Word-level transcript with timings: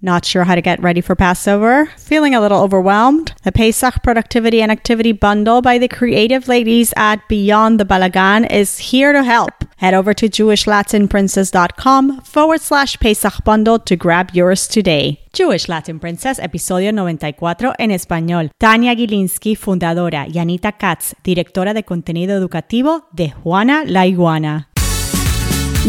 Not 0.00 0.24
sure 0.24 0.44
how 0.44 0.54
to 0.54 0.62
get 0.62 0.80
ready 0.80 1.00
for 1.00 1.16
Passover? 1.16 1.86
Feeling 1.96 2.32
a 2.32 2.40
little 2.40 2.62
overwhelmed? 2.62 3.34
The 3.42 3.50
Pesach 3.50 4.00
Productivity 4.04 4.62
and 4.62 4.70
Activity 4.70 5.10
Bundle 5.10 5.60
by 5.60 5.78
the 5.78 5.88
creative 5.88 6.46
ladies 6.46 6.94
at 6.96 7.26
Beyond 7.28 7.80
the 7.80 7.84
Balagan 7.84 8.48
is 8.48 8.78
here 8.78 9.12
to 9.12 9.24
help. 9.24 9.64
Head 9.78 9.94
over 9.94 10.14
to 10.14 10.28
JewishLatinPrincess.com 10.28 12.20
forward 12.20 12.60
slash 12.60 12.96
Pesach 13.00 13.42
Bundle 13.44 13.80
to 13.80 13.96
grab 13.96 14.30
yours 14.34 14.68
today. 14.68 15.18
Jewish 15.32 15.68
Latin 15.68 16.00
Princess, 16.00 16.38
episodio 16.38 16.92
94 16.92 17.74
en 17.78 17.90
español. 17.90 18.50
Tania 18.58 18.94
Gilinski, 18.94 19.56
fundadora, 19.56 20.26
y 20.26 20.38
Anita 20.38 20.72
Katz, 20.72 21.14
directora 21.22 21.74
de 21.74 21.84
contenido 21.84 22.36
educativo 22.36 23.08
de 23.12 23.30
Juana 23.30 23.84
la 23.84 24.06
Iguana. 24.06 24.67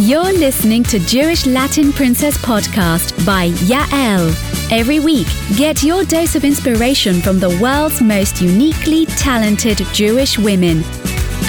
You're 0.02 0.31
listening 0.31 0.84
to 0.84 0.97
Jewish 0.97 1.45
Latin 1.45 1.91
Princess 1.91 2.38
podcast 2.38 3.25
by 3.25 3.49
Yael. 3.49 4.34
Every 4.71 5.02
week, 5.02 5.27
get 5.57 5.84
your 5.84 6.05
dose 6.05 6.35
of 6.35 6.45
inspiration 6.45 7.21
from 7.21 7.38
the 7.38 7.49
world's 7.62 8.02
most 8.02 8.41
uniquely 8.41 9.07
talented 9.07 9.80
Jewish 9.91 10.40
women 10.40 10.85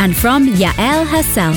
and 0.00 0.16
from 0.16 0.48
Yael 0.48 1.06
herself. 1.06 1.56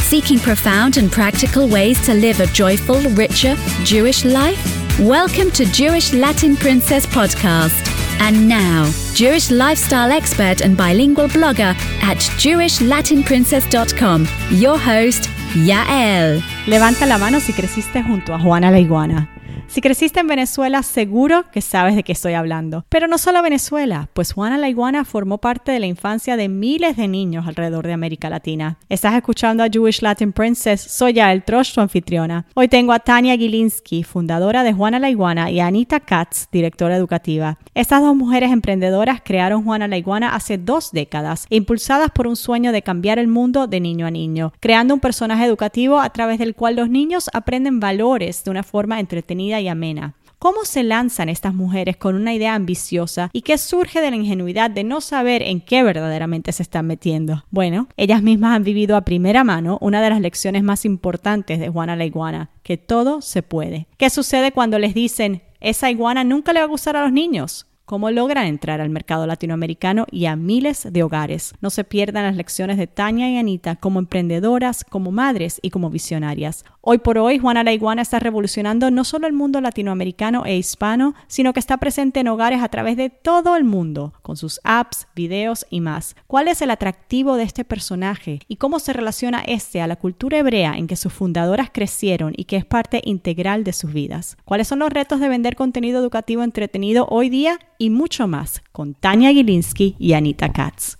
Seeking 0.00 0.40
profound 0.40 0.96
and 0.96 1.12
practical 1.12 1.68
ways 1.68 2.04
to 2.04 2.14
live 2.14 2.40
a 2.40 2.46
joyful, 2.46 3.00
richer 3.10 3.54
Jewish 3.84 4.24
life? 4.24 4.58
Welcome 4.98 5.52
to 5.52 5.64
Jewish 5.66 6.12
Latin 6.12 6.56
Princess 6.56 7.06
podcast. 7.06 7.88
And 8.18 8.48
now, 8.48 8.90
Jewish 9.14 9.52
lifestyle 9.52 10.10
expert 10.10 10.62
and 10.62 10.76
bilingual 10.76 11.28
blogger 11.28 11.76
at 12.02 12.16
JewishLatinPrincess.com, 12.16 14.28
your 14.50 14.78
host, 14.78 15.30
Yael. 15.54 16.42
Levanta 16.66 17.06
la 17.06 17.18
mano 17.18 17.38
si 17.38 17.52
creciste 17.52 18.02
junto 18.02 18.34
a 18.34 18.40
Juana 18.40 18.70
la 18.70 18.78
Iguana. 18.78 19.28
Si 19.74 19.80
creciste 19.80 20.20
en 20.20 20.28
Venezuela, 20.28 20.84
seguro 20.84 21.50
que 21.50 21.60
sabes 21.60 21.96
de 21.96 22.04
qué 22.04 22.12
estoy 22.12 22.34
hablando. 22.34 22.84
Pero 22.90 23.08
no 23.08 23.18
solo 23.18 23.42
Venezuela, 23.42 24.08
pues 24.12 24.32
Juana 24.32 24.56
la 24.56 24.68
Iguana 24.68 25.04
formó 25.04 25.38
parte 25.38 25.72
de 25.72 25.80
la 25.80 25.86
infancia 25.86 26.36
de 26.36 26.48
miles 26.48 26.96
de 26.96 27.08
niños 27.08 27.48
alrededor 27.48 27.84
de 27.84 27.92
América 27.92 28.30
Latina. 28.30 28.78
Estás 28.88 29.16
escuchando 29.16 29.64
a 29.64 29.68
Jewish 29.68 30.00
Latin 30.00 30.32
Princess, 30.32 30.80
soy 30.80 31.14
Yael 31.14 31.42
Trosh, 31.42 31.74
tu 31.74 31.80
anfitriona. 31.80 32.46
Hoy 32.54 32.68
tengo 32.68 32.92
a 32.92 33.00
Tania 33.00 33.36
Gilinski, 33.36 34.04
fundadora 34.04 34.62
de 34.62 34.72
Juana 34.72 35.00
la 35.00 35.10
Iguana, 35.10 35.50
y 35.50 35.58
a 35.58 35.66
Anita 35.66 35.98
Katz, 35.98 36.46
directora 36.52 36.94
educativa. 36.94 37.58
Estas 37.74 38.00
dos 38.00 38.14
mujeres 38.14 38.52
emprendedoras 38.52 39.22
crearon 39.24 39.64
Juana 39.64 39.88
la 39.88 39.96
Iguana 39.96 40.36
hace 40.36 40.56
dos 40.56 40.92
décadas, 40.92 41.46
impulsadas 41.50 42.12
por 42.12 42.28
un 42.28 42.36
sueño 42.36 42.70
de 42.70 42.82
cambiar 42.82 43.18
el 43.18 43.26
mundo 43.26 43.66
de 43.66 43.80
niño 43.80 44.06
a 44.06 44.12
niño, 44.12 44.52
creando 44.60 44.94
un 44.94 45.00
personaje 45.00 45.44
educativo 45.44 45.98
a 45.98 46.10
través 46.10 46.38
del 46.38 46.54
cual 46.54 46.76
los 46.76 46.88
niños 46.88 47.28
aprenden 47.32 47.80
valores 47.80 48.44
de 48.44 48.52
una 48.52 48.62
forma 48.62 49.00
entretenida 49.00 49.60
y 49.63 49.63
amena. 49.68 50.14
¿Cómo 50.38 50.64
se 50.64 50.82
lanzan 50.82 51.30
estas 51.30 51.54
mujeres 51.54 51.96
con 51.96 52.16
una 52.16 52.34
idea 52.34 52.54
ambiciosa 52.54 53.30
y 53.32 53.40
qué 53.40 53.56
surge 53.56 54.02
de 54.02 54.10
la 54.10 54.16
ingenuidad 54.16 54.70
de 54.70 54.84
no 54.84 55.00
saber 55.00 55.42
en 55.42 55.62
qué 55.62 55.82
verdaderamente 55.82 56.52
se 56.52 56.62
están 56.62 56.86
metiendo? 56.86 57.44
Bueno, 57.50 57.88
ellas 57.96 58.22
mismas 58.22 58.54
han 58.54 58.62
vivido 58.62 58.96
a 58.96 59.06
primera 59.06 59.42
mano 59.42 59.78
una 59.80 60.02
de 60.02 60.10
las 60.10 60.20
lecciones 60.20 60.62
más 60.62 60.84
importantes 60.84 61.60
de 61.60 61.70
Juana 61.70 61.96
la 61.96 62.04
Iguana, 62.04 62.50
que 62.62 62.76
todo 62.76 63.22
se 63.22 63.42
puede. 63.42 63.86
¿Qué 63.96 64.10
sucede 64.10 64.52
cuando 64.52 64.78
les 64.78 64.92
dicen, 64.92 65.42
esa 65.60 65.90
iguana 65.90 66.24
nunca 66.24 66.52
le 66.52 66.60
va 66.60 66.66
a 66.66 66.68
gustar 66.68 66.96
a 66.96 67.04
los 67.04 67.12
niños? 67.12 67.66
Cómo 67.84 68.10
logran 68.10 68.46
entrar 68.46 68.80
al 68.80 68.90
mercado 68.90 69.26
latinoamericano 69.26 70.06
y 70.10 70.26
a 70.26 70.36
miles 70.36 70.88
de 70.90 71.02
hogares. 71.02 71.54
No 71.60 71.70
se 71.70 71.84
pierdan 71.84 72.24
las 72.24 72.36
lecciones 72.36 72.78
de 72.78 72.86
Tania 72.86 73.30
y 73.30 73.36
Anita 73.36 73.76
como 73.76 73.98
emprendedoras, 73.98 74.84
como 74.84 75.12
madres 75.12 75.58
y 75.62 75.70
como 75.70 75.90
visionarias. 75.90 76.64
Hoy 76.80 76.98
por 76.98 77.18
hoy, 77.18 77.38
Juana 77.38 77.64
la 77.64 77.72
Iguana 77.72 78.02
está 78.02 78.18
revolucionando 78.18 78.90
no 78.90 79.04
solo 79.04 79.26
el 79.26 79.32
mundo 79.32 79.60
latinoamericano 79.60 80.44
e 80.44 80.56
hispano, 80.56 81.14
sino 81.26 81.52
que 81.52 81.60
está 81.60 81.78
presente 81.78 82.20
en 82.20 82.28
hogares 82.28 82.62
a 82.62 82.68
través 82.68 82.96
de 82.96 83.10
todo 83.10 83.56
el 83.56 83.64
mundo, 83.64 84.12
con 84.22 84.36
sus 84.36 84.60
apps, 84.64 85.06
videos 85.14 85.66
y 85.70 85.80
más. 85.80 86.16
¿Cuál 86.26 86.48
es 86.48 86.62
el 86.62 86.70
atractivo 86.70 87.36
de 87.36 87.44
este 87.44 87.64
personaje 87.64 88.40
y 88.48 88.56
cómo 88.56 88.78
se 88.78 88.92
relaciona 88.92 89.40
este 89.40 89.80
a 89.80 89.86
la 89.86 89.96
cultura 89.96 90.38
hebrea 90.38 90.74
en 90.76 90.86
que 90.86 90.96
sus 90.96 91.12
fundadoras 91.12 91.70
crecieron 91.72 92.34
y 92.36 92.44
que 92.44 92.56
es 92.56 92.64
parte 92.64 93.00
integral 93.04 93.64
de 93.64 93.72
sus 93.72 93.92
vidas? 93.92 94.36
¿Cuáles 94.44 94.68
son 94.68 94.78
los 94.78 94.90
retos 94.90 95.20
de 95.20 95.28
vender 95.28 95.56
contenido 95.56 96.00
educativo 96.00 96.42
entretenido 96.42 97.06
hoy 97.08 97.30
día? 97.30 97.58
Y 97.78 97.90
mucho 97.90 98.26
más 98.26 98.62
con 98.72 98.94
Tania 98.94 99.32
Gilinski 99.32 99.96
y 99.98 100.12
Anita 100.12 100.52
Katz. 100.52 100.96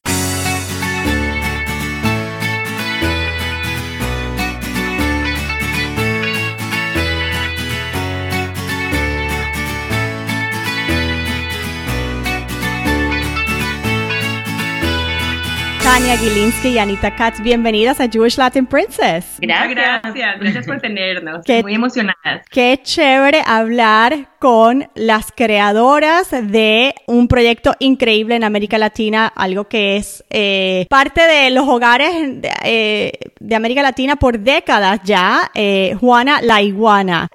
Tania 15.84 16.16
Gilinski 16.16 16.68
y 16.68 16.78
Anita 16.78 17.14
Katz, 17.14 17.42
bienvenidas 17.42 18.00
a 18.00 18.08
Jewish 18.08 18.38
Latin 18.38 18.64
Princess. 18.64 19.36
Gracias, 19.38 20.40
gracias 20.40 20.66
por 20.66 20.80
tenernos. 20.80 21.44
Muy 21.62 21.74
emocionadas. 21.74 22.42
Qué 22.50 22.80
chévere 22.82 23.42
hablar 23.44 24.30
con 24.44 24.88
las 24.94 25.32
creadoras 25.32 26.30
de 26.30 26.94
un 27.06 27.28
proyecto 27.28 27.74
increíble 27.78 28.36
en 28.36 28.44
América 28.44 28.76
Latina, 28.76 29.26
algo 29.34 29.64
que 29.64 29.96
es 29.96 30.22
eh, 30.28 30.86
parte 30.90 31.22
de 31.22 31.48
los 31.48 31.66
hogares 31.66 32.10
eh, 32.62 33.12
de 33.40 33.54
América 33.54 33.80
Latina 33.80 34.16
por 34.16 34.38
décadas 34.38 35.00
ya, 35.02 35.50
eh, 35.54 35.96
Juana 35.98 36.40
la 36.42 36.60
Iguana. 36.60 37.28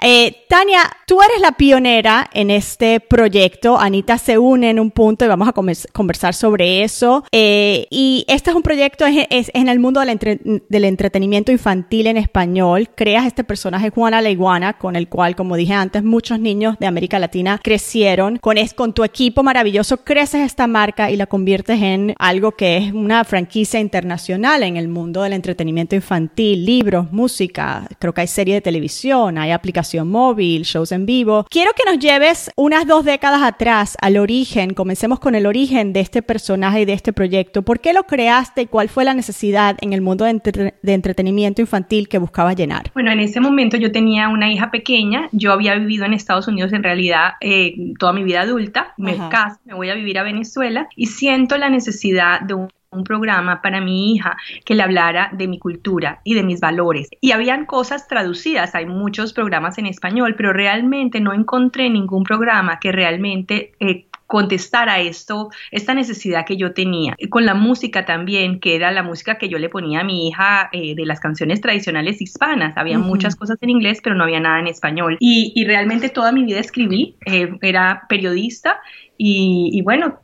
Tania, 0.48 0.82
tú 1.08 1.20
eres 1.22 1.42
la 1.42 1.52
pionera 1.54 2.30
en 2.32 2.52
este 2.52 3.00
proyecto. 3.00 3.80
Anita 3.80 4.20
se 4.20 4.38
une 4.38 4.70
en 4.70 4.80
un 4.80 4.92
punto 4.92 5.26
y 5.26 5.28
vamos 5.28 5.48
a 5.48 5.54
conversar 5.54 6.36
sobre 6.36 6.84
eso. 6.84 7.24
y 7.32 8.24
este 8.40 8.52
es 8.52 8.56
un 8.56 8.64
proyecto 8.64 9.06
es, 9.06 9.52
en 9.54 9.68
el 9.68 9.80
mundo 9.80 10.00
del, 10.00 10.86
entretenimiento 10.86 11.52
infantil 11.52 12.08
en 12.08 12.16
español. 12.16 12.88
Creas 12.96 13.28
este 13.28 13.44
personaje 13.44 13.90
Juana 13.90 14.22
la 14.22 14.30
Iguana, 14.30 14.78
con 14.78 14.96
el 14.96 15.10
cual, 15.10 15.36
como 15.36 15.58
dije 15.58 15.74
antes, 15.74 16.06
muchos 16.06 16.40
niños 16.40 16.78
de 16.80 16.88
América 16.88 17.20
Latina 17.20 17.60
crecieron. 17.62 18.38
Con, 18.38 18.58
es, 18.58 18.74
con 18.74 18.94
tu 18.94 19.04
equipo 19.04 19.44
maravilloso 19.44 20.06
creces 20.06 20.46
esta 20.46 20.68
marca 20.68 21.12
y 21.12 21.18
la 21.18 21.26
conviertes 21.26 21.82
en 21.82 22.16
algo 22.18 22.54
que 22.54 22.78
es 22.78 22.94
una 22.94 23.26
franquicia 23.26 23.82
internacional 23.82 24.64
en 24.64 24.78
el 24.78 24.88
mundo 24.88 25.24
del 25.24 25.34
entretenimiento 25.34 25.98
infantil, 25.98 26.66
libros, 26.66 27.12
música. 27.12 27.90
Creo 28.00 28.14
que 28.14 28.22
hay 28.22 28.28
serie 28.28 28.54
de 28.54 28.62
televisión, 28.62 29.38
hay 29.38 29.52
aplicación 29.52 30.10
móvil, 30.10 30.64
shows 30.64 30.94
en 30.94 31.06
vivo. 31.06 31.46
Quiero 31.50 31.72
que 31.74 31.84
nos 31.92 32.00
lleves 32.00 32.52
unas 32.56 32.88
dos 32.88 33.04
décadas 33.04 33.42
atrás 33.44 33.98
al 34.00 34.16
origen. 34.16 34.74
Comencemos 34.74 35.20
con 35.20 35.36
el 35.36 35.46
origen 35.46 35.92
de 35.92 36.00
este 36.00 36.22
personaje 36.22 36.82
y 36.82 36.86
de 36.86 36.94
este 36.94 37.12
proyecto. 37.12 37.64
¿Por 37.64 37.82
qué 37.82 37.92
lo 37.92 38.04
creaste? 38.30 38.62
y 38.62 38.68
cuál 38.68 38.90
fue 38.90 39.06
la 39.06 39.14
necesidad 39.14 39.78
en 39.82 39.94
el 39.94 40.02
mundo 40.02 40.26
de, 40.26 40.94
entretenimiento 40.94 41.62
infantil 41.62 42.08
que 42.08 42.18
buscabas 42.18 42.56
llenar? 42.56 42.92
Bueno, 42.94 43.12
en 43.12 43.20
ese 43.20 43.40
momento 43.40 43.78
yo 43.78 43.92
tenía 43.92 44.30
una 44.30 44.52
hija 44.52 44.72
pequeña, 44.72 45.30
yo 45.32 45.52
había 45.52 45.76
vivido 45.76 46.06
en 46.06 46.14
Estados 46.14 46.48
Unidos 46.48 46.74
en 46.74 46.84
realidad 46.84 47.34
eh, 47.42 47.76
toda 47.98 48.14
mi 48.14 48.24
vida 48.24 48.42
adulta, 48.42 48.94
me 48.98 49.18
caso, 49.30 49.60
me 49.66 49.74
voy 49.74 49.90
a 49.90 49.96
vivir 49.96 50.18
a 50.20 50.24
Venezuela 50.24 50.88
y 50.96 51.08
siento 51.08 51.58
la 51.58 51.70
necesidad 51.70 52.42
de 52.42 52.54
un 52.54 52.70
un 52.92 53.04
programa 53.04 53.62
para 53.62 53.82
mi 53.82 54.14
hija 54.14 54.38
que 54.66 54.76
le 54.76 54.84
hablara 54.84 55.30
de 55.34 55.48
mi 55.48 55.60
cultura 55.60 56.22
y 56.24 56.34
de 56.34 56.44
mis 56.44 56.60
valores. 56.60 57.10
Y 57.22 57.32
habían 57.32 57.66
cosas 57.66 58.08
traducidas, 58.08 58.76
hay 58.76 58.86
muchos 58.86 59.34
programas 59.34 59.78
en 59.78 59.86
español, 59.86 60.36
pero 60.36 60.54
realmente 60.54 61.20
no 61.20 61.34
encontré 61.34 61.90
ningún 61.90 62.24
programa 62.24 62.80
que 62.80 62.92
realmente 62.92 63.74
eh, 63.80 64.08
contestar 64.30 64.90
a 64.90 65.00
esto, 65.00 65.50
esta 65.72 65.96
necesidad 65.96 66.46
que 66.46 66.56
yo 66.56 66.72
tenía. 66.72 67.18
Con 67.32 67.48
la 67.48 67.56
música 67.56 68.06
también, 68.06 68.60
que 68.60 68.76
era 68.76 68.92
la 68.92 69.02
música 69.02 69.40
que 69.40 69.50
yo 69.50 69.58
le 69.58 69.70
ponía 69.70 70.02
a 70.02 70.04
mi 70.04 70.28
hija 70.28 70.70
eh, 70.72 70.94
de 70.94 71.04
las 71.08 71.20
canciones 71.20 71.62
tradicionales 71.62 72.22
hispanas. 72.22 72.78
Había 72.78 73.00
muchas 73.00 73.36
cosas 73.36 73.58
en 73.62 73.72
inglés, 73.72 74.02
pero 74.04 74.16
no 74.16 74.26
había 74.26 74.40
nada 74.40 74.60
en 74.60 74.68
español. 74.68 75.18
Y, 75.20 75.66
realmente 75.66 76.10
toda 76.10 76.32
mi 76.32 76.44
vida 76.44 76.60
escribí, 76.60 77.16
eh, 77.26 77.58
era 77.62 78.04
periodista 78.08 78.80
y, 79.22 79.82
bueno, 79.82 80.20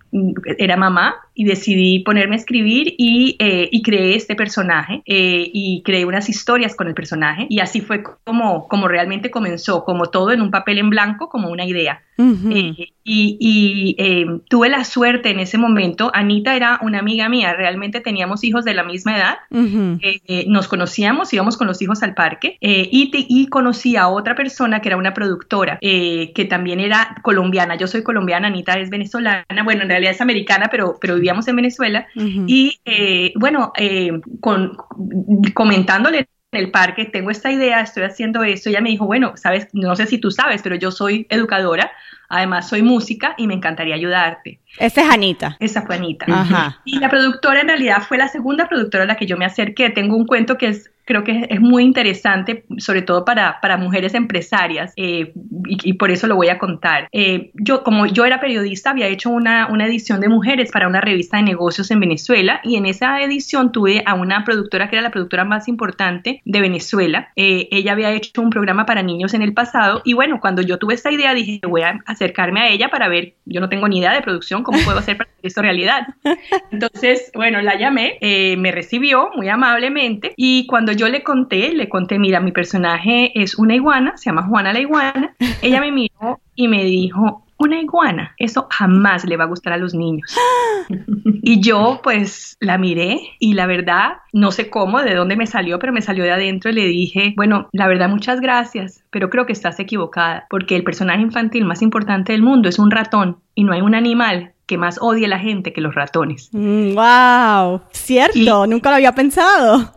era 0.57 0.77
mamá 0.77 1.15
y 1.33 1.45
decidí 1.45 1.99
ponerme 1.99 2.35
a 2.35 2.37
escribir 2.37 2.95
y, 2.97 3.35
eh, 3.39 3.69
creé 3.83 4.15
este 4.15 4.35
personaje 4.35 5.03
y 5.05 5.83
creé 5.83 6.05
unas 6.05 6.29
historias 6.29 6.75
con 6.75 6.87
el 6.87 6.93
personaje 6.93 7.45
y 7.49 7.59
así 7.59 7.81
fue 7.81 8.01
como, 8.23 8.67
como 8.67 8.87
realmente 8.87 9.29
comenzó, 9.29 9.83
como 9.83 10.07
todo 10.07 10.31
en 10.31 10.41
un 10.41 10.51
papel 10.51 10.79
en 10.79 10.89
blanco, 10.89 11.29
como 11.29 11.49
una 11.49 11.65
idea. 11.65 12.01
y, 13.03 13.95
em, 13.99 14.39
tuve 14.49 14.69
la 14.69 14.83
suerte 14.83 15.29
en 15.29 15.39
ese 15.39 15.57
momento, 15.57 16.11
Anita 16.13 16.55
era 16.55 16.79
una 16.81 16.99
amiga 16.99 17.29
mía, 17.29 17.53
realmente 17.53 17.99
teníamos 17.99 18.43
hijos 18.43 18.65
de 18.65 18.73
la 18.73 18.83
misma 18.83 19.17
edad, 19.17 19.35
eh, 19.51 20.21
eh, 20.27 20.45
nos 20.47 20.67
conocíamos, 20.67 21.33
íbamos 21.33 21.57
con 21.57 21.67
los 21.67 21.81
hijos 21.81 22.03
al 22.03 22.13
parque 22.13 22.57
eh, 22.61 22.87
y, 22.91 23.11
y, 23.13 23.47
conocí 23.47 23.95
a 23.95 24.07
otra 24.07 24.35
persona 24.35 24.79
que 24.79 24.89
era 24.89 24.97
una 24.97 25.13
productora, 25.13 25.77
que 25.81 26.47
también 26.49 26.79
era 26.79 27.15
colombiana, 27.21 27.75
yo 27.75 27.87
soy 27.87 28.03
colombiana, 28.03 28.47
Anita 28.47 28.73
es 28.79 28.89
venezolana, 28.89 29.45
bueno, 29.63 29.83
en 29.83 29.89
realidad 29.89 30.04
es 30.11 30.21
americana, 30.21 30.67
pero, 30.71 30.97
pero 30.99 31.15
vivíamos 31.15 31.47
en 31.47 31.55
Venezuela 31.55 32.07
y 32.15 32.79
bueno, 33.35 33.71
con, 34.39 34.77
comentándole 35.53 36.27
el 36.57 36.71
parque, 36.71 37.05
tengo 37.05 37.29
esta 37.31 37.51
idea, 37.51 37.81
estoy 37.81 38.03
haciendo 38.03 38.43
esto. 38.43 38.69
Ella 38.69 38.81
me 38.81 38.89
dijo, 38.89 39.05
bueno, 39.05 39.33
sabes, 39.35 39.67
no 39.73 39.95
sé 39.95 40.05
si 40.07 40.17
tú 40.17 40.31
sabes, 40.31 40.61
pero 40.61 40.75
yo 40.75 40.91
soy 40.91 41.27
educadora, 41.29 41.91
además 42.29 42.69
soy 42.69 42.81
música 42.81 43.35
y 43.37 43.47
me 43.47 43.53
encantaría 43.53 43.95
ayudarte. 43.95 44.59
Esa 44.79 45.01
es 45.01 45.09
Anita. 45.09 45.57
Esa 45.59 45.83
fue 45.83 45.95
Anita. 45.95 46.25
Ajá. 46.29 46.81
Y 46.85 46.99
la 46.99 47.09
productora 47.09 47.61
en 47.61 47.67
realidad 47.67 48.03
fue 48.07 48.17
la 48.17 48.27
segunda 48.27 48.67
productora 48.67 49.03
a 49.03 49.07
la 49.07 49.17
que 49.17 49.25
yo 49.25 49.37
me 49.37 49.45
acerqué. 49.45 49.89
Tengo 49.89 50.15
un 50.15 50.25
cuento 50.25 50.57
que 50.57 50.67
es 50.67 50.91
creo 51.05 51.23
que 51.23 51.47
es 51.49 51.61
muy 51.61 51.83
interesante, 51.83 52.65
sobre 52.79 53.03
todo 53.03 53.25
para, 53.25 53.61
para 53.61 53.77
mujeres 53.77 54.15
empresarias, 54.15 54.91
eh, 54.97 55.33
y, 55.67 55.93
por 55.93 56.11
eso 56.11 56.27
lo 56.27 56.35
voy 56.35 56.49
a 56.49 56.57
contar. 56.57 57.07
Eh, 57.11 57.51
yo, 57.53 57.83
como 57.83 58.05
yo 58.05 58.25
era 58.25 58.39
periodista, 58.39 58.91
había 58.91 59.07
hecho 59.07 59.29
una, 59.29 59.67
una, 59.67 59.85
edición 59.85 60.19
de 60.19 60.29
mujeres 60.29 60.71
para 60.71 60.87
una 60.87 61.01
revista 61.01 61.37
de 61.37 61.43
negocios 61.43 61.91
en 61.91 61.99
Venezuela, 61.99 62.59
y 62.63 62.75
en 62.75 62.85
esa 62.85 63.21
edición 63.21 63.71
tuve 63.71 64.03
a 64.05 64.15
una 64.15 64.43
productora 64.43 64.89
que 64.89 64.95
era 64.95 65.03
la 65.03 65.11
productora 65.11 65.45
más 65.45 65.67
importante 65.67 66.41
de 66.43 66.61
Venezuela. 66.61 67.29
Eh, 67.35 67.67
ella 67.71 67.91
había 67.91 68.11
hecho 68.11 68.41
un 68.41 68.49
programa 68.49 68.85
para 68.85 69.03
niños 69.03 69.33
en 69.33 69.41
el 69.41 69.53
pasado, 69.53 70.01
y 70.03 70.13
bueno, 70.13 70.39
cuando 70.39 70.61
yo 70.61 70.77
tuve 70.77 70.93
esta 70.95 71.11
idea, 71.11 71.33
dije, 71.33 71.59
voy 71.67 71.81
a 71.81 71.99
acercarme 72.05 72.61
a 72.61 72.69
ella 72.69 72.89
para 72.89 73.07
ver, 73.07 73.35
yo 73.45 73.61
no 73.61 73.69
tengo 73.69 73.87
ni 73.87 73.99
idea 73.99 74.13
de 74.13 74.21
producción, 74.21 74.63
¿cómo 74.63 74.79
puedo 74.83 74.97
hacer 74.97 75.17
para 75.17 75.29
hacer 75.29 75.45
esto 75.45 75.61
realidad? 75.61 76.07
Entonces, 76.71 77.31
bueno, 77.35 77.61
la 77.61 77.77
llamé, 77.77 78.17
me 78.57 78.71
recibió 78.71 79.29
muy 79.35 79.49
amablemente, 79.49 80.33
y 80.35 80.65
cuando 80.65 80.91
yo 80.91 81.07
le 81.07 81.23
conté, 81.23 81.73
le 81.73 81.89
conté, 81.89 82.19
mira, 82.19 82.39
mi 82.39 82.51
personaje 82.51 83.31
es 83.39 83.55
una 83.55 83.75
iguana, 83.75 84.17
se 84.17 84.29
llama 84.29 84.43
Juana 84.43 84.73
la 84.73 84.79
iguana, 84.79 85.35
ella 85.61 85.79
me 85.79 85.91
miró 85.91 86.39
y 86.55 86.67
me 86.67 86.83
dijo, 86.83 87.45
una 87.57 87.79
iguana, 87.79 88.35
eso 88.37 88.67
jamás 88.69 89.25
le 89.25 89.37
va 89.37 89.45
a 89.45 89.47
gustar 89.47 89.73
a 89.73 89.77
los 89.77 89.93
niños. 89.93 90.35
y 91.41 91.61
yo 91.61 92.01
pues 92.03 92.57
la 92.59 92.77
miré 92.77 93.19
y 93.39 93.53
la 93.53 93.65
verdad, 93.65 94.17
no 94.33 94.51
sé 94.51 94.69
cómo, 94.69 95.01
de 95.01 95.15
dónde 95.15 95.35
me 95.35 95.47
salió, 95.47 95.79
pero 95.79 95.93
me 95.93 96.01
salió 96.01 96.23
de 96.23 96.31
adentro 96.31 96.71
y 96.71 96.73
le 96.73 96.87
dije, 96.87 97.33
bueno, 97.37 97.69
la 97.71 97.87
verdad 97.87 98.09
muchas 98.09 98.41
gracias, 98.41 99.03
pero 99.09 99.29
creo 99.29 99.45
que 99.45 99.53
estás 99.53 99.79
equivocada, 99.79 100.45
porque 100.49 100.75
el 100.75 100.83
personaje 100.83 101.21
infantil 101.21 101.65
más 101.65 101.81
importante 101.81 102.33
del 102.33 102.43
mundo 102.43 102.69
es 102.69 102.79
un 102.79 102.91
ratón 102.91 103.37
y 103.53 103.63
no 103.63 103.73
hay 103.73 103.81
un 103.81 103.95
animal 103.95 104.53
que 104.65 104.77
más 104.77 104.97
odie 104.99 105.25
a 105.25 105.29
la 105.29 105.39
gente 105.39 105.73
que 105.73 105.81
los 105.81 105.95
ratones. 105.95 106.49
wow, 106.51 107.77
mm, 107.77 107.81
cierto, 107.91 108.67
nunca 108.67 108.89
lo 108.89 108.95
había 108.95 109.13
pensado. 109.13 109.93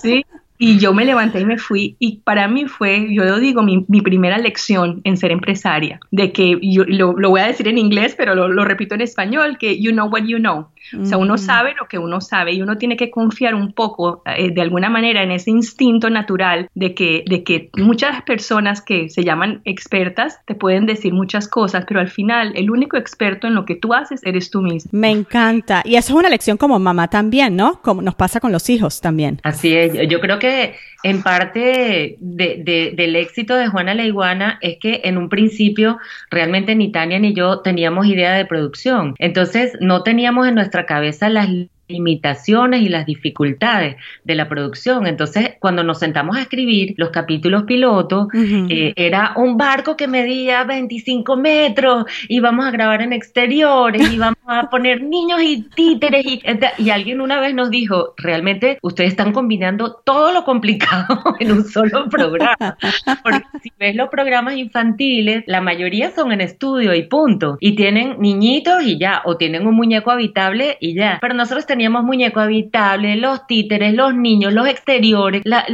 sí, 0.00 0.24
y 0.58 0.78
yo 0.78 0.94
me 0.94 1.04
levanté 1.04 1.40
y 1.40 1.44
me 1.44 1.58
fui 1.58 1.96
y 1.98 2.18
para 2.18 2.48
mí 2.48 2.66
fue, 2.66 3.12
yo 3.12 3.24
lo 3.24 3.38
digo, 3.38 3.62
mi, 3.62 3.84
primera 4.00 4.38
lección 4.38 5.00
en 5.04 5.16
ser 5.16 5.30
empresaria, 5.30 6.00
de 6.10 6.32
que 6.32 6.58
yo 6.62 6.84
lo, 6.86 7.30
voy 7.30 7.40
a 7.40 7.46
decir 7.46 7.68
en 7.68 7.78
inglés, 7.78 8.14
pero 8.16 8.34
lo, 8.34 8.48
lo, 8.48 8.64
repito 8.64 8.94
en 8.94 9.00
español, 9.00 9.58
que 9.58 9.80
you 9.80 9.92
know 9.92 10.08
what 10.08 10.22
you 10.24 10.38
know. 10.38 10.68
O 11.00 11.04
sea, 11.04 11.18
uno 11.18 11.36
sabe 11.38 11.74
lo 11.78 11.86
que 11.88 11.98
uno 11.98 12.20
sabe 12.20 12.52
y 12.52 12.62
uno 12.62 12.78
tiene 12.78 12.96
que 12.96 13.10
confiar 13.10 13.54
un 13.54 13.72
poco, 13.72 14.22
eh, 14.24 14.52
de 14.52 14.62
alguna 14.62 14.88
manera, 14.88 15.22
en 15.22 15.30
ese 15.30 15.50
instinto 15.50 16.10
natural 16.10 16.68
de 16.74 16.94
que, 16.94 17.24
de 17.26 17.42
que 17.42 17.70
muchas 17.76 18.22
personas 18.22 18.80
que 18.80 19.08
se 19.08 19.24
llaman 19.24 19.62
expertas 19.64 20.40
te 20.46 20.54
pueden 20.54 20.86
decir 20.86 21.12
muchas 21.12 21.48
cosas, 21.48 21.84
pero 21.86 22.00
al 22.00 22.08
final 22.08 22.52
el 22.54 22.70
único 22.70 22.96
experto 22.96 23.46
en 23.46 23.54
lo 23.54 23.64
que 23.64 23.74
tú 23.74 23.94
haces 23.94 24.20
eres 24.24 24.50
tú 24.50 24.62
mismo. 24.62 24.90
Me 24.92 25.10
encanta. 25.10 25.82
Y 25.84 25.96
eso 25.96 26.12
es 26.12 26.18
una 26.18 26.28
lección 26.28 26.56
como 26.56 26.78
mamá 26.78 27.08
también, 27.08 27.56
¿no? 27.56 27.80
Como 27.82 28.02
nos 28.02 28.14
pasa 28.14 28.40
con 28.40 28.52
los 28.52 28.68
hijos 28.70 29.00
también. 29.00 29.40
Así 29.42 29.74
es. 29.74 30.08
Yo 30.08 30.20
creo 30.20 30.38
que 30.38 30.74
en 31.02 31.22
parte 31.22 32.16
del 32.20 33.16
éxito 33.16 33.56
de 33.56 33.68
Juana 33.68 33.94
la 33.94 34.04
Iguana 34.04 34.58
es 34.60 34.78
que 34.78 35.02
en 35.04 35.18
un 35.18 35.28
principio 35.28 35.98
realmente 36.30 36.74
ni 36.74 36.92
Tania 36.92 37.18
ni 37.18 37.34
yo 37.34 37.60
teníamos 37.60 38.06
idea 38.06 38.32
de 38.32 38.44
producción. 38.44 39.14
Entonces 39.18 39.72
no 39.80 40.02
teníamos 40.02 40.48
en 40.48 40.54
nuestra 40.54 40.86
cabeza 40.86 41.28
las 41.28 41.48
limitaciones 41.88 42.82
y 42.82 42.88
las 42.88 43.06
dificultades 43.06 43.96
de 44.24 44.34
la 44.34 44.48
producción. 44.48 45.06
Entonces, 45.06 45.54
cuando 45.60 45.82
nos 45.82 45.98
sentamos 45.98 46.36
a 46.36 46.42
escribir 46.42 46.94
los 46.96 47.10
capítulos 47.10 47.64
pilotos, 47.64 48.28
eh, 48.34 48.92
era 48.96 49.32
un 49.36 49.56
barco 49.56 49.96
que 49.96 50.08
medía 50.08 50.64
25 50.64 51.36
metros 51.36 52.06
y 52.28 52.40
vamos 52.40 52.66
a 52.66 52.70
grabar 52.70 53.02
en 53.02 53.12
exteriores 53.12 53.96
y 54.12 54.18
vamos 54.18 54.38
a 54.46 54.68
poner 54.70 55.02
niños 55.02 55.40
y 55.42 55.62
títeres 55.74 56.24
y, 56.26 56.42
y 56.78 56.90
alguien 56.90 57.20
una 57.20 57.40
vez 57.40 57.54
nos 57.54 57.70
dijo, 57.70 58.14
realmente 58.16 58.78
ustedes 58.82 59.10
están 59.10 59.32
combinando 59.32 60.00
todo 60.04 60.32
lo 60.32 60.44
complicado 60.44 61.22
en 61.40 61.52
un 61.52 61.64
solo 61.64 62.08
programa. 62.08 62.76
Porque 63.22 63.42
si 63.62 63.72
ves 63.78 63.94
los 63.96 64.08
programas 64.08 64.56
infantiles, 64.56 65.44
la 65.46 65.60
mayoría 65.60 66.10
son 66.10 66.32
en 66.32 66.40
estudio 66.40 66.94
y 66.94 67.04
punto. 67.04 67.56
Y 67.60 67.76
tienen 67.76 68.16
niñitos 68.18 68.82
y 68.82 68.98
ya, 68.98 69.22
o 69.24 69.36
tienen 69.36 69.66
un 69.66 69.74
muñeco 69.74 70.10
habitable 70.10 70.76
y 70.80 70.94
ya. 70.94 71.18
Pero 71.20 71.34
nosotros 71.34 71.66
teníamos 71.76 72.04
muñeco 72.04 72.40
habitable, 72.40 73.16
los 73.16 73.46
títeres, 73.46 73.92
los 73.92 74.14
niños, 74.14 74.50
los 74.54 74.66
exteriores, 74.66 75.42
la, 75.44 75.66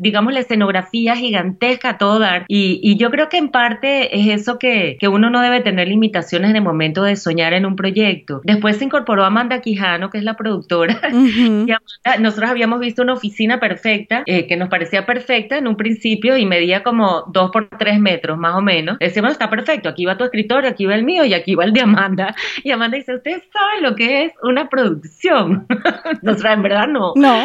digamos 0.00 0.32
la 0.32 0.40
escenografía 0.40 1.14
gigantesca, 1.14 1.98
todo 1.98 2.18
dar. 2.18 2.46
Y, 2.48 2.96
yo 2.96 3.10
creo 3.10 3.28
que 3.28 3.36
en 3.38 3.50
parte 3.50 4.18
es 4.18 4.26
eso 4.26 4.58
que, 4.58 4.96
que 4.98 5.06
uno 5.06 5.30
no 5.30 5.40
debe 5.40 5.60
tener 5.60 5.86
limitaciones 5.86 6.50
en 6.50 6.56
el 6.56 6.62
momento 6.62 7.04
de 7.04 7.14
soñar 7.14 7.52
en 7.52 7.64
un 7.64 7.76
proyecto. 7.76 8.40
Después 8.42 8.76
se 8.76 8.84
incorporó 8.84 9.24
Amanda 9.24 9.60
Quijano, 9.60 10.10
que 10.10 10.18
es 10.18 10.24
la 10.24 10.34
productora, 10.34 11.00
y 11.12 11.70
nosotros 12.18 12.50
habíamos 12.50 12.80
visto 12.80 13.02
una 13.02 13.12
oficina 13.12 13.60
perfecta, 13.60 14.24
eh, 14.26 14.48
que 14.48 14.56
nos 14.56 14.68
parecía 14.68 15.06
perfecta 15.06 15.56
en 15.56 15.68
un 15.68 15.76
principio 15.76 16.36
y 16.36 16.44
medía 16.44 16.82
como 16.82 17.22
dos 17.32 17.52
por 17.52 17.68
tres 17.68 18.00
metros, 18.00 18.36
más 18.36 18.56
o 18.56 18.62
menos. 18.62 18.98
Decíamos, 18.98 19.30
está 19.30 19.48
perfecto, 19.48 19.88
aquí 19.88 20.04
va 20.04 20.18
tu 20.18 20.24
escritorio, 20.24 20.68
aquí 20.68 20.86
va 20.86 20.96
el 20.96 21.04
mío 21.04 21.24
y 21.24 21.34
aquí 21.34 21.54
va 21.54 21.64
el 21.64 21.72
de 21.72 21.82
Amanda. 21.82 22.34
Y 22.64 22.72
Amanda 22.72 22.96
dice, 22.96 23.14
¿ustedes 23.14 23.42
saben 23.52 23.82
lo 23.82 23.94
que 23.94 24.24
es 24.24 24.32
una 24.42 24.68
producción? 24.68 25.19
Nosotros 26.22 26.52
en 26.52 26.62
verdad 26.62 26.88
no. 26.88 27.12
No. 27.16 27.44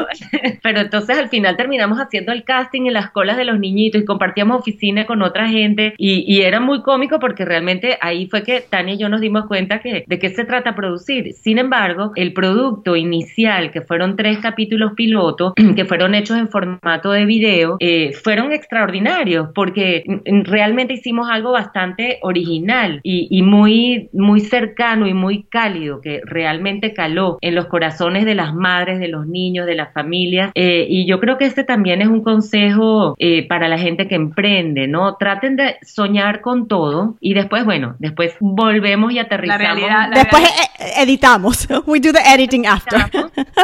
Pero, 0.62 0.80
entonces 0.80 1.18
al 1.18 1.28
final 1.28 1.56
terminamos 1.56 1.98
haciendo 1.98 2.32
el 2.32 2.44
casting 2.44 2.86
en 2.86 2.92
las 2.92 3.10
colas 3.10 3.36
de 3.36 3.44
los 3.44 3.58
niñitos 3.58 4.02
y 4.02 4.04
compartíamos 4.04 4.60
oficina 4.60 5.06
con 5.06 5.22
otra 5.22 5.48
gente 5.48 5.94
y, 5.98 6.34
era 6.44 6.60
muy 6.60 6.82
cómico 6.82 7.20
porque 7.20 7.44
realmente 7.44 7.96
ahí 8.00 8.26
fue 8.26 8.42
que 8.42 8.60
Tania 8.60 8.94
y 8.94 8.98
yo 8.98 9.08
nos 9.08 9.20
dimos 9.20 9.46
cuenta 9.46 9.80
que 9.80 10.04
de 10.06 10.18
qué 10.18 10.28
se 10.30 10.44
trata 10.44 10.74
producir. 10.74 11.32
Sin 11.34 11.58
embargo, 11.58 12.12
el 12.16 12.32
producto 12.32 12.96
inicial, 12.96 13.70
que 13.70 13.80
fueron 13.80 14.16
tres 14.16 14.38
capítulos 14.38 14.92
pilotos, 14.94 15.54
que 15.76 15.84
fueron 15.84 16.14
hechos 16.14 16.36
en 16.36 16.48
formato 16.48 17.12
de 17.12 17.24
video, 17.24 17.76
eh, 17.80 18.12
fueron 18.12 18.52
extraordinarios 18.52 19.48
porque 19.54 20.04
realmente 20.44 20.94
hicimos 20.94 21.28
algo 21.30 21.52
bastante 21.52 22.18
original 22.22 23.00
y, 23.02 23.28
y 23.30 23.42
muy, 23.42 24.08
muy 24.12 24.40
cercano 24.40 25.06
y 25.06 25.14
muy 25.14 25.44
cálido 25.44 26.00
que 26.00 26.20
realmente 26.24 26.92
en 27.40 27.54
los 27.54 27.66
corazones 27.66 28.24
de 28.24 28.34
las 28.34 28.54
madres, 28.54 28.98
de 28.98 29.08
los 29.08 29.26
niños, 29.26 29.66
de 29.66 29.74
las 29.74 29.92
familias. 29.92 30.50
Eh, 30.54 30.86
y 30.88 31.06
yo 31.06 31.20
creo 31.20 31.38
que 31.38 31.44
este 31.44 31.64
también 31.64 32.02
es 32.02 32.08
un 32.08 32.22
consejo 32.22 33.14
eh, 33.18 33.46
para 33.46 33.68
la 33.68 33.78
gente 33.78 34.08
que 34.08 34.14
emprende, 34.14 34.86
¿no? 34.88 35.16
Traten 35.16 35.56
de 35.56 35.76
soñar 35.82 36.40
con 36.40 36.68
todo 36.68 37.16
y 37.20 37.34
después, 37.34 37.64
bueno, 37.64 37.96
después 37.98 38.34
volvemos 38.40 39.12
y 39.12 39.18
aterrizamos. 39.18 39.82
después 40.14 40.42
e-, 40.78 41.02
editamos. 41.02 41.68
We 41.86 42.00
do 42.00 42.12
the 42.12 42.20
editing 42.26 42.66
after. 42.66 43.06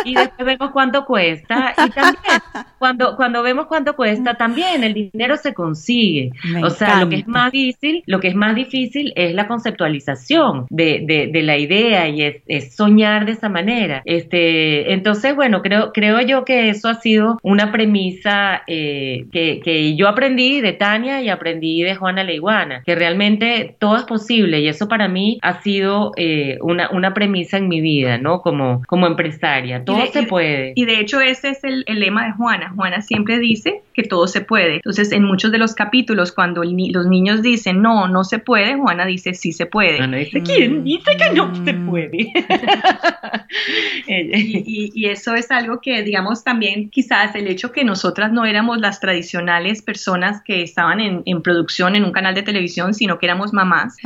Y 0.04 0.14
después 0.14 0.46
vemos 0.46 0.70
cuánto 0.72 1.04
cuesta. 1.04 1.74
Y 1.86 1.90
también, 1.94 2.42
cuando, 2.78 3.16
cuando 3.16 3.42
vemos 3.42 3.66
cuánto 3.66 3.96
cuesta, 3.96 4.34
también 4.34 4.84
el 4.84 4.94
dinero 4.94 5.36
se 5.36 5.54
consigue. 5.54 6.32
o 6.62 6.70
sea, 6.70 7.00
lo 7.00 7.08
que 7.08 7.16
es 7.16 7.28
más 7.28 7.52
difícil, 7.52 8.02
lo 8.06 8.20
que 8.20 8.28
es 8.28 8.34
más 8.34 8.54
difícil 8.54 9.12
es 9.16 9.34
la 9.34 9.46
conceptualización 9.46 10.66
de, 10.68 11.04
de, 11.06 11.30
de 11.32 11.42
la 11.42 11.56
idea 11.56 12.08
y 12.08 12.22
es, 12.22 12.42
es 12.46 12.74
soñar 12.74 13.26
de 13.26 13.29
esa 13.32 13.48
manera. 13.48 14.02
Este, 14.04 14.92
entonces, 14.92 15.34
bueno, 15.34 15.62
creo, 15.62 15.92
creo 15.92 16.20
yo 16.20 16.44
que 16.44 16.68
eso 16.68 16.88
ha 16.88 16.94
sido 16.94 17.38
una 17.42 17.72
premisa 17.72 18.62
eh, 18.66 19.26
que, 19.32 19.60
que, 19.62 19.96
yo 19.96 20.08
aprendí 20.08 20.60
de 20.60 20.72
Tania 20.72 21.22
y 21.22 21.28
aprendí 21.28 21.82
de 21.82 21.94
Juana 21.94 22.24
Leiguana, 22.24 22.82
que 22.84 22.94
realmente 22.94 23.76
todo 23.78 23.96
es 23.96 24.04
posible 24.04 24.60
y 24.60 24.68
eso 24.68 24.88
para 24.88 25.08
mí 25.08 25.38
ha 25.42 25.60
sido 25.62 26.12
eh, 26.16 26.58
una, 26.60 26.90
una 26.90 27.14
premisa 27.14 27.56
en 27.56 27.68
mi 27.68 27.80
vida, 27.80 28.18
¿no? 28.18 28.40
Como, 28.40 28.82
como 28.86 29.06
empresaria, 29.06 29.84
todo 29.84 30.06
se 30.06 30.24
puede. 30.24 30.72
Y 30.74 30.84
de 30.84 31.00
hecho 31.00 31.20
ese 31.20 31.50
es 31.50 31.64
el, 31.64 31.84
el, 31.86 32.00
lema 32.00 32.26
de 32.26 32.32
Juana. 32.32 32.72
Juana 32.74 33.02
siempre 33.02 33.38
dice 33.38 33.82
que 34.00 34.08
todo 34.08 34.26
se 34.26 34.40
puede. 34.40 34.76
Entonces, 34.76 35.12
en 35.12 35.24
muchos 35.24 35.52
de 35.52 35.58
los 35.58 35.74
capítulos, 35.74 36.32
cuando 36.32 36.62
los 36.64 37.06
niños 37.06 37.42
dicen 37.42 37.82
no, 37.82 38.08
no 38.08 38.24
se 38.24 38.38
puede, 38.38 38.76
Juana 38.76 39.06
dice 39.06 39.34
sí 39.34 39.52
se 39.52 39.66
puede. 39.66 39.98
Juana 39.98 40.18
dice, 40.18 40.42
¿quién 40.42 40.84
dice 40.84 41.16
que 41.16 41.30
no 41.30 41.54
se 41.64 41.74
puede? 41.74 42.32
y, 44.06 45.06
eso 45.10 45.34
es 45.34 45.50
algo 45.50 45.80
que, 45.80 46.02
digamos, 46.02 46.44
también 46.44 46.88
quizás 46.88 47.34
el 47.34 47.48
hecho 47.48 47.72
que 47.72 47.84
nosotras 47.84 48.32
no 48.32 48.44
éramos 48.44 48.78
las 48.78 49.00
tradicionales 49.00 49.82
personas 49.82 50.42
que 50.42 50.62
estaban 50.62 51.00
en, 51.00 51.42
producción 51.42 51.96
en 51.96 52.04
un 52.04 52.12
canal 52.12 52.34
de 52.34 52.42
televisión, 52.42 52.94
sino 52.94 53.18
que 53.18 53.26
éramos 53.26 53.52
mamás 53.52 53.96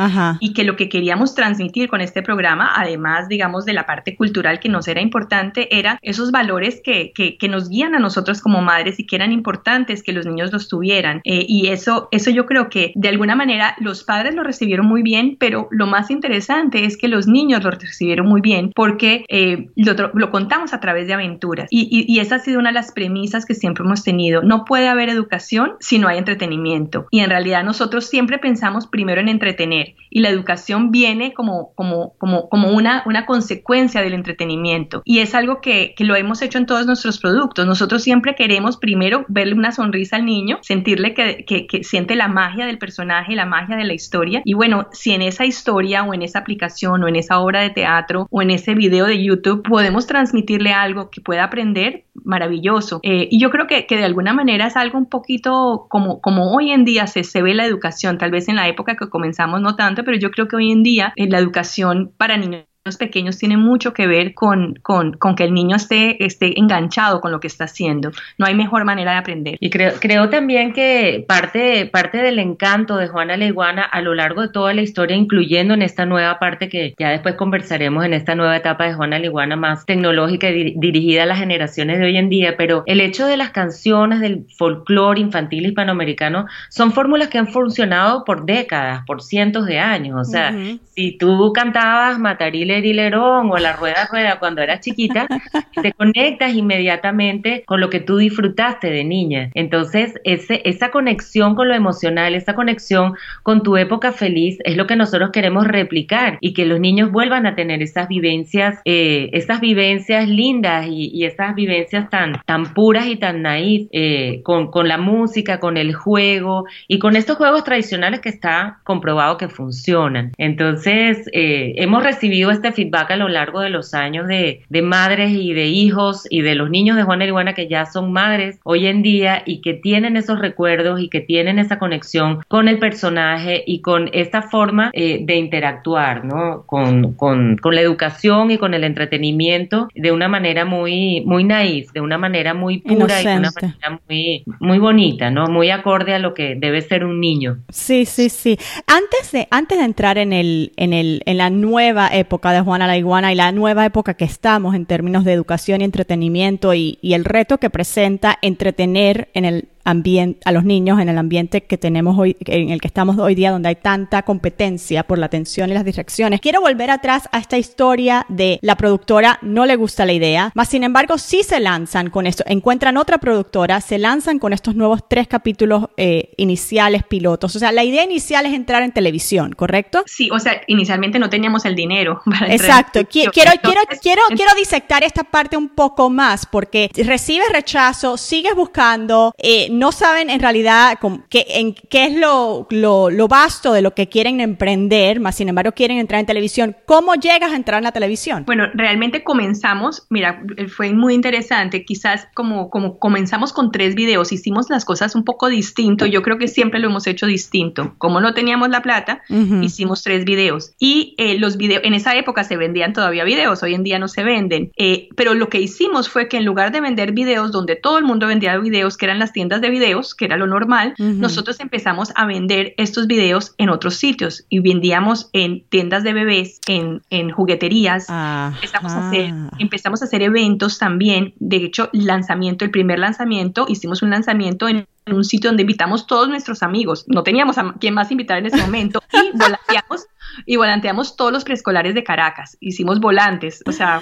y 0.40 0.54
que 0.54 0.64
lo 0.64 0.76
que 0.76 0.88
queríamos 0.88 1.34
transmitir 1.34 1.88
con 1.88 2.00
este 2.00 2.22
programa, 2.22 2.72
además, 2.74 3.28
digamos, 3.28 3.64
de 3.64 3.74
la 3.74 3.86
parte 3.86 4.16
cultural 4.16 4.60
que 4.60 4.68
nos 4.68 4.88
era 4.88 5.00
importante, 5.00 5.76
era 5.76 5.98
esos 6.02 6.30
valores 6.30 6.80
que, 6.82 7.12
que, 7.12 7.48
nos 7.48 7.68
guían 7.68 7.94
a 7.94 7.98
nosotros 7.98 8.40
como 8.40 8.62
madres 8.62 8.98
y 8.98 9.04
que 9.04 9.16
eran 9.16 9.30
importantes 9.30 9.83
que 9.84 10.12
los 10.12 10.26
niños 10.26 10.52
los 10.52 10.68
tuvieran. 10.68 11.20
Eh, 11.24 11.44
y 11.48 11.68
eso, 11.68 12.08
eso 12.10 12.30
yo 12.30 12.46
creo 12.46 12.68
que 12.68 12.92
de 12.94 13.08
alguna 13.08 13.36
manera 13.36 13.76
los 13.80 14.04
padres 14.04 14.34
lo 14.34 14.42
recibieron 14.42 14.86
muy 14.86 15.02
bien, 15.02 15.36
pero 15.38 15.68
lo 15.70 15.86
más 15.86 16.10
interesante 16.10 16.84
es 16.84 16.96
que 16.96 17.08
los 17.08 17.26
niños 17.26 17.62
lo 17.62 17.70
recibieron 17.70 18.26
muy 18.26 18.40
bien 18.40 18.72
porque 18.74 19.24
eh, 19.28 19.68
lo, 19.76 20.30
contamos 20.30 20.72
a 20.72 20.80
través 20.80 21.06
de 21.06 21.14
aventuras. 21.14 21.68
Y, 21.70 22.04
y, 22.08 22.18
esa 22.18 22.36
ha 22.36 22.38
sido 22.38 22.58
una 22.58 22.70
de 22.70 22.74
las 22.74 22.92
premisas 22.92 23.44
que 23.44 23.54
siempre 23.54 23.84
hemos 23.84 24.02
tenido. 24.02 24.42
No 24.42 24.64
puede 24.64 24.88
haber 24.88 25.08
educación 25.08 25.74
si 25.80 25.98
no 25.98 26.08
hay 26.08 26.18
entretenimiento. 26.18 27.06
Y 27.10 27.20
en 27.20 27.30
realidad 27.30 27.64
nosotros 27.64 28.06
siempre 28.06 28.38
pensamos 28.38 28.86
primero 28.86 29.20
en 29.20 29.28
entretener 29.28 29.94
y 30.10 30.20
la 30.20 30.28
educación 30.28 30.90
viene 30.90 31.32
como, 31.34 31.74
como, 31.74 32.14
como, 32.18 32.48
como 32.48 32.70
una, 32.70 33.02
una 33.06 33.26
consecuencia 33.26 34.00
del 34.00 34.14
entretenimiento. 34.14 35.02
Y 35.04 35.18
es 35.18 35.34
algo 35.34 35.60
que, 35.60 35.94
que 35.96 36.04
lo 36.04 36.16
hemos 36.16 36.42
hecho 36.42 36.58
en 36.58 36.66
todos 36.66 36.86
nuestros 36.86 37.18
productos. 37.18 37.66
Nosotros 37.66 38.02
siempre 38.02 38.34
queremos 38.34 38.76
primero 38.76 39.24
verle 39.28 39.54
una 39.54 39.63
sonrisa 39.72 40.16
al 40.16 40.24
niño, 40.24 40.58
sentirle 40.62 41.14
que, 41.14 41.44
que, 41.44 41.84
siente 41.84 42.14
la 42.14 42.28
magia 42.28 42.66
del 42.66 42.78
personaje, 42.78 43.34
la 43.34 43.46
magia 43.46 43.76
de 43.76 43.84
la 43.84 43.94
historia. 43.94 44.42
Y 44.44 44.54
bueno, 44.54 44.88
si 44.92 45.12
en 45.12 45.22
esa 45.22 45.44
historia 45.44 46.02
o 46.02 46.14
en 46.14 46.22
esa 46.22 46.38
aplicación 46.40 47.02
o 47.02 47.08
en 47.08 47.16
esa 47.16 47.40
obra 47.40 47.60
de 47.60 47.70
teatro 47.70 48.26
o 48.30 48.42
en 48.42 48.50
ese 48.50 48.74
video 48.74 49.06
de 49.06 49.22
YouTube 49.22 49.62
podemos 49.62 50.06
transmitirle 50.06 50.72
algo 50.72 51.10
que 51.10 51.20
pueda 51.20 51.44
aprender, 51.44 52.04
maravilloso. 52.24 53.00
Eh, 53.02 53.28
y 53.30 53.38
yo 53.38 53.50
creo 53.50 53.66
que, 53.66 53.86
que, 53.86 53.96
de 53.96 54.04
alguna 54.04 54.32
manera 54.32 54.66
es 54.66 54.76
algo 54.76 54.98
un 54.98 55.08
poquito 55.08 55.86
como, 55.88 56.20
como 56.20 56.54
hoy 56.54 56.70
en 56.70 56.84
día 56.84 57.06
se, 57.06 57.24
se 57.24 57.42
ve 57.42 57.54
la 57.54 57.66
educación, 57.66 58.18
tal 58.18 58.30
vez 58.30 58.48
en 58.48 58.56
la 58.56 58.68
época 58.68 58.96
que 58.96 59.08
comenzamos 59.08 59.60
no 59.60 59.76
tanto, 59.76 60.04
pero 60.04 60.16
yo 60.16 60.30
creo 60.30 60.48
que 60.48 60.56
hoy 60.56 60.70
en 60.70 60.82
día 60.82 61.12
en 61.16 61.30
la 61.30 61.38
educación 61.38 62.12
para 62.16 62.36
niños 62.36 62.64
pequeños 62.98 63.38
tiene 63.38 63.56
mucho 63.56 63.94
que 63.94 64.06
ver 64.06 64.34
con, 64.34 64.74
con, 64.82 65.14
con, 65.14 65.36
que 65.36 65.44
el 65.44 65.54
niño 65.54 65.74
esté, 65.74 66.22
esté 66.22 66.58
enganchado 66.60 67.22
con 67.22 67.32
lo 67.32 67.40
que 67.40 67.46
está 67.46 67.64
haciendo. 67.64 68.10
No 68.36 68.44
hay 68.44 68.54
mejor 68.54 68.84
manera 68.84 69.12
de 69.12 69.16
aprender. 69.16 69.56
Y 69.58 69.70
creo, 69.70 69.94
creo 69.98 70.28
también 70.28 70.74
que 70.74 71.24
parte, 71.26 71.86
parte 71.86 72.18
del 72.18 72.38
encanto 72.38 72.98
de 72.98 73.08
Juana 73.08 73.38
Leguana 73.38 73.82
a 73.84 74.02
lo 74.02 74.14
largo 74.14 74.42
de 74.42 74.50
toda 74.50 74.74
la 74.74 74.82
historia, 74.82 75.16
incluyendo 75.16 75.72
en 75.72 75.80
esta 75.80 76.04
nueva 76.04 76.38
parte 76.38 76.68
que 76.68 76.94
ya 76.98 77.08
después 77.08 77.36
conversaremos 77.36 78.04
en 78.04 78.12
esta 78.12 78.34
nueva 78.34 78.54
etapa 78.54 78.84
de 78.84 78.92
Juana 78.92 79.18
Leguana 79.18 79.56
más 79.56 79.86
tecnológica 79.86 80.50
y 80.50 80.74
dirigida 80.76 81.22
a 81.22 81.26
las 81.26 81.38
generaciones 81.38 81.98
de 81.98 82.04
hoy 82.04 82.18
en 82.18 82.28
día, 82.28 82.56
pero 82.58 82.82
el 82.84 83.00
hecho 83.00 83.26
de 83.26 83.38
las 83.38 83.48
canciones 83.48 84.20
del 84.20 84.44
folclore 84.58 85.20
infantil 85.20 85.64
hispanoamericano 85.64 86.44
son 86.68 86.92
fórmulas 86.92 87.28
que 87.28 87.38
han 87.38 87.48
funcionado 87.48 88.24
por 88.24 88.44
décadas, 88.44 89.04
por 89.06 89.22
cientos 89.22 89.64
de 89.64 89.78
años. 89.78 90.20
O 90.20 90.30
sea, 90.30 90.54
si 90.94 91.16
tú 91.16 91.50
cantabas 91.54 92.18
Matarile 92.18 92.73
Lerón 92.82 93.50
o 93.50 93.58
la 93.58 93.72
rueda 93.72 94.08
rueda 94.10 94.38
cuando 94.38 94.62
eras 94.62 94.80
chiquita, 94.80 95.26
te 95.82 95.92
conectas 95.92 96.54
inmediatamente 96.54 97.62
con 97.66 97.80
lo 97.80 97.90
que 97.90 98.00
tú 98.00 98.18
disfrutaste 98.18 98.90
de 98.90 99.04
niña. 99.04 99.50
Entonces, 99.54 100.14
ese, 100.24 100.62
esa 100.64 100.90
conexión 100.90 101.54
con 101.54 101.68
lo 101.68 101.74
emocional, 101.74 102.34
esa 102.34 102.54
conexión 102.54 103.14
con 103.42 103.62
tu 103.62 103.76
época 103.76 104.12
feliz 104.12 104.58
es 104.64 104.76
lo 104.76 104.86
que 104.86 104.96
nosotros 104.96 105.30
queremos 105.32 105.66
replicar 105.66 106.38
y 106.40 106.54
que 106.54 106.66
los 106.66 106.80
niños 106.80 107.10
vuelvan 107.10 107.46
a 107.46 107.54
tener 107.54 107.82
esas 107.82 108.08
vivencias, 108.08 108.80
eh, 108.84 109.30
esas 109.32 109.60
vivencias 109.60 110.28
lindas 110.28 110.86
y, 110.88 111.24
esas 111.24 111.54
vivencias 111.54 112.10
tan, 112.10 112.42
tan 112.44 112.74
puras 112.74 113.06
y 113.06 113.16
tan 113.16 113.42
naif 113.42 113.88
eh, 113.92 114.40
con, 114.42 114.70
con 114.70 114.88
la 114.88 114.98
música, 114.98 115.58
con 115.58 115.78
el 115.78 115.94
juego 115.94 116.66
y 116.86 116.98
con 116.98 117.16
estos 117.16 117.36
juegos 117.36 117.64
tradicionales 117.64 118.20
que 118.20 118.28
está 118.28 118.80
comprobado 118.84 119.38
que 119.38 119.48
funcionan. 119.48 120.32
Entonces, 120.36 121.28
eh, 121.32 121.74
hemos 121.76 122.02
recibido 122.02 122.50
este 122.64 122.82
feedback 122.82 123.10
a 123.10 123.16
lo 123.16 123.28
largo 123.28 123.60
de 123.60 123.68
los 123.68 123.92
años 123.92 124.26
de, 124.26 124.62
de 124.68 124.82
madres 124.82 125.32
y 125.32 125.52
de 125.52 125.66
hijos 125.66 126.26
y 126.30 126.40
de 126.40 126.54
los 126.54 126.70
niños 126.70 126.96
de 126.96 127.02
Juana 127.02 127.26
Iguana 127.26 127.52
que 127.52 127.68
ya 127.68 127.84
son 127.84 128.10
madres 128.12 128.58
hoy 128.64 128.86
en 128.86 129.02
día 129.02 129.42
y 129.44 129.60
que 129.60 129.74
tienen 129.74 130.16
esos 130.16 130.38
recuerdos 130.38 131.00
y 131.00 131.10
que 131.10 131.20
tienen 131.20 131.58
esa 131.58 131.78
conexión 131.78 132.40
con 132.48 132.68
el 132.68 132.78
personaje 132.78 133.62
y 133.66 133.82
con 133.82 134.08
esta 134.12 134.42
forma 134.42 134.90
eh, 134.94 135.20
de 135.22 135.36
interactuar, 135.36 136.24
¿no? 136.24 136.62
Con, 136.66 137.12
con, 137.14 137.56
con, 137.58 137.74
la 137.74 137.82
educación 137.82 138.50
y 138.50 138.56
con 138.56 138.72
el 138.72 138.84
entretenimiento 138.84 139.88
de 139.94 140.12
una 140.12 140.28
manera 140.28 140.64
muy, 140.64 141.22
muy 141.26 141.44
naif, 141.44 141.92
de 141.92 142.00
una 142.00 142.16
manera 142.16 142.54
muy 142.54 142.78
pura 142.78 143.20
y 143.20 143.26
de 143.26 143.36
una 143.36 143.50
manera 143.50 144.00
muy, 144.08 144.44
muy 144.60 144.78
bonita, 144.78 145.30
¿no? 145.30 145.48
Muy 145.48 145.70
acorde 145.70 146.14
a 146.14 146.18
lo 146.18 146.32
que 146.32 146.54
debe 146.54 146.80
ser 146.80 147.04
un 147.04 147.20
niño. 147.20 147.58
Sí, 147.68 148.06
sí, 148.06 148.30
sí. 148.30 148.56
Antes 148.86 149.32
de, 149.32 149.48
antes 149.50 149.78
de 149.78 149.84
entrar 149.84 150.16
en 150.16 150.32
el, 150.32 150.72
en 150.76 150.92
el, 150.94 151.22
en 151.26 151.36
la 151.36 151.50
nueva 151.50 152.08
época 152.12 152.53
de 152.54 152.62
Juana 152.62 152.86
la 152.86 152.96
Iguana 152.96 153.32
y 153.32 153.36
la 153.36 153.52
nueva 153.52 153.84
época 153.84 154.14
que 154.14 154.24
estamos 154.24 154.74
en 154.74 154.86
términos 154.86 155.24
de 155.24 155.32
educación 155.32 155.80
y 155.80 155.84
entretenimiento 155.84 156.74
y, 156.74 156.98
y 157.02 157.14
el 157.14 157.24
reto 157.24 157.58
que 157.58 157.70
presenta 157.70 158.38
entretener 158.40 159.28
en 159.34 159.44
el 159.44 159.68
ambiente, 159.84 160.40
a 160.44 160.52
los 160.52 160.64
niños 160.64 161.00
en 161.00 161.08
el 161.08 161.18
ambiente 161.18 161.62
que 161.62 161.78
tenemos 161.78 162.18
hoy, 162.18 162.36
en 162.40 162.70
el 162.70 162.80
que 162.80 162.88
estamos 162.88 163.18
hoy 163.18 163.34
día, 163.34 163.50
donde 163.50 163.68
hay 163.68 163.76
tanta 163.76 164.22
competencia 164.22 165.04
por 165.04 165.18
la 165.18 165.26
atención 165.26 165.70
y 165.70 165.74
las 165.74 165.84
distracciones. 165.84 166.40
Quiero 166.40 166.60
volver 166.60 166.90
atrás 166.90 167.28
a 167.32 167.38
esta 167.38 167.58
historia 167.58 168.26
de 168.28 168.58
la 168.62 168.76
productora 168.76 169.38
no 169.42 169.66
le 169.66 169.76
gusta 169.76 170.04
la 170.04 170.12
idea, 170.12 170.52
más 170.54 170.68
sin 170.68 170.84
embargo 170.84 171.18
sí 171.18 171.42
se 171.42 171.60
lanzan 171.60 172.10
con 172.10 172.26
esto, 172.26 172.44
encuentran 172.46 172.96
otra 172.96 173.18
productora, 173.18 173.80
se 173.80 173.98
lanzan 173.98 174.38
con 174.38 174.52
estos 174.52 174.74
nuevos 174.74 175.00
tres 175.08 175.28
capítulos 175.28 175.86
eh, 175.96 176.32
iniciales 176.36 177.02
pilotos. 177.04 177.54
O 177.56 177.58
sea, 177.58 177.72
la 177.72 177.84
idea 177.84 178.04
inicial 178.04 178.46
es 178.46 178.54
entrar 178.54 178.82
en 178.82 178.92
televisión, 178.92 179.52
¿correcto? 179.52 180.02
Sí, 180.06 180.30
o 180.30 180.38
sea, 180.38 180.60
inicialmente 180.66 181.18
no 181.18 181.28
teníamos 181.30 181.64
el 181.64 181.74
dinero. 181.74 182.22
Para 182.30 182.52
Exacto. 182.52 183.00
Quiero, 183.08 183.32
quiero, 183.32 183.52
quiero, 184.00 184.22
quiero 184.28 184.54
disectar 184.56 185.04
esta 185.04 185.24
parte 185.24 185.56
un 185.56 185.68
poco 185.68 186.10
más 186.10 186.46
porque 186.46 186.90
recibes 186.94 187.48
rechazo, 187.52 188.16
sigues 188.16 188.54
buscando, 188.54 189.34
eh, 189.38 189.68
no 189.78 189.92
saben 189.92 190.30
en 190.30 190.40
realidad 190.40 190.98
qué, 191.28 191.46
en, 191.48 191.74
qué 191.74 192.06
es 192.06 192.14
lo, 192.14 192.66
lo, 192.70 193.10
lo, 193.10 193.28
vasto 193.28 193.72
de 193.72 193.82
lo 193.82 193.94
que 193.94 194.08
quieren 194.08 194.40
emprender, 194.40 195.20
más 195.20 195.36
sin 195.36 195.48
embargo 195.48 195.72
quieren 195.72 195.98
entrar 195.98 196.20
en 196.20 196.26
televisión. 196.26 196.76
¿Cómo 196.86 197.14
llegas 197.14 197.52
a 197.52 197.56
entrar 197.56 197.78
en 197.78 197.84
la 197.84 197.92
televisión? 197.92 198.44
Bueno, 198.46 198.66
realmente 198.74 199.22
comenzamos, 199.24 200.06
mira, 200.10 200.42
fue 200.74 200.92
muy 200.92 201.14
interesante, 201.14 201.84
quizás 201.84 202.26
como, 202.34 202.70
como 202.70 202.98
comenzamos 202.98 203.52
con 203.52 203.70
tres 203.70 203.94
videos, 203.94 204.32
hicimos 204.32 204.70
las 204.70 204.84
cosas 204.84 205.14
un 205.14 205.24
poco 205.24 205.48
distinto, 205.48 206.06
yo 206.06 206.22
creo 206.22 206.38
que 206.38 206.48
siempre 206.48 206.80
lo 206.80 206.88
hemos 206.88 207.06
hecho 207.06 207.26
distinto. 207.26 207.94
Como 207.98 208.20
no 208.20 208.34
teníamos 208.34 208.68
la 208.68 208.82
plata, 208.82 209.22
hicimos 209.62 210.02
tres 210.02 210.24
videos. 210.24 210.72
Y 210.78 211.14
eh, 211.18 211.38
los 211.38 211.56
videos, 211.56 211.82
en 211.84 211.94
esa 211.94 212.16
época 212.16 212.44
se 212.44 212.56
vendían 212.56 212.92
todavía 212.92 213.24
videos, 213.24 213.62
hoy 213.62 213.74
en 213.74 213.82
día 213.82 213.98
no 213.98 214.08
se 214.08 214.22
venden. 214.22 214.70
Eh, 214.76 215.08
pero 215.16 215.34
lo 215.34 215.48
que 215.48 215.60
hicimos 215.60 216.08
fue 216.08 216.28
que 216.28 216.36
en 216.36 216.44
lugar 216.44 216.72
de 216.72 216.80
vender 216.80 217.12
videos 217.12 217.52
donde 217.52 217.76
todo 217.76 217.98
el 217.98 218.04
mundo 218.04 218.26
vendía 218.26 218.56
videos, 218.58 218.96
que 218.96 219.06
eran 219.06 219.18
las 219.18 219.32
tiendas 219.32 219.60
de 219.64 219.70
videos, 219.70 220.14
que 220.14 220.26
era 220.26 220.36
lo 220.36 220.46
normal, 220.46 220.94
nosotros 220.98 221.58
empezamos 221.60 222.12
a 222.14 222.26
vender 222.26 222.74
estos 222.76 223.06
videos 223.06 223.54
en 223.58 223.70
otros 223.70 223.94
sitios 223.96 224.44
y 224.48 224.60
vendíamos 224.60 225.30
en 225.32 225.64
tiendas 225.68 226.04
de 226.04 226.12
bebés, 226.12 226.60
en, 226.66 227.02
en 227.10 227.30
jugueterías. 227.30 228.06
Empezamos 228.08 228.92
a, 228.92 229.08
hacer, 229.08 229.32
empezamos 229.58 230.02
a 230.02 230.04
hacer 230.04 230.22
eventos 230.22 230.78
también. 230.78 231.34
De 231.38 231.56
hecho, 231.56 231.88
lanzamiento, 231.92 232.64
el 232.64 232.70
primer 232.70 232.98
lanzamiento, 232.98 233.66
hicimos 233.68 234.02
un 234.02 234.10
lanzamiento 234.10 234.68
en 234.68 234.86
un 235.12 235.24
sitio 235.24 235.50
donde 235.50 235.62
invitamos 235.62 236.06
todos 236.06 236.28
nuestros 236.28 236.62
amigos. 236.62 237.04
No 237.08 237.22
teníamos 237.22 237.58
a 237.58 237.74
quién 237.78 237.94
más 237.94 238.10
invitar 238.10 238.38
en 238.38 238.46
ese 238.46 238.56
momento 238.56 239.02
y 239.12 239.30
volanteamos, 239.36 240.06
y 240.46 240.56
volanteamos 240.56 241.16
todos 241.16 241.32
los 241.32 241.44
preescolares 241.44 241.94
de 241.94 242.02
Caracas. 242.02 242.56
Hicimos 242.60 243.00
volantes, 243.00 243.62
o 243.66 243.72
sea, 243.72 244.00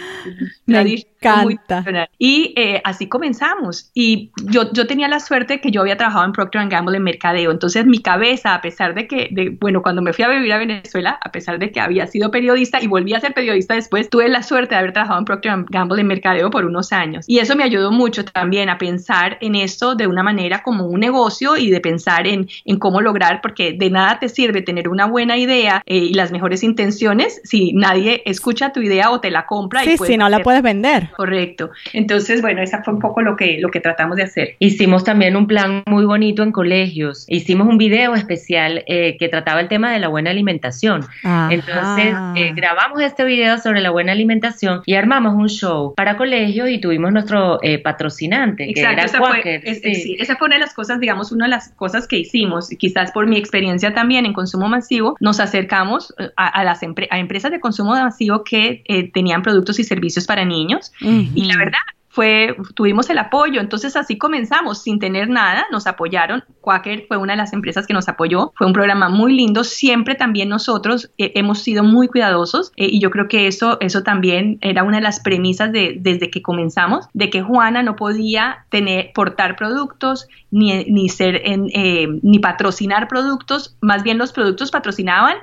me 0.66 0.80
encanta. 0.80 2.08
y 2.18 2.54
eh, 2.56 2.80
así 2.84 3.08
comenzamos. 3.08 3.90
Y 3.94 4.30
yo, 4.44 4.72
yo 4.72 4.86
tenía 4.86 5.08
la 5.08 5.20
suerte 5.20 5.60
que 5.60 5.70
yo 5.70 5.80
había 5.80 5.96
trabajado 5.96 6.24
en 6.24 6.32
Procter 6.32 6.68
Gamble 6.68 6.96
en 6.96 7.02
mercadeo. 7.02 7.50
Entonces 7.50 7.86
mi 7.86 7.98
cabeza, 7.98 8.54
a 8.54 8.60
pesar 8.60 8.94
de 8.94 9.06
que, 9.08 9.28
de, 9.32 9.50
bueno, 9.60 9.82
cuando 9.82 10.02
me 10.02 10.12
fui 10.12 10.24
a 10.24 10.28
vivir 10.28 10.52
a 10.52 10.58
Venezuela, 10.58 11.18
a 11.20 11.32
pesar 11.32 11.58
de 11.58 11.72
que 11.72 11.80
había 11.80 12.06
sido 12.06 12.30
periodista 12.30 12.80
y 12.80 12.86
volví 12.86 13.14
a 13.14 13.20
ser 13.20 13.34
periodista 13.34 13.74
después, 13.74 14.08
tuve 14.08 14.28
la 14.28 14.42
suerte 14.42 14.74
de 14.74 14.78
haber 14.78 14.92
trabajado 14.92 15.18
en 15.18 15.24
Procter 15.24 15.64
Gamble 15.68 16.00
en 16.00 16.06
mercadeo 16.06 16.50
por 16.50 16.64
unos 16.64 16.92
años. 16.92 17.24
Y 17.28 17.40
eso 17.40 17.56
me 17.56 17.64
ayudó 17.64 17.90
mucho 17.90 18.24
también 18.24 18.68
a 18.68 18.78
pensar 18.78 19.38
en 19.40 19.56
esto 19.56 19.94
de 19.94 20.06
una 20.06 20.22
manera 20.22 20.62
como 20.62 20.91
un 20.92 21.00
negocio 21.00 21.56
y 21.56 21.70
de 21.70 21.80
pensar 21.80 22.26
en, 22.26 22.48
en 22.64 22.78
cómo 22.78 23.00
lograr, 23.00 23.40
porque 23.40 23.72
de 23.72 23.90
nada 23.90 24.18
te 24.18 24.28
sirve 24.28 24.62
tener 24.62 24.88
una 24.88 25.06
buena 25.06 25.36
idea 25.36 25.82
eh, 25.86 25.96
y 25.96 26.14
las 26.14 26.32
mejores 26.32 26.62
intenciones 26.62 27.40
si 27.44 27.72
nadie 27.72 28.22
escucha 28.26 28.72
tu 28.72 28.80
idea 28.80 29.10
o 29.10 29.20
te 29.20 29.30
la 29.30 29.46
compra. 29.46 29.82
Sí, 29.82 29.96
si 29.96 30.16
no 30.16 30.28
la 30.28 30.40
puedes 30.40 30.62
vender. 30.62 31.10
Correcto. 31.16 31.70
Entonces, 31.92 32.42
bueno, 32.42 32.62
esa 32.62 32.82
fue 32.82 32.94
un 32.94 33.00
poco 33.00 33.22
lo 33.22 33.36
que, 33.36 33.58
lo 33.60 33.70
que 33.70 33.80
tratamos 33.80 34.16
de 34.16 34.24
hacer. 34.24 34.56
Hicimos 34.58 35.04
también 35.04 35.36
un 35.36 35.46
plan 35.46 35.82
muy 35.86 36.04
bonito 36.04 36.42
en 36.42 36.52
colegios. 36.52 37.24
Hicimos 37.28 37.68
un 37.68 37.78
video 37.78 38.14
especial 38.14 38.84
eh, 38.86 39.16
que 39.18 39.28
trataba 39.28 39.60
el 39.60 39.68
tema 39.68 39.92
de 39.92 39.98
la 39.98 40.08
buena 40.08 40.30
alimentación. 40.30 41.04
Entonces, 41.50 42.14
eh, 42.36 42.52
grabamos 42.54 43.00
este 43.00 43.24
video 43.24 43.58
sobre 43.58 43.80
la 43.80 43.90
buena 43.90 44.12
alimentación 44.12 44.82
y 44.86 44.94
armamos 44.94 45.34
un 45.34 45.48
show 45.48 45.94
para 45.94 46.16
colegios 46.16 46.68
y 46.68 46.78
tuvimos 46.78 47.12
nuestro 47.12 47.58
patrocinante, 47.82 48.72
que 48.72 48.80
era 48.80 49.04
esa 49.04 49.18
Fue, 49.18 49.62
esa 49.64 50.36
fue 50.36 50.46
una 50.46 50.56
de 50.56 50.60
las 50.60 50.74
cosas 50.74 50.81
digamos, 51.00 51.32
una 51.32 51.46
de 51.46 51.50
las 51.50 51.70
cosas 51.70 52.06
que 52.06 52.18
hicimos, 52.18 52.68
quizás 52.78 53.12
por 53.12 53.26
mi 53.26 53.36
experiencia 53.36 53.94
también 53.94 54.26
en 54.26 54.32
consumo 54.32 54.68
masivo, 54.68 55.16
nos 55.20 55.40
acercamos 55.40 56.14
eh, 56.18 56.30
a, 56.36 56.64
las 56.64 56.80
a 56.82 57.18
empresas 57.18 57.50
de 57.50 57.60
consumo 57.60 57.92
masivo 57.92 58.44
que 58.44 58.82
eh, 58.86 59.10
tenían 59.10 59.42
productos 59.42 59.78
y 59.78 59.84
servicios 59.84 60.26
para 60.26 60.44
niños. 60.44 60.92
Y 61.00 61.44
la 61.44 61.56
verdad 61.56 61.80
fue, 62.12 62.54
tuvimos 62.74 63.08
el 63.08 63.18
apoyo, 63.18 63.58
entonces 63.58 63.96
así 63.96 64.18
comenzamos, 64.18 64.82
sin 64.82 64.98
tener 64.98 65.30
nada, 65.30 65.64
nos 65.72 65.86
apoyaron, 65.86 66.44
Quaker 66.60 67.06
fue 67.08 67.16
una 67.16 67.32
de 67.32 67.38
las 67.38 67.54
empresas 67.54 67.86
que 67.86 67.94
nos 67.94 68.06
apoyó, 68.06 68.52
fue 68.54 68.66
un 68.66 68.74
programa 68.74 69.08
muy 69.08 69.34
lindo, 69.34 69.64
siempre 69.64 70.14
también 70.14 70.50
nosotros 70.50 71.10
eh, 71.16 71.32
hemos 71.36 71.60
sido 71.60 71.84
muy 71.84 72.08
cuidadosos 72.08 72.70
eh, 72.76 72.86
y 72.90 73.00
yo 73.00 73.10
creo 73.10 73.28
que 73.28 73.46
eso, 73.46 73.78
eso 73.80 74.02
también 74.02 74.58
era 74.60 74.82
una 74.82 74.98
de 74.98 75.02
las 75.02 75.20
premisas 75.20 75.72
de, 75.72 75.96
desde 75.98 76.30
que 76.30 76.42
comenzamos, 76.42 77.08
de 77.14 77.30
que 77.30 77.40
Juana 77.40 77.82
no 77.82 77.96
podía 77.96 78.66
tener, 78.68 79.12
portar 79.14 79.56
productos 79.56 80.28
ni, 80.50 80.84
ni 80.84 81.08
ser 81.08 81.40
en, 81.46 81.70
eh, 81.72 82.08
ni 82.22 82.38
patrocinar 82.40 83.08
productos, 83.08 83.74
más 83.80 84.02
bien 84.02 84.18
los 84.18 84.32
productos 84.32 84.70
patrocinaban 84.70 85.36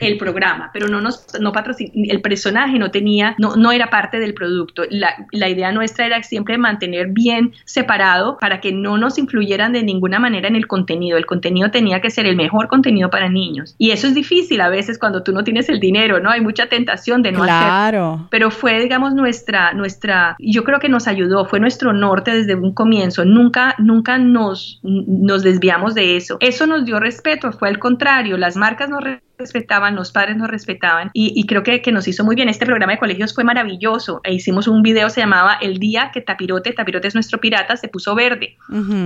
el 0.00 0.18
programa, 0.18 0.70
pero 0.72 0.88
no 0.88 1.00
nos 1.00 1.26
no 1.40 1.52
el 1.94 2.20
personaje 2.20 2.78
no 2.78 2.90
tenía, 2.90 3.34
no, 3.38 3.56
no 3.56 3.72
era 3.72 3.90
parte 3.90 4.18
del 4.18 4.34
producto. 4.34 4.82
La, 4.90 5.14
la, 5.32 5.48
idea 5.48 5.72
nuestra 5.72 6.06
era 6.06 6.22
siempre 6.22 6.58
mantener 6.58 7.08
bien 7.08 7.52
separado 7.64 8.38
para 8.38 8.60
que 8.60 8.72
no 8.72 8.98
nos 8.98 9.18
influyeran 9.18 9.72
de 9.72 9.82
ninguna 9.82 10.18
manera 10.18 10.48
en 10.48 10.56
el 10.56 10.66
contenido. 10.66 11.18
El 11.18 11.26
contenido 11.26 11.70
tenía 11.70 12.00
que 12.00 12.10
ser 12.10 12.26
el 12.26 12.36
mejor 12.36 12.68
contenido 12.68 13.10
para 13.10 13.28
niños. 13.28 13.74
Y 13.78 13.90
eso 13.90 14.06
es 14.06 14.14
difícil 14.14 14.60
a 14.60 14.68
veces 14.68 14.98
cuando 14.98 15.22
tú 15.22 15.32
no 15.32 15.44
tienes 15.44 15.68
el 15.68 15.80
dinero, 15.80 16.20
¿no? 16.20 16.30
Hay 16.30 16.40
mucha 16.40 16.66
tentación 16.66 17.22
de 17.22 17.32
no 17.32 17.42
claro. 17.42 18.26
Pero 18.30 18.50
fue, 18.50 18.80
digamos, 18.80 19.14
nuestra, 19.14 19.72
nuestra, 19.72 20.36
yo 20.38 20.64
creo 20.64 20.78
que 20.78 20.88
nos 20.88 21.08
ayudó, 21.08 21.44
fue 21.46 21.60
nuestro 21.60 21.92
norte 21.92 22.32
desde 22.32 22.54
un 22.54 22.72
comienzo. 22.72 23.24
Nunca, 23.24 23.74
nunca 23.78 24.18
nos, 24.18 24.80
nos 24.82 25.42
desviamos 25.42 25.94
de 25.94 26.16
eso. 26.16 26.36
Eso 26.40 26.66
nos 26.66 26.84
dio 26.84 27.00
respeto, 27.00 27.52
fue 27.52 27.68
al 27.68 27.78
contrario, 27.78 28.36
las 28.36 28.56
marcas 28.56 28.88
nos 28.88 29.02
respetaban, 29.38 29.94
los 29.94 30.12
padres 30.12 30.36
nos 30.36 30.48
respetaban 30.48 31.10
y, 31.14 31.46
creo 31.46 31.62
que, 31.62 31.80
que, 31.80 31.92
nos 31.92 32.08
hizo 32.08 32.24
muy 32.24 32.36
bien. 32.36 32.48
Este 32.48 32.66
programa 32.66 32.92
de 32.92 32.98
colegios 32.98 33.34
fue 33.34 33.44
maravilloso. 33.44 34.20
E 34.24 34.34
hicimos 34.34 34.68
un 34.68 34.82
video, 34.82 35.08
se 35.10 35.20
llamaba 35.20 35.58
El 35.60 35.78
día 35.78 36.10
que 36.12 36.20
Tapirote, 36.20 36.72
Tapirote 36.72 37.08
es 37.08 37.14
nuestro 37.14 37.38
pirata, 37.40 37.76
se 37.76 37.88
puso 37.88 38.14
verde. 38.14 38.56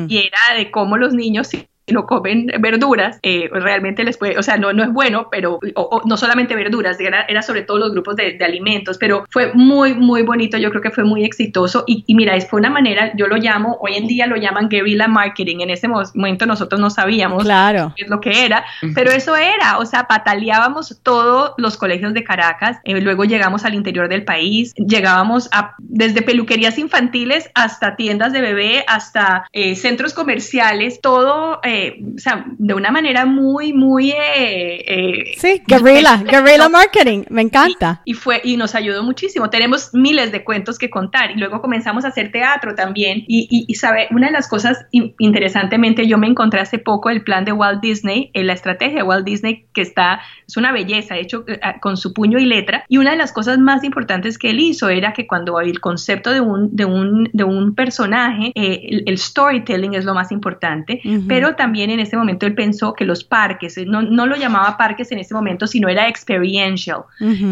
Y 0.08 0.18
era 0.18 0.58
de 0.58 0.70
cómo 0.70 0.96
los 0.96 1.14
niños 1.14 1.48
no 1.92 2.06
comen 2.06 2.46
verduras, 2.60 3.18
eh, 3.22 3.48
realmente 3.52 4.04
les 4.04 4.16
puede, 4.16 4.38
o 4.38 4.42
sea, 4.42 4.56
no, 4.56 4.72
no 4.72 4.82
es 4.82 4.92
bueno, 4.92 5.28
pero 5.30 5.60
no 6.04 6.16
solamente 6.16 6.54
verduras, 6.54 6.98
era, 7.00 7.22
era, 7.28 7.42
sobre 7.42 7.62
todo 7.62 7.78
los 7.78 7.92
grupos 7.92 8.16
de, 8.16 8.38
alimentos, 8.42 8.98
pero 8.98 9.24
fue 9.30 9.52
muy, 9.54 9.94
muy 9.94 10.22
bonito, 10.22 10.58
yo 10.58 10.70
creo 10.70 10.82
que 10.82 10.90
fue 10.90 11.04
muy 11.04 11.24
exitoso 11.24 11.84
y, 11.86 12.02
y 12.06 12.14
mira, 12.14 12.34
es, 12.34 12.48
fue 12.48 12.58
una 12.60 12.70
manera, 12.70 13.12
yo 13.16 13.26
lo 13.26 13.36
llamo, 13.36 13.78
hoy 13.80 13.94
en 13.94 14.06
día 14.06 14.26
lo 14.26 14.36
llaman 14.36 14.68
guerrilla 14.68 15.06
marketing, 15.08 15.60
en 15.60 15.70
ese 15.70 15.88
momento 15.88 16.46
nosotros 16.46 16.80
no 16.80 16.90
sabíamos 16.90 17.44
claro. 17.44 17.92
qué 17.96 18.04
es 18.04 18.10
lo 18.10 18.20
que 18.20 18.44
era, 18.44 18.64
pero 18.94 19.10
eso 19.10 19.36
era, 19.36 19.78
o 19.78 19.86
sea, 19.86 20.04
pataleábamos 20.04 21.00
todos 21.02 21.52
los 21.56 21.76
colegios 21.76 22.14
de 22.14 22.24
Caracas, 22.24 22.78
eh, 22.84 23.00
luego 23.00 23.24
llegamos 23.24 23.64
al 23.64 23.74
interior 23.74 24.08
del 24.08 24.24
país, 24.24 24.74
llegábamos 24.74 25.48
a, 25.52 25.74
desde 25.78 26.22
peluquerías 26.22 26.78
infantiles 26.78 27.50
hasta 27.54 27.96
tiendas 27.96 28.32
de 28.32 28.40
bebé, 28.40 28.84
hasta 28.86 29.44
eh, 29.52 29.76
centros 29.76 30.14
comerciales, 30.14 31.00
todo 31.00 31.60
o 31.90 32.18
sea, 32.18 32.44
de 32.58 32.74
una 32.74 32.90
manera 32.90 33.24
muy, 33.26 33.72
muy... 33.72 34.10
Eh, 34.10 34.84
eh 34.86 35.34
sí, 35.36 35.62
guerrilla, 35.66 36.16
guerrilla 36.24 36.68
marketing, 36.68 37.24
me 37.30 37.42
encanta. 37.42 38.02
Y, 38.04 38.14
fue, 38.14 38.40
y 38.44 38.56
nos 38.56 38.74
ayudó 38.74 39.02
muchísimo. 39.02 39.50
Tenemos 39.50 39.90
miles 39.92 40.32
de 40.32 40.44
cuentos 40.44 40.78
que 40.78 40.90
contar 40.90 41.30
y 41.32 41.38
luego 41.38 41.60
comenzamos 41.60 42.04
a 42.04 42.08
hacer 42.08 42.32
teatro 42.32 42.74
también. 42.74 43.24
Y, 43.26 43.66
y, 43.68 43.74
sabe, 43.74 44.08
una 44.10 44.26
de 44.26 44.32
las 44.32 44.48
cosas, 44.48 44.86
interesantemente, 44.90 46.06
yo 46.06 46.18
me 46.18 46.26
encontré 46.26 46.60
hace 46.60 46.78
poco 46.78 47.10
el 47.10 47.22
plan 47.22 47.44
de 47.44 47.52
Walt 47.52 47.80
Disney, 47.80 48.30
en 48.34 48.46
la 48.46 48.52
estrategia 48.52 48.98
de 48.98 49.02
Walt 49.02 49.24
Disney, 49.24 49.66
que 49.72 49.82
está, 49.82 50.20
es 50.46 50.56
una 50.56 50.72
belleza, 50.72 51.16
hecho 51.16 51.44
eh, 51.46 51.60
con 51.80 51.96
su 51.96 52.12
puño 52.12 52.38
y 52.38 52.46
letra. 52.46 52.84
Y 52.88 52.98
una 52.98 53.10
de 53.10 53.16
las 53.16 53.32
cosas 53.32 53.58
más 53.58 53.84
importantes 53.84 54.38
que 54.38 54.50
él 54.50 54.60
hizo 54.60 54.88
era 54.88 55.12
que 55.12 55.26
cuando 55.26 55.60
el 55.60 55.80
concepto 55.80 56.30
de 56.30 56.40
un, 56.40 56.74
de 56.74 56.84
un, 56.84 57.30
de 57.32 57.44
un 57.44 57.74
personaje, 57.74 58.52
eh, 58.54 59.02
el, 59.06 59.18
storytelling 59.18 59.94
es 59.94 60.04
lo 60.04 60.14
más 60.14 60.32
importante, 60.32 61.00
pero 61.28 61.54
también 61.62 61.90
en 61.90 62.00
ese 62.00 62.16
momento 62.16 62.44
él 62.44 62.56
pensó 62.56 62.92
que 62.92 63.04
los 63.04 63.22
parques, 63.22 63.78
no, 63.86 64.02
no 64.02 64.26
lo 64.26 64.34
llamaba 64.34 64.76
parques 64.76 65.12
en 65.12 65.20
ese 65.20 65.32
momento, 65.32 65.68
sino 65.68 65.88
era 65.88 66.08
experiential, 66.08 67.02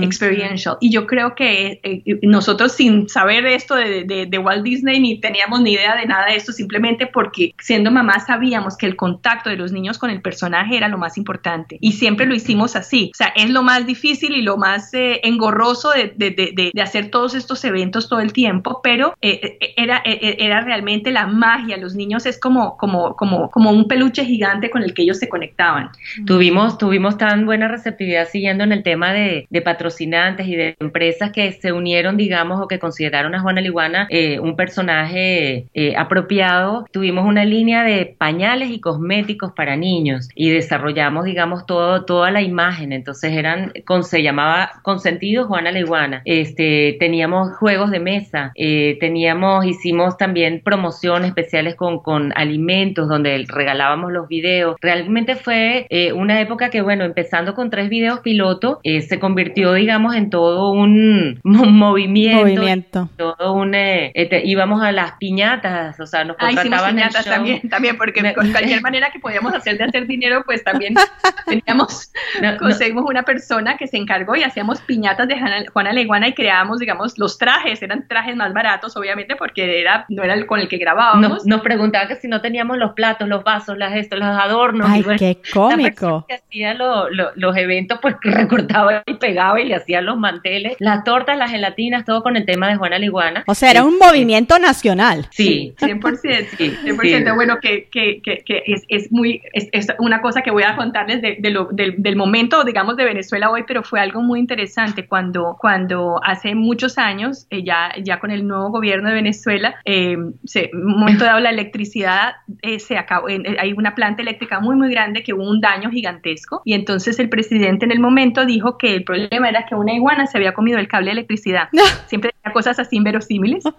experiential. 0.02 0.78
Y 0.80 0.90
yo 0.90 1.06
creo 1.06 1.36
que 1.36 1.78
eh, 1.84 2.18
nosotros 2.22 2.72
sin 2.72 3.08
saber 3.08 3.46
esto 3.46 3.76
de, 3.76 4.26
de, 4.28 4.38
Walt 4.38 4.64
Disney 4.64 4.98
ni 4.98 5.20
teníamos 5.20 5.60
ni 5.60 5.74
idea 5.74 5.94
de 5.94 6.06
nada 6.06 6.26
de 6.26 6.34
esto, 6.34 6.50
simplemente 6.50 7.06
porque 7.06 7.54
siendo 7.60 7.92
mamá 7.92 8.18
sabíamos 8.18 8.76
que 8.76 8.86
el 8.86 8.96
contacto 8.96 9.48
de 9.48 9.54
los 9.54 9.70
niños 9.70 9.96
con 9.96 10.10
el 10.10 10.22
personaje 10.22 10.76
era 10.76 10.88
lo 10.88 10.98
más 10.98 11.16
importante. 11.16 11.78
Y 11.80 11.92
siempre 11.92 12.26
lo 12.26 12.34
hicimos 12.34 12.74
así. 12.74 13.12
O 13.14 13.16
sea, 13.16 13.28
es 13.36 13.48
lo 13.50 13.62
más 13.62 13.86
difícil 13.86 14.34
y 14.34 14.42
lo 14.42 14.56
más 14.56 14.92
eh, 14.92 15.20
engorroso 15.22 15.90
de, 15.92 16.14
de, 16.16 16.82
hacer 16.82 17.12
todos 17.12 17.36
estos 17.36 17.62
eventos 17.64 18.08
todo 18.08 18.18
el 18.18 18.32
tiempo, 18.32 18.80
pero 18.82 19.14
eh, 19.20 19.58
era, 19.76 20.02
era 20.04 20.62
realmente 20.62 21.12
la 21.12 21.28
magia. 21.28 21.76
Los 21.76 21.94
niños 21.94 22.26
es 22.26 22.40
como, 22.40 22.76
como, 22.76 23.14
como, 23.14 23.50
como 23.50 23.70
un 23.70 23.86
peluche 24.00 24.24
gigante 24.24 24.70
con 24.70 24.82
el 24.82 24.94
que 24.94 25.02
ellos 25.02 25.18
se 25.18 25.28
conectaban. 25.28 25.90
Tuvimos, 26.24 26.78
tuvimos 26.78 27.18
tan 27.18 27.44
buena 27.44 27.68
receptividad 27.68 28.26
siguiendo 28.28 28.64
en 28.64 28.72
el 28.72 28.82
tema 28.82 29.12
de, 29.12 29.46
patrocinantes 29.62 30.46
y 30.46 30.56
de 30.56 30.74
empresas 30.80 31.32
que 31.32 31.52
se 31.52 31.72
unieron, 31.72 32.16
digamos, 32.16 32.62
o 32.62 32.66
que 32.66 32.78
consideraron 32.78 33.34
a 33.34 33.40
Juana 33.40 33.60
Liguana 33.60 34.06
eh, 34.08 34.40
un 34.40 34.56
personaje 34.56 35.66
eh, 35.74 35.94
apropiado. 35.98 36.86
Tuvimos 36.90 37.26
una 37.26 37.44
línea 37.44 37.84
de 37.84 38.06
pañales 38.06 38.70
y 38.70 38.80
cosméticos 38.80 39.52
para 39.52 39.76
niños 39.76 40.30
y 40.34 40.48
desarrollamos, 40.48 41.26
digamos, 41.26 41.66
todo, 41.66 42.06
toda 42.06 42.30
la 42.30 42.40
imagen. 42.40 42.94
Entonces 42.94 43.34
eran, 43.34 43.74
con, 43.84 44.02
se 44.02 44.22
llamaba 44.22 44.70
Consentido 44.82 45.46
Juana 45.46 45.72
Liguana. 45.72 46.22
Este, 46.24 46.96
teníamos 46.98 47.54
juegos 47.58 47.90
de 47.90 48.00
mesa, 48.00 48.52
eh, 48.54 48.96
teníamos, 48.98 49.66
hicimos 49.66 50.16
también 50.16 50.62
promociones 50.64 51.28
especiales 51.28 51.74
con, 51.74 51.98
con 51.98 52.32
alimentos 52.34 53.10
donde 53.10 53.44
regalábamos 53.46 53.89
los 53.96 54.28
videos. 54.28 54.76
Realmente 54.80 55.36
fue 55.36 55.86
eh, 55.90 56.12
una 56.12 56.40
época 56.40 56.70
que, 56.70 56.80
bueno, 56.80 57.04
empezando 57.04 57.54
con 57.54 57.70
tres 57.70 57.88
videos 57.88 58.20
piloto, 58.20 58.80
eh, 58.82 59.02
se 59.02 59.18
convirtió, 59.18 59.72
digamos, 59.72 60.14
en 60.14 60.30
todo 60.30 60.70
un, 60.70 61.40
movimiento. 61.44 62.42
Movimiento. 62.42 63.08
Todo 63.16 63.52
un, 63.54 63.74
eh, 63.74 64.12
este, 64.14 64.46
íbamos 64.46 64.82
a 64.82 64.92
las 64.92 65.12
piñatas, 65.12 65.98
o 66.00 66.06
sea, 66.06 66.24
nos 66.24 66.36
contrataban 66.36 66.84
ah, 66.84 66.88
piñatas 66.88 67.24
también, 67.24 67.68
también, 67.68 67.96
porque 67.96 68.20
con 68.34 68.50
cualquier 68.52 68.80
manera 68.82 69.10
que 69.10 69.18
podíamos 69.18 69.54
hacer 69.54 69.78
de 69.78 69.84
hacer 69.84 70.06
dinero, 70.06 70.42
pues 70.44 70.62
también 70.64 70.94
teníamos, 71.46 72.12
conseguimos 72.58 73.04
una 73.08 73.22
persona 73.22 73.76
que 73.76 73.86
se 73.86 73.96
encargó 73.96 74.36
y 74.36 74.42
hacíamos 74.42 74.80
piñatas 74.82 75.28
de 75.28 75.36
Juana, 75.72 75.92
Leguana 75.92 76.28
y 76.28 76.34
creábamos, 76.34 76.78
digamos, 76.78 77.18
los 77.18 77.38
trajes, 77.38 77.82
eran 77.82 78.06
trajes 78.06 78.36
más 78.36 78.52
baratos, 78.52 78.96
obviamente, 78.96 79.36
porque 79.36 79.80
era, 79.80 80.04
no 80.08 80.22
era 80.22 80.34
el 80.34 80.46
con 80.46 80.60
el 80.60 80.68
que 80.68 80.78
grabábamos. 80.78 81.20
Nos, 81.20 81.46
nos 81.46 81.60
preguntaban 81.62 82.08
que 82.08 82.16
si 82.16 82.28
no 82.28 82.40
teníamos 82.40 82.78
los 82.78 82.92
platos, 82.92 83.28
los 83.28 83.44
vasos, 83.44 83.76
las 83.80 83.96
esto, 83.96 84.16
los 84.16 84.28
adornos. 84.28 84.88
Ay, 84.88 85.04
qué 85.18 85.38
cómico. 85.52 86.26
que 86.28 86.34
hacía 86.34 86.74
los 86.74 87.56
eventos, 87.56 87.98
pues 88.00 88.14
recortaba 88.22 89.02
y 89.06 89.14
pegaba 89.14 89.60
y 89.60 89.66
le 89.66 89.74
hacía 89.74 90.00
los 90.00 90.16
manteles, 90.16 90.76
las 90.78 91.02
tortas, 91.04 91.36
las 91.36 91.50
gelatinas, 91.50 92.04
todo 92.04 92.22
con 92.22 92.36
el 92.36 92.44
tema 92.46 92.68
de 92.68 92.76
Juana 92.76 92.98
Liguana. 92.98 93.42
O 93.46 93.54
sea, 93.54 93.70
era 93.70 93.84
un 93.84 93.98
movimiento 93.98 94.58
nacional. 94.58 95.26
Sí, 95.30 95.74
100%. 95.78 96.46
Sí, 96.56 96.76
100%. 96.84 97.34
Bueno, 97.34 97.58
que, 97.60 97.88
que, 97.90 98.20
que, 98.22 98.44
que, 98.44 98.62
es, 98.66 98.84
es 98.88 99.10
muy, 99.10 99.42
es, 99.52 99.88
una 99.98 100.20
cosa 100.20 100.42
que 100.42 100.50
voy 100.50 100.62
a 100.62 100.76
contarles 100.76 101.22
de, 101.22 101.36
de 101.40 101.50
lo, 101.50 101.68
del, 101.72 102.16
momento, 102.16 102.64
digamos, 102.64 102.96
de 102.96 103.04
Venezuela 103.04 103.50
hoy, 103.50 103.64
pero 103.66 103.82
fue 103.82 104.00
algo 104.00 104.20
muy 104.20 104.38
interesante 104.38 105.06
cuando, 105.06 105.56
cuando 105.58 106.20
hace 106.22 106.54
muchos 106.54 106.98
años, 106.98 107.46
eh, 107.50 107.64
ya, 107.64 107.92
ya 108.02 108.20
con 108.20 108.30
el 108.30 108.46
nuevo 108.46 108.70
gobierno 108.70 109.08
de 109.08 109.14
Venezuela, 109.14 109.76
eh, 109.84 110.18
se, 110.44 110.70
un 110.74 110.98
momento 110.98 111.24
dado 111.24 111.40
la 111.40 111.50
electricidad 111.50 112.34
eh, 112.62 112.78
se 112.78 112.98
acabó, 112.98 113.28
hay 113.70 113.78
una 113.78 113.94
planta 113.94 114.22
eléctrica 114.22 114.60
muy, 114.60 114.76
muy 114.76 114.90
grande 114.90 115.22
que 115.22 115.32
hubo 115.32 115.48
un 115.48 115.60
daño 115.60 115.90
gigantesco 115.90 116.62
y 116.64 116.74
entonces 116.74 117.18
el 117.18 117.28
presidente 117.28 117.84
en 117.84 117.92
el 117.92 118.00
momento 118.00 118.44
dijo 118.44 118.76
que 118.78 118.94
el 118.94 119.04
problema 119.04 119.48
era 119.48 119.66
que 119.66 119.74
una 119.74 119.92
iguana 119.92 120.26
se 120.26 120.38
había 120.38 120.52
comido 120.52 120.78
el 120.78 120.88
cable 120.88 121.06
de 121.06 121.12
electricidad. 121.12 121.68
Siempre 122.06 122.32
decía 122.34 122.52
cosas 122.52 122.78
así 122.78 122.96
inverosímiles. 122.96 123.64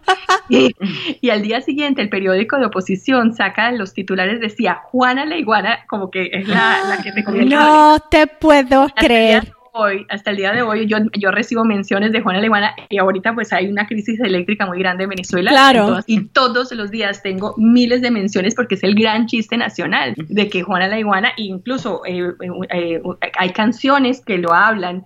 Y, 0.49 1.29
al 1.29 1.43
día 1.43 1.61
siguiente 1.61 2.01
el 2.01 2.09
periódico 2.09 2.57
de 2.57 2.65
oposición 2.65 3.33
saca 3.33 3.71
los 3.71 3.93
titulares, 3.93 4.41
decía 4.41 4.81
Juana 4.83 5.25
la 5.25 5.37
iguana, 5.37 5.85
como 5.87 6.11
que 6.11 6.29
es 6.33 6.45
la, 6.47 6.99
que 7.01 7.13
te 7.13 7.23
comió 7.23 7.43
el 7.43 7.49
cable. 7.49 7.65
No 7.65 7.99
te 8.09 8.27
puedo 8.27 8.87
creer 8.93 9.53
hoy, 9.73 10.05
hasta 10.09 10.31
el 10.31 10.37
día 10.37 10.51
de 10.51 10.61
hoy, 10.61 10.87
yo, 10.87 10.97
yo 11.17 11.31
recibo 11.31 11.63
menciones 11.63 12.11
de 12.11 12.21
Juana 12.21 12.39
Alemana 12.39 12.75
y 12.89 12.97
ahorita 12.97 13.33
pues 13.33 13.53
hay 13.53 13.67
una 13.67 13.87
crisis 13.87 14.19
eléctrica 14.19 14.65
muy 14.65 14.79
grande 14.79 15.03
en 15.03 15.09
Venezuela. 15.09 15.51
Claro. 15.51 15.99
y 16.07 16.25
todos 16.27 16.71
los 16.71 16.91
días 16.91 17.21
tengo 17.21 17.53
miles 17.57 18.01
de 18.01 18.11
menciones 18.11 18.55
porque 18.55 18.75
es 18.75 18.83
el 18.83 18.95
gran 18.95 19.27
chiste 19.27 19.57
nacional 19.57 20.13
de 20.17 20.49
que 20.49 20.63
Juana 20.63 20.87
la 20.87 20.99
Iguana, 20.99 21.33
incluso 21.37 22.01
eh, 22.05 22.33
eh, 22.41 22.49
eh, 22.69 23.01
hay 23.37 23.49
canciones 23.51 24.21
que 24.25 24.37
lo 24.37 24.53
hablan, 24.53 25.05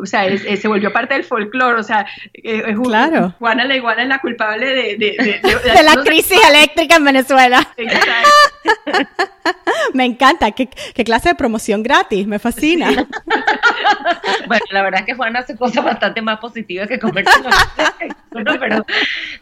o 0.00 0.06
sea, 0.06 0.24
se 0.36 0.68
volvió 0.68 0.92
parte 0.92 1.14
del 1.14 1.24
folclore, 1.24 1.78
o 1.78 1.82
sea, 1.82 2.06
claro. 2.82 3.34
Juana 3.38 3.64
la 3.64 3.76
Iguana 3.76 4.02
es 4.02 4.08
la 4.08 4.20
culpable 4.20 4.66
de, 4.66 4.96
de, 4.96 5.40
de 5.42 5.42
la 5.82 6.02
crisis 6.02 6.38
eléctrica 6.48 6.96
en 6.96 7.04
Venezuela. 7.04 7.68
Me 9.92 10.04
encanta, 10.04 10.52
¿Qué, 10.52 10.68
¿Qué, 10.94 11.04
clase 11.04 11.30
de 11.30 11.34
promoción 11.34 11.82
gratis, 11.82 12.26
me 12.26 12.38
fascina. 12.38 13.06
bueno, 14.46 14.64
la 14.70 14.82
verdad 14.82 15.00
es 15.00 15.06
que 15.06 15.14
Juan 15.14 15.36
hace 15.36 15.56
cosas 15.56 15.84
bastante 15.84 16.22
más 16.22 16.38
positivas 16.38 16.88
que 16.88 16.98
comerse 16.98 17.30
pero, 18.30 18.84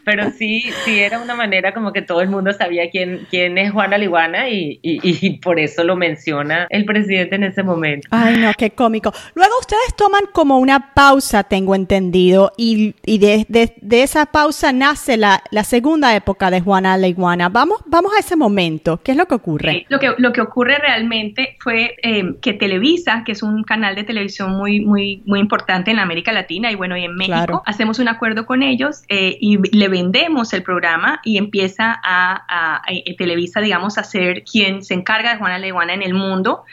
pero 0.05 0.31
sí, 0.31 0.71
sí 0.85 0.99
era 0.99 1.19
una 1.19 1.35
manera 1.35 1.73
como 1.73 1.91
que 1.91 2.01
todo 2.01 2.21
el 2.21 2.29
mundo 2.29 2.53
sabía 2.53 2.89
quién, 2.89 3.25
quién 3.29 3.57
es 3.57 3.71
Juana 3.71 3.97
Liguana 3.97 4.49
y, 4.49 4.79
y, 4.81 5.37
por 5.37 5.59
eso 5.59 5.83
lo 5.83 5.95
menciona 5.95 6.67
el 6.69 6.85
presidente 6.85 7.35
en 7.35 7.43
ese 7.43 7.63
momento. 7.63 8.07
Ay, 8.11 8.37
no, 8.37 8.51
qué 8.57 8.71
cómico. 8.71 9.11
Luego 9.35 9.53
ustedes 9.59 9.95
toman 9.95 10.23
como 10.31 10.59
una 10.59 10.93
pausa, 10.93 11.43
tengo 11.43 11.75
entendido, 11.75 12.51
y, 12.57 12.95
y 13.05 13.17
de, 13.17 13.45
de, 13.49 14.03
esa 14.03 14.25
pausa 14.27 14.71
nace 14.71 15.17
la, 15.17 15.43
la, 15.51 15.63
segunda 15.63 16.15
época 16.15 16.51
de 16.51 16.61
Juana 16.61 16.97
la 16.97 17.07
Iguana. 17.07 17.49
Vamos, 17.49 17.81
vamos 17.85 18.13
a 18.15 18.19
ese 18.19 18.35
momento. 18.35 18.99
¿Qué 19.03 19.11
es 19.11 19.17
lo 19.17 19.25
que 19.27 19.35
ocurre? 19.35 19.85
lo, 19.89 19.99
que, 19.99 20.13
lo 20.17 20.33
que 20.33 20.41
ocurre 20.41 20.77
realmente 20.77 21.57
fue 21.59 21.95
eh, 22.03 22.35
que 22.41 22.53
Televisa, 22.53 23.23
que 23.25 23.31
es 23.31 23.43
un 23.43 23.63
canal 23.63 23.95
de 23.95 24.03
televisión 24.03 24.22
muy, 24.47 24.81
muy, 24.81 25.21
muy 25.25 25.39
importante 25.39 25.91
en 25.91 25.99
América 25.99 26.31
Latina 26.31 26.71
y 26.71 26.75
bueno, 26.75 26.97
y 26.97 27.03
en 27.03 27.15
México, 27.15 27.63
hacemos 27.65 27.99
un 27.99 28.07
acuerdo 28.07 28.45
con 28.45 28.63
ellos 28.63 29.03
eh, 29.09 29.37
y 29.39 29.57
le 29.75 29.87
vendemos 29.87 30.53
el 30.53 30.63
programa 30.63 31.19
y 31.23 31.37
empieza 31.37 31.99
a, 32.03 32.43
a, 32.47 32.81
Televisa, 33.17 33.61
digamos, 33.61 33.97
a 33.97 34.03
ser 34.03 34.43
quien 34.43 34.83
se 34.83 34.93
encarga 34.93 35.33
de 35.33 35.39
Juana 35.39 35.59
la 35.59 35.67
Iguana 35.67 35.93
en 35.93 36.01
el 36.01 36.13
mundo. 36.13 36.63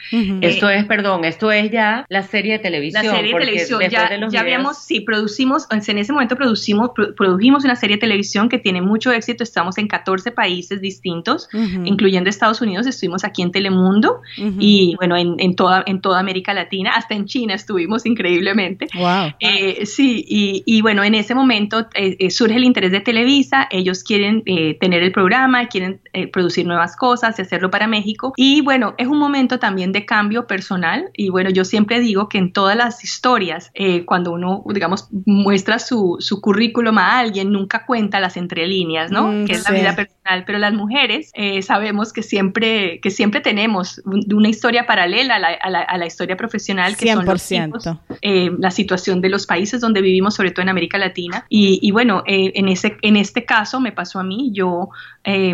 esto 0.41 0.69
es, 0.69 0.85
perdón, 0.85 1.25
esto 1.25 1.51
es 1.51 1.71
ya 1.71 2.05
la 2.09 2.23
serie 2.23 2.53
de 2.53 2.59
televisión. 2.59 3.05
La 3.05 3.11
serie 3.11 3.33
de 3.33 3.39
televisión, 3.39 3.81
ya, 3.89 4.09
ya 4.29 4.39
habíamos, 4.39 4.77
sí, 4.77 5.01
producimos, 5.01 5.67
en 5.71 5.97
ese 5.97 6.13
momento 6.13 6.35
producimos, 6.35 6.91
produjimos 7.17 7.63
una 7.63 7.75
serie 7.75 7.97
de 7.97 8.01
televisión 8.01 8.49
que 8.49 8.59
tiene 8.59 8.81
mucho 8.81 9.11
éxito, 9.11 9.43
estamos 9.43 9.77
en 9.77 9.87
14 9.87 10.31
países 10.31 10.81
distintos, 10.81 11.49
incluyendo 11.83 12.29
Estados 12.29 12.61
Unidos, 12.61 12.87
estuvimos 12.87 13.23
aquí 13.23 13.41
en 13.41 13.51
Telemundo 13.51 14.21
y 14.37 14.95
bueno, 14.97 15.15
en, 15.17 15.35
en, 15.39 15.55
toda, 15.55 15.83
en 15.85 16.01
toda 16.01 16.19
América 16.19 16.53
Latina, 16.53 16.91
hasta 16.95 17.15
en 17.15 17.25
China 17.41 17.55
estuvimos 17.55 18.05
increíblemente. 18.05 18.87
Wow. 18.93 19.33
Eh, 19.39 19.85
sí, 19.85 20.23
y, 20.27 20.63
y, 20.65 20.81
bueno, 20.81 21.03
en 21.03 21.15
ese 21.15 21.33
momento 21.33 21.87
eh, 21.95 22.17
eh, 22.19 22.29
surge 22.29 22.55
el 22.55 22.63
interés 22.63 22.91
de 22.91 23.01
Televisa, 23.01 23.67
ellos 23.71 24.03
quieren 24.03 24.43
tener 24.79 25.01
el 25.01 25.11
programa, 25.11 25.67
quieren 25.67 26.01
producir 26.31 26.65
nuevas 26.65 26.95
cosas 26.95 27.37
y 27.37 27.41
hacerlo 27.41 27.69
para 27.71 27.87
México. 27.87 28.33
Y 28.35 28.61
bueno, 28.61 28.93
es 28.97 29.07
un 29.07 29.17
momento 29.17 29.59
también 29.59 29.91
de 29.91 30.05
cambio 30.05 30.47
personal 30.47 31.09
y 31.13 31.29
bueno, 31.29 31.49
yo 31.49 31.65
siempre 31.65 31.99
digo 31.99 32.29
que 32.29 32.37
en 32.37 32.53
todas 32.53 32.75
las 32.75 33.03
historias, 33.03 33.71
cuando 34.05 34.31
uno, 34.31 34.63
digamos, 34.73 35.07
muestra 35.25 35.79
su, 35.79 36.17
su, 36.19 36.41
currículum 36.41 36.97
a 36.97 37.19
alguien, 37.19 37.51
nunca 37.51 37.85
cuenta 37.85 38.19
las 38.19 38.37
entrelíneas, 38.37 39.11
¿no? 39.11 39.27
Mm, 39.27 39.45
que 39.45 39.53
es 39.53 39.63
la 39.63 39.71
vida 39.71 39.95
personal, 39.95 40.43
pero 40.45 40.59
las 40.59 40.73
mujeres 40.73 41.31
sabemos 41.61 42.13
que 42.13 42.23
siempre, 42.23 42.99
que 43.01 43.11
siempre 43.11 43.41
tenemos 43.41 44.01
una 44.05 44.49
historia 44.49 44.85
paralela 44.85 45.35
a 45.35 45.39
la, 45.39 45.81
a 45.81 45.97
la, 45.97 46.05
historia 46.05 46.35
profesional, 46.35 46.97
que 46.97 47.13
son 47.13 47.25
los 47.25 47.51
la 48.21 48.71
situación 48.71 49.21
de 49.21 49.29
los 49.29 49.45
países 49.45 49.81
donde 49.81 50.01
vivimos, 50.01 50.35
sobre 50.35 50.51
todo 50.51 50.63
en 50.63 50.69
América 50.69 50.97
Latina. 50.97 51.45
Y, 51.49 51.91
bueno, 51.91 52.23
eh, 52.25 52.51
en, 52.55 52.67
ese, 52.67 52.97
en 53.01 53.17
este 53.17 53.45
caso 53.45 53.79
me 53.79 53.91
pasó 53.91 54.19
a 54.19 54.23
mí, 54.23 54.51
yo 54.53 54.89
eh, 55.23 55.53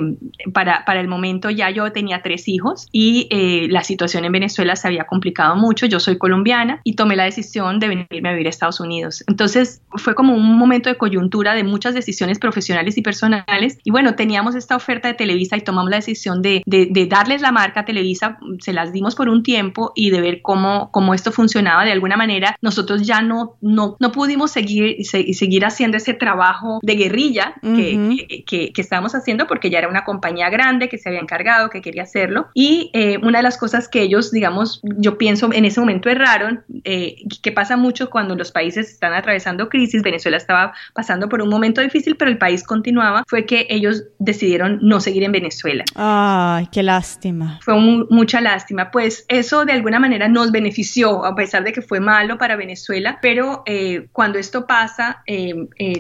para, 0.53 0.85
para, 0.85 0.99
el 0.99 1.07
momento 1.07 1.49
ya 1.49 1.69
yo 1.69 1.91
tenía 1.91 2.21
tres 2.21 2.47
hijos 2.47 2.87
y 2.91 3.27
eh, 3.31 3.67
la 3.69 3.83
situación 3.83 4.25
en 4.25 4.31
Venezuela 4.31 4.75
se 4.75 4.87
había 4.87 5.05
complicado 5.05 5.55
mucho, 5.55 5.85
yo 5.85 5.99
soy 5.99 6.17
colombiana 6.17 6.81
y 6.83 6.95
tomé 6.95 7.15
la 7.15 7.23
decisión 7.23 7.79
de 7.79 7.87
venirme 7.87 8.29
a 8.29 8.31
vivir 8.31 8.47
a 8.47 8.49
Estados 8.49 8.79
Unidos. 8.79 9.23
Entonces 9.27 9.81
fue 9.91 10.15
como 10.15 10.35
un 10.35 10.57
momento 10.57 10.89
de 10.89 10.95
coyuntura 10.95 11.53
de 11.53 11.63
muchas 11.63 11.93
decisiones 11.93 12.39
profesionales 12.39 12.97
y 12.97 13.01
personales 13.01 13.77
y 13.83 13.91
bueno, 13.91 14.15
teníamos 14.15 14.55
esta 14.55 14.75
oferta 14.75 15.07
de 15.07 15.13
Televisa 15.13 15.57
y 15.57 15.61
tomamos 15.61 15.89
la 15.89 15.97
decisión 15.97 16.41
de, 16.41 16.63
de, 16.65 17.07
darles 17.07 17.41
la 17.41 17.51
marca 17.51 17.81
a 17.81 17.85
Televisa, 17.85 18.37
se 18.59 18.73
las 18.73 18.91
dimos 18.91 19.15
por 19.15 19.29
un 19.29 19.43
tiempo 19.43 19.91
y 19.95 20.09
de 20.09 20.21
ver 20.21 20.41
cómo, 20.41 20.91
cómo 20.91 21.13
esto 21.13 21.31
funcionaba 21.31 21.85
de 21.85 21.91
alguna 21.91 22.17
manera. 22.17 22.57
Nosotros 22.61 23.03
ya 23.03 23.21
no, 23.21 23.55
no, 23.61 23.95
no 23.99 24.11
pudimos 24.11 24.51
seguir, 24.51 25.05
seguir 25.05 25.65
haciendo 25.65 25.97
ese 25.97 26.13
trabajo 26.13 26.79
de 26.81 26.95
guerrilla 26.95 27.55
que, 27.61 28.43
que, 28.45 28.71
que, 28.73 28.81
estábamos 28.81 29.15
haciendo 29.15 29.47
porque 29.47 29.69
ya 29.69 29.79
era 29.79 29.87
una 29.87 30.03
compañía 30.03 30.36
grande 30.49 30.89
que 30.89 30.97
se 30.97 31.09
había 31.09 31.19
encargado, 31.21 31.69
que 31.69 31.81
quería 31.81 32.03
hacerlo. 32.03 32.47
Y 32.53 32.89
eh, 32.93 33.17
una 33.21 33.39
de 33.39 33.43
las 33.43 33.57
cosas 33.57 33.87
que 33.89 34.01
ellos, 34.01 34.31
digamos, 34.31 34.81
yo 34.83 35.17
pienso 35.17 35.51
en 35.51 35.65
ese 35.65 35.79
momento 35.79 36.09
erraron, 36.09 36.63
eh, 36.83 37.17
que 37.41 37.51
pasa 37.51 37.77
mucho 37.77 38.09
cuando 38.09 38.35
los 38.35 38.51
países 38.51 38.91
están 38.91 39.13
atravesando 39.13 39.69
crisis, 39.69 40.03
Venezuela 40.03 40.37
estaba 40.37 40.73
pasando 40.93 41.29
por 41.29 41.41
un 41.41 41.49
momento 41.49 41.81
difícil, 41.81 42.15
pero 42.15 42.31
el 42.31 42.37
país 42.37 42.63
continuaba, 42.63 43.23
fue 43.27 43.45
que 43.45 43.67
ellos 43.69 44.03
decidieron 44.19 44.79
no 44.81 44.99
seguir 44.99 45.23
en 45.23 45.31
Venezuela. 45.31 45.83
Ay, 45.95 46.67
qué 46.71 46.83
lástima. 46.83 47.59
Fue 47.61 47.75
mucha 47.75 48.41
lástima. 48.41 48.91
Pues 48.91 49.25
eso 49.27 49.65
de 49.65 49.73
alguna 49.73 49.99
manera 49.99 50.27
nos 50.27 50.51
benefició, 50.51 51.25
a 51.25 51.35
pesar 51.35 51.63
de 51.63 51.73
que 51.73 51.81
fue 51.81 51.99
malo 51.99 52.37
para 52.37 52.55
Venezuela, 52.55 53.19
pero 53.21 53.63
eh, 53.65 54.07
cuando 54.11 54.39
esto 54.39 54.67
pasa, 54.67 55.23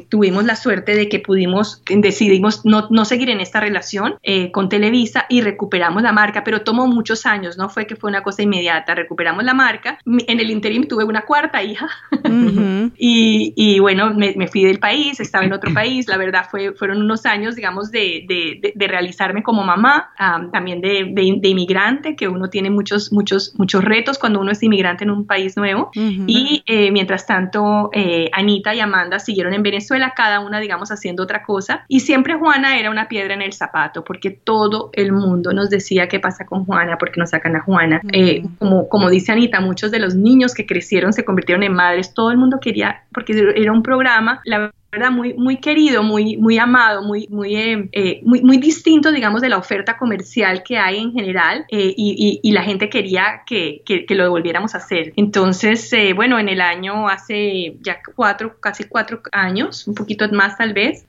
tuvimos 0.09 0.45
la 0.45 0.55
suerte 0.55 0.95
de 0.95 1.09
que 1.09 1.19
pudimos, 1.19 1.81
decidimos 1.87 2.65
no, 2.65 2.87
no 2.89 3.05
seguir 3.05 3.29
en 3.29 3.41
esta 3.41 3.59
relación 3.59 4.15
con 4.51 4.69
Televisa 4.69 5.25
y 5.29 5.41
recuperamos 5.41 6.03
la 6.03 6.11
marca, 6.11 6.43
pero 6.43 6.61
tomó 6.61 6.87
muchos 6.87 7.25
años, 7.25 7.57
no 7.57 7.69
fue 7.69 7.87
que 7.87 7.95
fue 7.95 8.09
una 8.09 8.23
cosa 8.23 8.41
inmediata, 8.41 8.93
recuperamos 8.93 9.43
la 9.43 9.53
marca. 9.53 9.99
En 10.05 10.39
el 10.39 10.51
interim 10.51 10.87
tuve 10.87 11.03
una 11.03 11.21
cuarta 11.21 11.63
hija. 11.63 11.87
Y, 12.99 13.53
y, 13.55 13.79
bueno, 13.79 14.13
me, 14.13 14.47
fui 14.47 14.63
del 14.63 14.79
país, 14.79 15.19
estaba 15.19 15.45
en 15.45 15.53
otro 15.53 15.73
país, 15.73 16.07
la 16.07 16.17
verdad 16.17 16.47
fue, 16.49 16.73
fueron 16.73 17.01
unos 17.01 17.25
años, 17.25 17.55
digamos, 17.55 17.91
de, 17.91 18.25
de, 18.27 18.73
de, 18.73 18.87
realizarme 18.87 19.43
como 19.43 19.63
mamá, 19.63 20.11
también 20.51 20.81
de, 20.81 21.11
de, 21.11 21.47
inmigrante, 21.47 22.15
que 22.15 22.27
uno 22.27 22.49
tiene 22.49 22.69
muchos, 22.69 23.11
muchos, 23.11 23.53
muchos 23.57 23.83
retos 23.83 24.17
cuando 24.17 24.39
uno 24.39 24.51
es 24.51 24.63
inmigrante 24.63 25.03
en 25.03 25.11
un 25.11 25.25
país 25.27 25.57
nuevo. 25.57 25.91
Y 25.93 26.63
mientras 26.91 27.25
tanto 27.25 27.89
eh, 27.93 28.29
Anita 28.33 28.73
y 28.73 28.79
Amanda 28.79 29.19
siguieron 29.19 29.53
en 29.53 29.63
Venezuela, 29.63 30.13
cada 30.15 30.39
una, 30.39 30.59
digamos, 30.59 30.91
haciendo 30.91 31.23
otra 31.23 31.43
cosa. 31.43 31.85
Y 31.87 32.01
siempre 32.01 32.35
Juana 32.35 32.77
era 32.79 32.89
una 32.89 33.07
piedra 33.07 33.33
en 33.33 33.41
el 33.41 33.53
zapato, 33.53 34.03
porque 34.03 34.16
todo 34.43 34.89
el 34.93 35.11
mundo 35.11 35.53
nos 35.53 35.69
decía 35.69 36.07
qué 36.07 36.19
pasa 36.19 36.45
con 36.45 36.65
Juana, 36.65 36.97
porque 36.97 37.19
nos 37.19 37.31
sacan 37.31 37.55
a 37.55 37.61
Juana. 37.61 38.01
Eh, 38.11 38.43
como, 38.59 38.89
como 38.89 39.09
dice 39.09 39.31
Anita, 39.31 39.61
muchos 39.61 39.91
de 39.91 39.99
los 39.99 40.15
niños 40.15 40.53
que 40.53 40.65
crecieron 40.65 41.13
se 41.13 41.25
convirtieron 41.25 41.63
en 41.63 41.73
madres, 41.73 42.13
todo 42.13 42.31
el 42.31 42.37
mundo 42.37 42.59
quería, 42.59 43.03
porque 43.13 43.53
era 43.55 43.71
un 43.71 43.83
programa, 43.83 44.41
la 44.45 44.71
¿verdad? 44.97 45.11
Muy, 45.11 45.35
muy 45.35 45.57
querido, 45.57 46.01
muy, 46.01 46.37
muy 46.37 46.57
amado, 46.57 47.03
muy, 47.03 47.27
muy, 47.29 47.55
eh, 47.55 47.89
eh, 47.91 48.21
muy, 48.23 48.41
muy 48.41 48.57
distinto, 48.57 49.11
digamos, 49.11 49.41
de 49.41 49.49
la 49.49 49.57
oferta 49.57 49.95
comercial 49.97 50.63
que 50.63 50.77
hay 50.77 50.97
en 50.97 51.13
general 51.13 51.65
eh, 51.69 51.93
y, 51.95 52.39
y, 52.41 52.51
la 52.51 52.63
gente 52.63 52.89
quería 52.89 53.43
que, 53.45 53.83
que, 53.85 54.15
lo 54.15 54.31
volviéramos 54.31 54.73
a 54.73 54.79
hacer. 54.79 55.13
Entonces, 55.15 55.93
bueno, 56.15 56.39
en 56.39 56.49
el 56.49 56.61
año, 56.61 57.07
hace 57.07 57.77
ya 57.81 57.99
cuatro, 58.15 58.59
casi 58.59 58.85
cuatro 58.85 59.21
años, 59.31 59.87
un 59.87 59.93
poquito 59.93 60.27
más 60.31 60.57
tal 60.57 60.73
vez, 60.73 61.05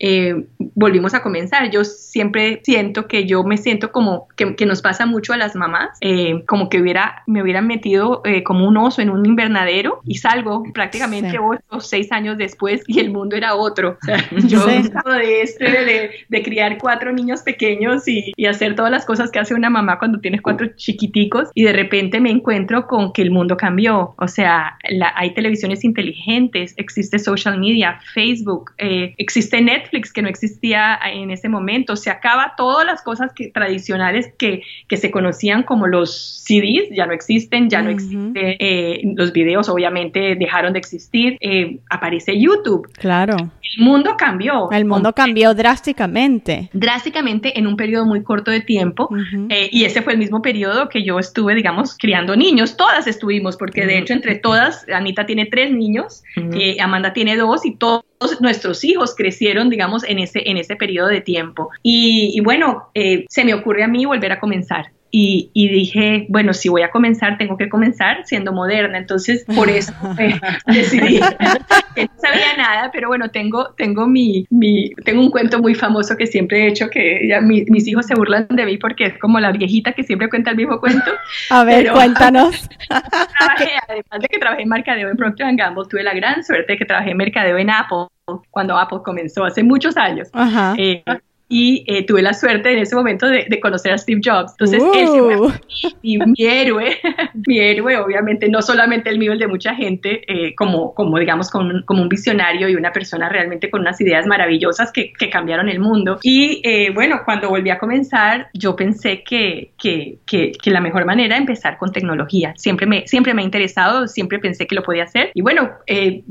volvimos 0.74 1.14
a 1.14 1.22
comenzar. 1.22 1.70
Yo 1.70 1.84
siempre 1.84 2.60
siento 2.64 3.08
que 3.08 3.24
yo 3.24 3.42
me 3.44 3.56
siento 3.56 3.90
como 3.90 4.28
que, 4.36 4.54
que 4.54 4.66
nos 4.66 4.82
pasa 4.82 5.06
mucho 5.06 5.32
a 5.32 5.38
las 5.38 5.56
mamás, 5.56 5.98
como 6.46 6.68
que 6.68 6.82
hubiera, 6.82 7.22
me 7.26 7.42
hubieran 7.42 7.66
metido 7.66 8.22
como 8.44 8.68
un 8.68 8.76
oso 8.76 9.00
en 9.00 9.08
un 9.08 9.24
invernadero 9.24 10.02
y 10.04 10.16
salgo 10.16 10.64
prácticamente 10.74 11.38
ocho 11.38 11.62
o 11.70 11.80
seis 11.80 12.12
años 12.12 12.36
después 12.36 12.82
y 12.86 13.00
el 13.00 13.10
mundo 13.10 13.34
era 13.34 13.54
otro 13.54 13.77
otro. 13.78 13.98
yo 14.46 14.66
de 14.66 15.42
este, 15.42 16.14
de, 16.28 16.42
criar 16.42 16.78
cuatro 16.78 17.12
niños 17.12 17.42
pequeños 17.42 18.06
y, 18.08 18.32
hacer 18.48 18.74
todas 18.74 18.90
las 18.90 19.04
cosas 19.04 19.30
que 19.30 19.38
hace 19.38 19.54
una 19.54 19.68
mamá 19.68 19.98
cuando 19.98 20.20
tienes 20.20 20.40
cuatro 20.40 20.68
chiquiticos 20.74 21.50
y 21.52 21.64
de 21.64 21.74
repente 21.74 22.18
me 22.18 22.30
encuentro 22.30 22.86
con 22.86 23.12
que 23.12 23.20
el 23.20 23.30
mundo 23.30 23.58
cambió. 23.58 24.14
O 24.16 24.26
sea, 24.26 24.78
hay 25.14 25.34
televisiones 25.34 25.84
inteligentes, 25.84 26.72
existe 26.78 27.18
social 27.18 27.58
media, 27.58 28.00
Facebook, 28.14 28.72
eh, 28.78 29.14
existe 29.18 29.60
Netflix 29.60 30.12
que 30.12 30.22
no 30.22 30.28
existía 30.28 30.98
en 31.12 31.30
ese 31.30 31.50
momento. 31.50 31.94
Se 31.94 32.08
acaba 32.10 32.54
todas 32.56 32.86
las 32.86 33.02
cosas 33.02 33.32
que, 33.34 33.48
tradicionales 33.48 34.32
que, 34.38 34.62
que 34.88 34.96
se 34.96 35.10
conocían 35.10 35.62
como 35.62 35.86
los 35.86 36.42
CDs, 36.46 36.88
ya 36.90 37.04
no 37.04 37.12
existen, 37.12 37.68
ya 37.68 37.82
no 37.82 37.90
existen 37.90 38.32
eh, 38.34 39.02
los 39.14 39.32
videos, 39.32 39.68
obviamente 39.68 40.36
dejaron 40.36 40.72
de 40.72 40.78
existir. 40.78 41.36
Eh, 41.40 41.80
aparece 41.90 42.38
YouTube. 42.40 42.88
Claro 42.94 43.36
el 43.76 43.84
mundo 43.84 44.16
cambió. 44.16 44.70
El 44.70 44.84
mundo 44.84 45.12
cambió 45.12 45.54
drásticamente. 45.54 46.70
Drásticamente 46.72 47.58
en 47.58 47.66
un 47.66 47.76
periodo 47.76 48.06
muy 48.06 48.22
corto 48.22 48.50
de 48.50 48.60
tiempo. 48.60 49.08
Eh, 49.48 49.68
y 49.70 49.84
ese 49.84 50.02
fue 50.02 50.14
el 50.14 50.18
mismo 50.18 50.42
periodo 50.42 50.88
que 50.88 51.04
yo 51.04 51.18
estuve, 51.18 51.54
digamos, 51.54 51.96
criando 51.98 52.36
niños. 52.36 52.76
Todas 52.76 53.06
estuvimos, 53.06 53.56
porque 53.56 53.86
de 53.86 53.98
hecho 53.98 54.12
entre 54.12 54.36
todas, 54.36 54.86
Anita 54.88 55.26
tiene 55.26 55.46
tres 55.46 55.70
niños, 55.70 56.22
eh, 56.36 56.76
Amanda 56.80 57.12
tiene 57.12 57.36
dos 57.36 57.66
y 57.66 57.76
todos 57.76 58.04
nuestros 58.40 58.84
hijos 58.84 59.14
crecieron, 59.14 59.70
digamos, 59.70 60.04
en 60.04 60.18
ese, 60.18 60.48
en 60.48 60.56
ese 60.56 60.76
periodo 60.76 61.08
de 61.08 61.20
tiempo. 61.20 61.70
Y, 61.82 62.40
bueno, 62.40 62.90
eh, 62.94 63.24
se 63.28 63.44
me 63.44 63.54
ocurre 63.54 63.84
a 63.84 63.88
mí 63.88 64.04
volver 64.04 64.32
a 64.32 64.40
comenzar. 64.40 64.86
Y, 65.10 65.50
y, 65.54 65.68
dije, 65.68 66.26
bueno, 66.28 66.52
si 66.52 66.68
voy 66.68 66.82
a 66.82 66.90
comenzar, 66.90 67.38
tengo 67.38 67.56
que 67.56 67.68
comenzar 67.68 68.24
siendo 68.24 68.52
moderna. 68.52 68.98
Entonces, 68.98 69.44
por 69.54 69.70
eso 69.70 69.92
decidí 70.66 71.20
que 71.94 72.04
no 72.04 72.12
sabía 72.20 72.56
nada, 72.56 72.90
pero 72.92 73.08
bueno, 73.08 73.30
tengo, 73.30 73.74
tengo, 73.76 74.06
mi, 74.06 74.46
mi, 74.50 74.90
tengo 75.04 75.20
un 75.20 75.30
cuento 75.30 75.60
muy 75.60 75.74
famoso 75.74 76.16
que 76.16 76.26
siempre 76.26 76.64
he 76.64 76.68
hecho, 76.68 76.90
que 76.90 77.26
ya 77.28 77.40
mis 77.40 77.86
hijos 77.88 78.06
se 78.06 78.14
burlan 78.14 78.46
de 78.50 78.66
mí 78.66 78.76
porque 78.76 79.06
es 79.06 79.18
como 79.18 79.40
la 79.40 79.52
viejita 79.52 79.92
que 79.92 80.02
siempre 80.02 80.28
cuenta 80.28 80.50
el 80.50 80.56
mismo 80.56 80.80
cuento. 80.80 81.10
A 81.50 81.64
ver, 81.64 81.90
cuéntanos. 81.92 82.68
además 82.90 84.20
de 84.20 84.28
que 84.28 84.38
trabajé 84.38 84.62
en 84.62 84.68
mercadeo 84.68 85.08
en 85.10 85.16
Procter 85.16 85.54
Gamble, 85.56 85.84
tuve 85.88 86.02
la 86.02 86.14
gran 86.14 86.44
suerte 86.44 86.72
de 86.72 86.78
que 86.78 86.84
trabajé 86.84 87.10
en 87.10 87.16
mercadeo 87.16 87.56
en 87.56 87.70
Apple 87.70 88.06
cuando 88.50 88.78
Apple 88.78 88.98
comenzó 89.04 89.44
hace 89.44 89.62
muchos 89.62 89.96
años. 89.96 90.28
Ajá. 90.32 90.74
Eh, 90.76 91.02
y 91.48 91.84
eh, 91.86 92.04
tuve 92.04 92.20
la 92.20 92.34
suerte 92.34 92.72
en 92.72 92.78
ese 92.78 92.94
momento 92.94 93.26
de, 93.26 93.58
conocer 93.60 93.92
a 93.92 93.98
Steve 93.98 94.20
Jobs. 94.22 94.52
Entonces, 94.52 94.82
él 94.94 95.06
fue 95.06 95.92
mi, 96.02 96.18
mi, 96.18 96.44
héroe, 96.44 96.98
mi 97.46 97.58
héroe, 97.58 97.96
obviamente, 97.96 98.48
no 98.48 98.60
solamente 98.60 99.08
el 99.08 99.18
mío, 99.18 99.32
el 99.32 99.38
de 99.38 99.48
mucha 99.48 99.74
gente, 99.74 100.22
eh, 100.28 100.54
como, 100.54 100.94
como 100.94 101.18
digamos, 101.18 101.50
como, 101.50 101.84
como, 101.86 102.02
un 102.02 102.08
visionario 102.08 102.68
y 102.68 102.76
una 102.76 102.92
persona 102.92 103.28
realmente 103.28 103.70
con 103.70 103.80
unas 103.80 104.00
ideas 104.00 104.26
maravillosas 104.26 104.92
que, 104.92 105.12
que 105.12 105.30
cambiaron 105.30 105.68
el 105.68 105.80
mundo. 105.80 106.18
Y 106.22 106.60
eh, 106.64 106.90
bueno, 106.94 107.22
cuando 107.24 107.48
volví 107.48 107.70
a 107.70 107.78
comenzar, 107.78 108.48
yo 108.52 108.76
pensé 108.76 109.22
que, 109.22 109.72
que, 109.78 110.18
que, 110.26 110.70
la 110.70 110.80
mejor 110.82 111.06
manera 111.06 111.28
era 111.28 111.36
empezar 111.38 111.78
con 111.78 111.92
tecnología. 111.92 112.52
Siempre 112.56 112.86
me, 112.86 113.06
siempre 113.06 113.32
me 113.32 113.40
ha 113.40 113.44
interesado, 113.44 114.06
siempre 114.06 114.38
pensé 114.38 114.66
que 114.66 114.74
lo 114.74 114.82
podía 114.82 115.04
hacer. 115.04 115.30
Y 115.32 115.40
bueno, 115.40 115.70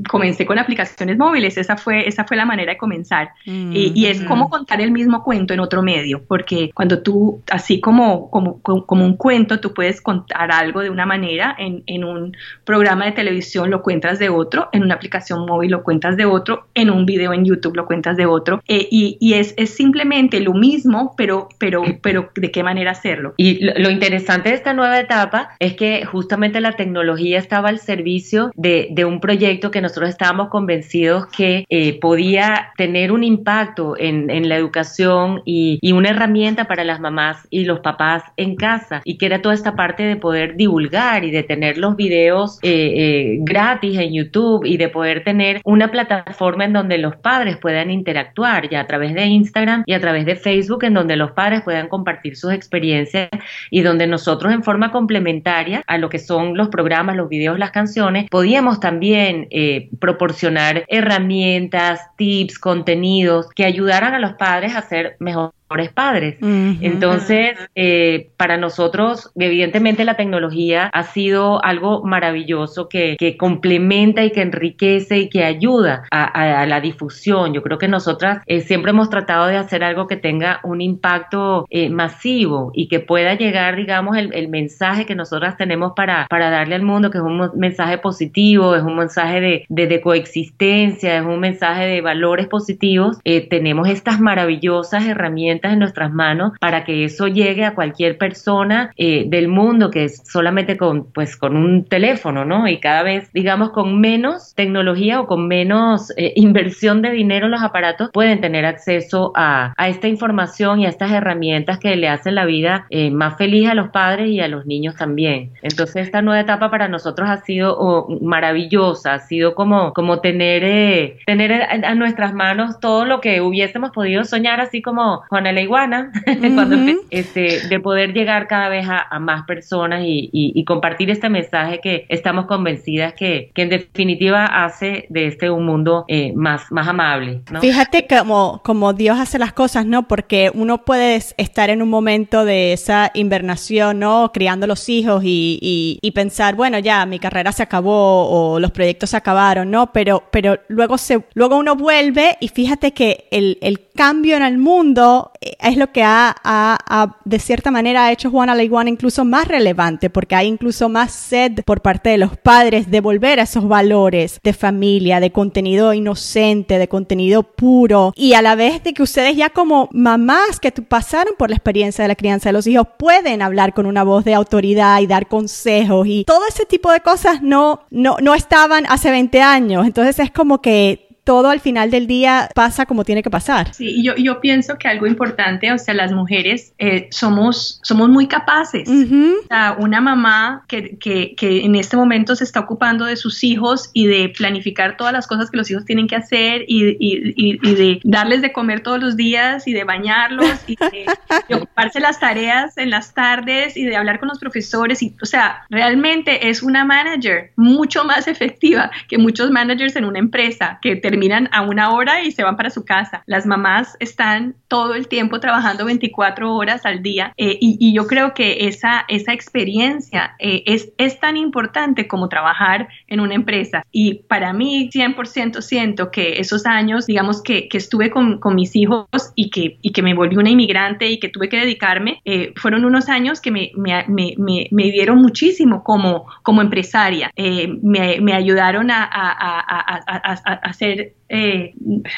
comencé 0.08 0.46
con 0.46 0.58
aplicaciones 0.60 1.18
móviles, 1.18 1.58
esa 1.58 1.76
fue, 1.76 2.08
esa 2.08 2.24
fue 2.24 2.36
la 2.36 2.44
manera 2.44 2.72
de 2.72 2.78
comenzar. 2.78 3.30
y, 3.44 3.92
y 3.94 4.06
es 4.06 4.22
como 4.22 4.48
contar 4.48 4.80
el 4.80 4.92
mismo 4.92 5.07
cuento 5.22 5.54
en 5.54 5.60
otro 5.60 5.82
medio, 5.82 6.22
porque 6.26 6.70
cuando 6.74 7.02
tú, 7.02 7.42
así 7.50 7.80
como, 7.80 8.30
como, 8.30 8.60
como 8.60 9.04
un 9.04 9.16
cuento, 9.16 9.60
tú 9.60 9.74
puedes 9.74 10.00
contar 10.00 10.50
algo 10.52 10.80
de 10.80 10.90
una 10.90 11.06
manera, 11.06 11.54
en, 11.58 11.82
en, 11.86 12.04
un 12.04 12.36
programa 12.64 13.06
de 13.06 13.12
televisión 13.12 13.70
lo 13.70 13.82
cuentas 13.82 14.18
de 14.18 14.28
otro, 14.28 14.68
en 14.72 14.82
una 14.82 14.94
aplicación 14.94 15.46
móvil 15.46 15.72
lo 15.72 15.82
cuentas 15.82 16.16
de 16.16 16.24
otro, 16.24 16.66
en 16.74 16.90
un 16.90 17.06
video 17.06 17.32
en 17.32 17.44
YouTube 17.44 17.76
lo 17.76 17.86
cuentas 17.86 18.16
de 18.16 18.26
otro, 18.26 18.62
eh, 18.68 18.86
y, 18.90 19.16
y 19.20 19.34
es, 19.34 19.54
es, 19.56 19.70
simplemente 19.70 20.40
lo 20.40 20.54
mismo, 20.54 21.14
pero, 21.16 21.48
pero, 21.58 21.82
pero 22.02 22.30
de 22.34 22.50
qué 22.50 22.62
manera 22.62 22.92
hacerlo. 22.92 23.34
Y 23.36 23.64
lo, 23.64 23.90
interesante 23.90 24.50
de 24.50 24.54
esta 24.54 24.74
nueva 24.74 25.00
etapa 25.00 25.50
es 25.58 25.74
que 25.74 26.04
justamente 26.04 26.60
la 26.60 26.72
tecnología 26.72 27.38
estaba 27.38 27.68
al 27.68 27.78
servicio 27.78 28.50
de, 28.54 28.88
de 28.90 29.04
un 29.04 29.20
proyecto 29.20 29.70
que 29.70 29.80
nosotros 29.80 30.08
estábamos 30.08 30.48
convencidos 30.48 31.26
que 31.26 31.64
eh, 31.68 31.98
podía 32.00 32.72
tener 32.76 33.12
un 33.12 33.24
impacto 33.24 33.94
en, 33.98 34.30
en 34.30 34.48
la 34.48 34.56
educación 34.56 34.97
y, 35.44 35.92
una 35.92 36.10
herramienta 36.10 36.66
para 36.66 36.84
las 36.84 37.00
mamás 37.00 37.46
y 37.50 37.64
los 37.64 37.80
papás 37.80 38.22
en 38.36 38.56
casa. 38.56 39.00
Y 39.04 39.18
que 39.18 39.26
era 39.26 39.42
toda 39.42 39.54
esta 39.54 39.74
parte 39.74 40.04
de 40.04 40.16
poder 40.16 40.56
divulgar 40.56 41.24
y 41.24 41.30
de 41.30 41.42
tener 41.42 41.78
los 41.78 41.96
videos 41.96 42.58
eh, 42.62 42.70
eh, 42.70 43.38
gratis 43.40 43.98
en 43.98 44.12
YouTube 44.12 44.64
y 44.64 44.76
de 44.76 44.88
poder 44.88 45.24
tener 45.24 45.60
una 45.64 45.90
plataforma 45.90 46.64
en 46.64 46.72
donde 46.72 46.98
los 46.98 47.16
padres 47.16 47.56
puedan 47.56 47.90
interactuar 47.90 48.68
ya 48.68 48.80
a 48.80 48.86
través 48.86 49.14
de 49.14 49.24
Instagram 49.26 49.82
y 49.86 49.94
a 49.94 50.00
través 50.00 50.24
de 50.24 50.36
Facebook 50.36 50.84
en 50.84 50.94
donde 50.94 51.16
los 51.16 51.32
padres 51.32 51.62
puedan 51.62 51.88
compartir 51.88 52.36
sus 52.36 52.52
experiencias 52.52 53.28
y 53.70 53.82
donde 53.82 54.06
nosotros 54.06 54.52
en 54.52 54.62
forma 54.62 54.92
complementaria 54.92 55.82
a 55.86 55.98
lo 55.98 56.08
que 56.08 56.18
son 56.18 56.56
los 56.56 56.68
programas, 56.68 57.16
los 57.16 57.28
videos, 57.28 57.58
las 57.58 57.70
canciones, 57.70 58.28
podíamos 58.30 58.80
también 58.80 59.46
eh, 59.50 59.88
proporcionar 60.00 60.84
herramientas, 60.88 62.00
tips, 62.16 62.58
contenidos 62.58 63.48
que 63.54 63.64
ayudaran 63.64 64.14
a 64.14 64.18
los 64.18 64.34
padres 64.34 64.76
a 64.76 64.87
ser 64.88 65.16
mejor 65.20 65.54
padres. 65.92 66.36
Entonces, 66.40 67.56
eh, 67.74 68.30
para 68.36 68.56
nosotros, 68.56 69.30
evidentemente 69.36 70.04
la 70.04 70.16
tecnología 70.16 70.90
ha 70.92 71.02
sido 71.04 71.64
algo 71.64 72.02
maravilloso 72.04 72.88
que, 72.88 73.16
complementa 73.38 74.24
y 74.24 74.30
que 74.30 74.40
enriquece 74.40 75.18
y 75.18 75.28
que 75.28 75.44
ayuda 75.44 76.04
a, 76.10 76.66
la 76.66 76.80
difusión. 76.80 77.52
Yo 77.52 77.62
creo 77.62 77.78
que 77.78 77.88
nosotras 77.88 78.42
eh, 78.46 78.60
siempre 78.60 78.90
hemos 78.90 79.10
tratado 79.10 79.46
de 79.46 79.56
hacer 79.56 79.84
algo 79.84 80.06
que 80.06 80.16
tenga 80.16 80.60
un 80.64 80.80
impacto 80.80 81.66
eh, 81.70 81.90
masivo 81.90 82.72
y 82.74 82.88
que 82.88 83.00
pueda 83.00 83.34
llegar, 83.34 83.76
digamos, 83.76 84.16
el, 84.16 84.48
mensaje 84.48 85.04
que 85.04 85.14
nosotras 85.14 85.58
tenemos 85.58 85.92
para, 85.94 86.26
para 86.30 86.48
darle 86.48 86.74
al 86.74 86.82
mundo, 86.82 87.10
que 87.10 87.18
es 87.18 87.24
un 87.24 87.50
mensaje 87.54 87.98
positivo, 87.98 88.74
es 88.74 88.82
un 88.82 88.96
mensaje 88.96 89.40
de, 89.68 89.86
de, 89.86 90.00
coexistencia, 90.00 91.18
es 91.18 91.24
un 91.24 91.38
mensaje 91.38 91.84
de 91.84 92.00
valores 92.00 92.46
positivos. 92.46 93.18
tenemos 93.50 93.88
estas 93.88 94.20
maravillosas 94.20 95.06
herramientas 95.06 95.57
en 95.64 95.80
nuestras 95.80 96.12
manos 96.12 96.52
para 96.60 96.84
que 96.84 97.04
eso 97.04 97.28
llegue 97.28 97.64
a 97.64 97.74
cualquier 97.74 98.18
persona 98.18 98.92
eh, 98.96 99.24
del 99.26 99.48
mundo 99.48 99.90
que 99.90 100.04
es 100.04 100.22
solamente 100.24 100.76
con, 100.76 101.12
pues, 101.12 101.36
con 101.36 101.56
un 101.56 101.84
teléfono, 101.84 102.44
¿no? 102.44 102.68
Y 102.68 102.78
cada 102.78 103.02
vez, 103.02 103.30
digamos, 103.32 103.70
con 103.70 104.00
menos 104.00 104.54
tecnología 104.54 105.20
o 105.20 105.26
con 105.26 105.48
menos 105.48 106.12
eh, 106.16 106.32
inversión 106.36 107.02
de 107.02 107.10
dinero 107.10 107.48
los 107.48 107.62
aparatos 107.62 108.10
pueden 108.12 108.40
tener 108.40 108.64
acceso 108.64 109.32
a, 109.34 109.74
a, 109.76 109.88
esta 109.88 110.08
información 110.08 110.80
y 110.80 110.86
a 110.86 110.88
estas 110.88 111.12
herramientas 111.12 111.78
que 111.78 111.96
le 111.96 112.08
hacen 112.08 112.34
la 112.34 112.44
vida 112.44 112.86
eh, 112.90 113.10
más 113.10 113.36
feliz 113.36 113.68
a 113.68 113.74
los 113.74 113.88
padres 113.90 114.28
y 114.28 114.40
a 114.40 114.48
los 114.48 114.66
niños 114.66 114.96
también. 114.96 115.52
Entonces 115.62 116.06
esta 116.06 116.22
nueva 116.22 116.40
etapa 116.40 116.70
para 116.70 116.88
nosotros 116.88 117.28
ha 117.28 117.38
sido 117.38 117.76
oh, 117.78 118.18
maravillosa, 118.20 119.14
ha 119.14 119.18
sido 119.20 119.54
como, 119.54 119.92
como 119.92 120.20
tener, 120.20 121.18
tener 121.26 121.62
a, 121.62 121.94
nuestras 121.94 122.34
manos 122.34 122.80
todo 122.80 123.04
lo 123.04 123.20
que 123.20 123.40
hubiésemos 123.40 123.90
podido 123.90 124.24
soñar, 124.24 124.60
así 124.60 124.82
como 124.82 125.22
Juan 125.28 125.46
la 125.52 125.60
iguana, 125.60 126.12
este, 127.10 127.68
de 127.68 127.80
poder 127.80 128.12
llegar 128.12 128.46
cada 128.46 128.68
vez 128.68 128.86
a, 128.88 129.18
más 129.18 129.44
personas 129.46 130.02
y, 130.04 130.64
compartir 130.66 131.10
este 131.10 131.28
mensaje 131.30 131.80
que 131.80 132.06
estamos 132.08 132.46
convencidas 132.46 133.14
que, 133.14 133.50
en 133.54 133.68
definitiva 133.68 134.44
hace 134.44 135.06
de 135.08 135.26
este 135.26 135.50
un 135.50 135.64
mundo 135.64 136.04
eh, 136.08 136.32
más, 136.34 136.70
más 136.70 136.86
amable. 136.86 137.42
Fíjate 137.60 138.06
como, 138.06 138.60
como 138.64 138.92
Dios 138.92 139.18
hace 139.18 139.38
las 139.38 139.52
cosas, 139.52 139.86
¿no? 139.86 140.06
Porque 140.06 140.50
uno 140.54 140.84
puede 140.84 141.16
estar 141.36 141.70
en 141.70 141.82
un 141.82 141.88
momento 141.88 142.44
de 142.44 142.72
esa 142.72 143.10
invernación, 143.14 143.98
¿no? 143.98 144.30
Criando 144.32 144.66
los 144.66 144.88
hijos 144.88 145.22
y, 145.24 145.98
pensar, 146.14 146.56
bueno, 146.56 146.80
ya 146.80 147.06
mi 147.06 147.20
carrera 147.20 147.52
se 147.52 147.62
acabó 147.62 148.28
o 148.28 148.58
los 148.58 148.72
proyectos 148.72 149.10
se 149.10 149.16
acabaron, 149.16 149.70
¿no? 149.70 149.92
Pero, 149.92 150.24
pero 150.32 150.58
luego, 150.68 150.98
se, 150.98 151.24
luego 151.34 151.56
uno 151.56 151.76
vuelve 151.76 152.36
y 152.40 152.48
fíjate 152.48 152.92
que 152.92 153.28
el, 153.30 153.58
el 153.60 153.88
cambio 153.90 154.36
en 154.36 154.42
el 154.42 154.58
mundo 154.58 155.32
es 155.60 155.76
lo 155.76 155.92
que 155.92 156.02
ha, 156.04 157.14
de 157.24 157.38
cierta 157.38 157.70
manera, 157.70 158.06
ha 158.06 158.12
hecho 158.12 158.30
Juana 158.30 158.54
la 158.54 158.62
Iguana 158.62 158.90
incluso 158.90 159.24
más 159.24 159.48
relevante, 159.48 160.10
porque 160.10 160.34
hay 160.34 160.48
incluso 160.48 160.88
más 160.88 161.12
sed 161.12 161.60
por 161.64 161.80
parte 161.80 162.10
de 162.10 162.18
los 162.18 162.36
padres 162.36 162.90
de 162.90 163.00
volver 163.00 163.40
a 163.40 163.44
esos 163.44 163.66
valores 163.66 164.40
de 164.42 164.52
familia, 164.52 165.20
de 165.20 165.32
contenido 165.32 165.92
inocente, 165.94 166.78
de 166.78 166.88
contenido 166.88 167.42
puro, 167.42 168.12
y 168.16 168.34
a 168.34 168.42
la 168.42 168.54
vez 168.54 168.82
de 168.82 168.94
que 168.94 169.02
ustedes 169.02 169.36
ya 169.36 169.50
como 169.50 169.88
mamás 169.92 170.60
que 170.60 170.72
pasaron 170.72 171.34
por 171.38 171.50
la 171.50 171.56
experiencia 171.56 172.02
de 172.02 172.08
la 172.08 172.16
crianza 172.16 172.48
de 172.48 172.52
los 172.54 172.66
hijos 172.66 172.86
pueden 172.98 173.42
hablar 173.42 173.74
con 173.74 173.86
una 173.86 174.04
voz 174.04 174.24
de 174.24 174.34
autoridad 174.34 175.00
y 175.00 175.06
dar 175.06 175.28
consejos 175.28 176.06
y 176.06 176.24
todo 176.24 176.42
ese 176.48 176.66
tipo 176.66 176.92
de 176.92 177.00
cosas 177.00 177.42
no, 177.42 177.80
no, 177.90 178.16
no 178.20 178.34
estaban 178.34 178.84
hace 178.88 179.10
20 179.10 179.40
años. 179.40 179.86
Entonces 179.86 180.18
es 180.18 180.30
como 180.30 180.60
que 180.60 181.07
todo 181.28 181.50
al 181.50 181.60
final 181.60 181.90
del 181.90 182.06
día 182.06 182.48
pasa 182.54 182.86
como 182.86 183.04
tiene 183.04 183.22
que 183.22 183.28
pasar. 183.28 183.74
Sí, 183.74 183.96
y 183.98 184.02
yo, 184.02 184.16
yo 184.16 184.40
pienso 184.40 184.78
que 184.78 184.88
algo 184.88 185.06
importante, 185.06 185.70
o 185.70 185.76
sea, 185.76 185.92
las 185.92 186.10
mujeres 186.10 186.72
eh, 186.78 187.06
somos, 187.10 187.80
somos 187.82 188.08
muy 188.08 188.28
capaces. 188.28 188.88
O 188.88 189.46
sea, 189.46 189.76
una 189.78 190.00
mamá 190.00 190.64
que, 190.68 190.96
que, 190.96 191.34
que, 191.36 191.66
en 191.66 191.74
este 191.74 191.98
momento 191.98 192.34
se 192.34 192.44
está 192.44 192.60
ocupando 192.60 193.04
de 193.04 193.16
sus 193.16 193.44
hijos 193.44 193.90
y 193.92 194.06
de 194.06 194.30
planificar 194.30 194.96
todas 194.96 195.12
las 195.12 195.26
cosas 195.26 195.50
que 195.50 195.58
los 195.58 195.70
hijos 195.70 195.84
tienen 195.84 196.08
que 196.08 196.16
hacer 196.16 196.64
y, 196.66 196.96
y, 196.98 197.28
y, 197.36 197.74
de 197.74 198.00
darles 198.04 198.40
de 198.40 198.50
comer 198.50 198.80
todos 198.80 198.98
los 198.98 199.14
días 199.14 199.68
y 199.68 199.74
de 199.74 199.84
bañarlos 199.84 200.48
y 200.66 200.76
de, 200.76 201.54
ocuparse 201.56 202.00
las 202.00 202.20
tareas 202.20 202.78
en 202.78 202.88
las 202.88 203.12
tardes 203.12 203.76
y 203.76 203.84
de 203.84 203.96
hablar 203.96 204.18
con 204.18 204.30
los 204.30 204.38
profesores. 204.38 205.02
Y, 205.02 205.14
o 205.20 205.26
sea, 205.26 205.66
realmente 205.68 206.48
es 206.48 206.62
una 206.62 206.86
manager 206.86 207.50
mucho 207.54 208.04
más 208.04 208.28
efectiva 208.28 208.90
que 209.08 209.18
muchos 209.18 209.50
managers 209.50 209.94
en 209.94 210.06
una 210.06 210.20
empresa 210.20 210.78
que 210.80 210.96
terminan 210.96 211.17
terminan 211.18 211.48
a 211.50 211.62
una 211.62 211.90
hora 211.90 212.22
y 212.22 212.30
se 212.30 212.44
van 212.44 212.56
para 212.56 212.70
su 212.70 212.84
casa. 212.84 213.24
Las 213.26 213.44
mamás 213.44 213.96
están 213.98 214.54
todo 214.68 214.94
el 214.94 215.08
tiempo 215.08 215.40
trabajando 215.40 215.84
24 215.84 216.54
horas 216.54 216.86
al 216.86 217.02
día 217.02 217.32
eh, 217.36 217.58
y, 217.60 217.92
yo 217.92 218.06
creo 218.06 218.34
que 218.34 218.68
esa, 218.68 219.04
esa 219.08 219.32
experiencia 219.32 220.36
eh, 220.38 220.62
es, 220.66 220.90
es 220.98 221.18
tan 221.18 221.36
importante 221.36 222.06
como 222.06 222.28
trabajar 222.28 222.88
en 223.08 223.18
una 223.18 223.34
empresa. 223.34 223.82
Y 223.90 224.14
para 224.28 224.52
mí 224.52 224.90
100% 224.92 225.60
siento 225.62 226.12
que 226.12 226.38
esos 226.38 226.66
años, 226.66 227.06
digamos 227.06 227.42
que, 227.42 227.68
que 227.68 227.78
estuve 227.78 228.10
con, 228.10 228.38
con, 228.38 228.54
mis 228.54 228.76
hijos 228.76 229.06
y 229.34 229.50
que, 229.50 229.78
y 229.82 229.90
que 229.90 230.02
me 230.02 230.14
volví 230.14 230.36
una 230.36 230.50
inmigrante 230.50 231.08
y 231.08 231.18
que 231.18 231.28
tuve 231.28 231.48
que 231.48 231.58
dedicarme, 231.58 232.20
eh, 232.24 232.52
fueron 232.56 232.84
unos 232.84 233.08
años 233.08 233.40
que 233.40 233.50
me, 233.50 233.72
me, 233.74 234.04
me, 234.06 234.68
me, 234.70 234.90
dieron 234.92 235.18
muchísimo 235.18 235.82
como, 235.82 236.26
como 236.42 236.62
empresaria. 236.62 237.32
me, 237.36 238.20
me, 238.20 238.34
ayudaron 238.34 238.90
a, 238.90 239.02
a, 239.04 239.30
a, 239.60 240.32
a 240.44 240.52
hacer 240.62 240.97
eh, 241.28 241.74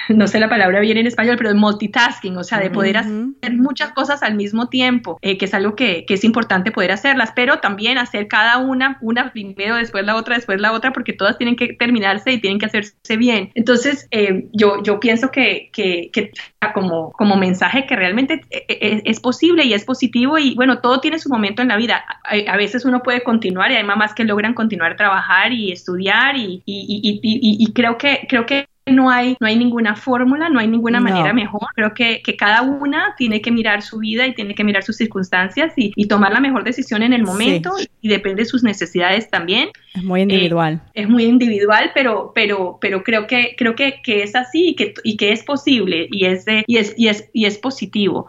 no 0.09 0.27
sé 0.27 0.39
la 0.39 0.49
palabra 0.49 0.81
bien 0.81 0.97
en 0.97 1.07
español, 1.07 1.37
pero 1.37 1.51
de 1.51 1.57
multitasking, 1.57 2.37
o 2.37 2.45
sea, 2.45 2.59
de 2.61 2.71
poder 2.71 2.97
hacer 2.97 3.57
muchas 3.57 3.93
cosas 3.93 4.23
al 4.23 4.35
mismo 4.35 4.69
tiempo, 4.69 5.19
eh, 5.23 5.37
que 5.37 5.47
es 5.47 5.55
algo 5.55 5.75
que, 5.75 6.05
que, 6.07 6.15
es 6.15 6.25
importante 6.25 6.71
poder 6.71 6.93
hacerlas, 6.93 7.33
pero 7.35 7.59
también 7.59 7.99
hacer 7.99 8.29
cada 8.29 8.59
una, 8.59 8.99
una 9.01 9.33
primero, 9.33 9.77
después 9.77 10.05
la 10.05 10.17
otra, 10.17 10.37
después 10.37 10.61
la 10.61 10.73
otra, 10.73 10.93
porque 10.93 11.13
todas 11.13 11.39
tienen 11.39 11.57
que 11.57 11.75
terminarse 11.75 12.33
y 12.33 12.41
tienen 12.41 12.59
que 12.59 12.67
hacerse 12.67 13.17
bien. 13.17 13.51
Entonces, 13.55 14.07
eh, 14.11 14.49
yo, 14.53 14.83
yo 14.83 15.01
pienso 15.01 15.31
que, 15.31 15.71
que, 15.73 16.11
que, 16.13 16.31
como, 16.73 17.11
como 17.13 17.37
mensaje 17.37 17.87
que 17.87 17.97
realmente 17.97 18.43
es, 18.51 19.03
es, 19.05 19.21
posible 19.21 19.65
y 19.65 19.75
es 19.75 19.85
positivo 19.85 20.39
y 20.39 20.55
bueno, 20.55 20.79
todo 20.79 21.01
tiene 21.01 21.19
su 21.19 21.29
momento 21.29 21.63
en 21.63 21.69
la 21.69 21.77
vida. 21.77 22.05
A, 22.25 22.53
a, 22.53 22.57
veces 22.57 22.85
uno 22.85 23.03
puede 23.03 23.23
continuar 23.23 23.71
y 23.71 23.75
hay 23.75 23.85
mamás 23.85 24.15
que 24.15 24.25
logran 24.25 24.55
continuar 24.55 24.97
trabajar 24.97 25.53
y 25.53 25.73
estudiar 25.73 26.37
y, 26.37 26.63
y, 26.65 27.21
y, 27.23 27.57
y 27.59 27.73
creo 27.73 27.99
que, 27.99 28.27
creo 28.29 28.47
que 28.47 28.70
no 28.87 29.11
hay, 29.11 29.37
no 29.41 29.47
hay 29.47 29.57
ninguna 29.57 29.95
fórmula, 29.95 30.49
no 30.49 30.59
hay 30.59 30.69
ninguna 30.69 31.01
manera 31.01 31.33
mejor. 31.33 31.69
Creo 31.75 31.95
que, 31.95 32.23
que, 32.23 32.37
cada 32.37 32.63
una 32.63 33.15
tiene 33.17 33.41
que 33.41 33.51
mirar 33.51 33.83
su 33.83 33.99
vida 33.99 34.27
y 34.27 34.35
tiene 34.35 34.55
que 34.55 34.65
mirar 34.65 34.83
sus 34.83 34.97
circunstancias 34.97 35.73
y, 35.77 35.93
y 35.95 36.07
tomar 36.07 36.33
la 36.33 36.41
mejor 36.41 36.65
decisión 36.65 37.03
en 37.03 37.13
el 37.13 37.23
momento 37.23 37.77
sí. 37.77 37.89
y, 38.01 38.09
depende 38.09 38.43
de 38.43 38.49
sus 38.49 38.63
necesidades 38.63 39.31
también. 39.31 39.69
Es 39.95 40.03
muy 40.03 40.23
individual. 40.23 40.81
Eh, 40.95 41.03
es 41.03 41.09
muy 41.09 41.25
individual, 41.25 41.91
pero, 41.95 42.33
pero, 42.35 42.79
pero 42.81 43.03
creo 43.03 43.27
que, 43.27 43.55
creo 43.57 43.75
que, 43.75 44.01
que 44.03 44.23
es 44.23 44.35
así 44.35 44.71
y 44.71 44.77
que, 44.77 44.95
y 45.05 45.17
que 45.17 45.33
es 45.33 45.43
posible 45.45 46.09
y 46.11 46.27
es, 46.27 46.45
de, 46.45 46.65
y 46.67 46.79
es, 46.79 46.95
y 46.97 47.09
es, 47.09 47.29
y 47.33 47.47
es 47.47 47.59
positivo. 47.59 48.29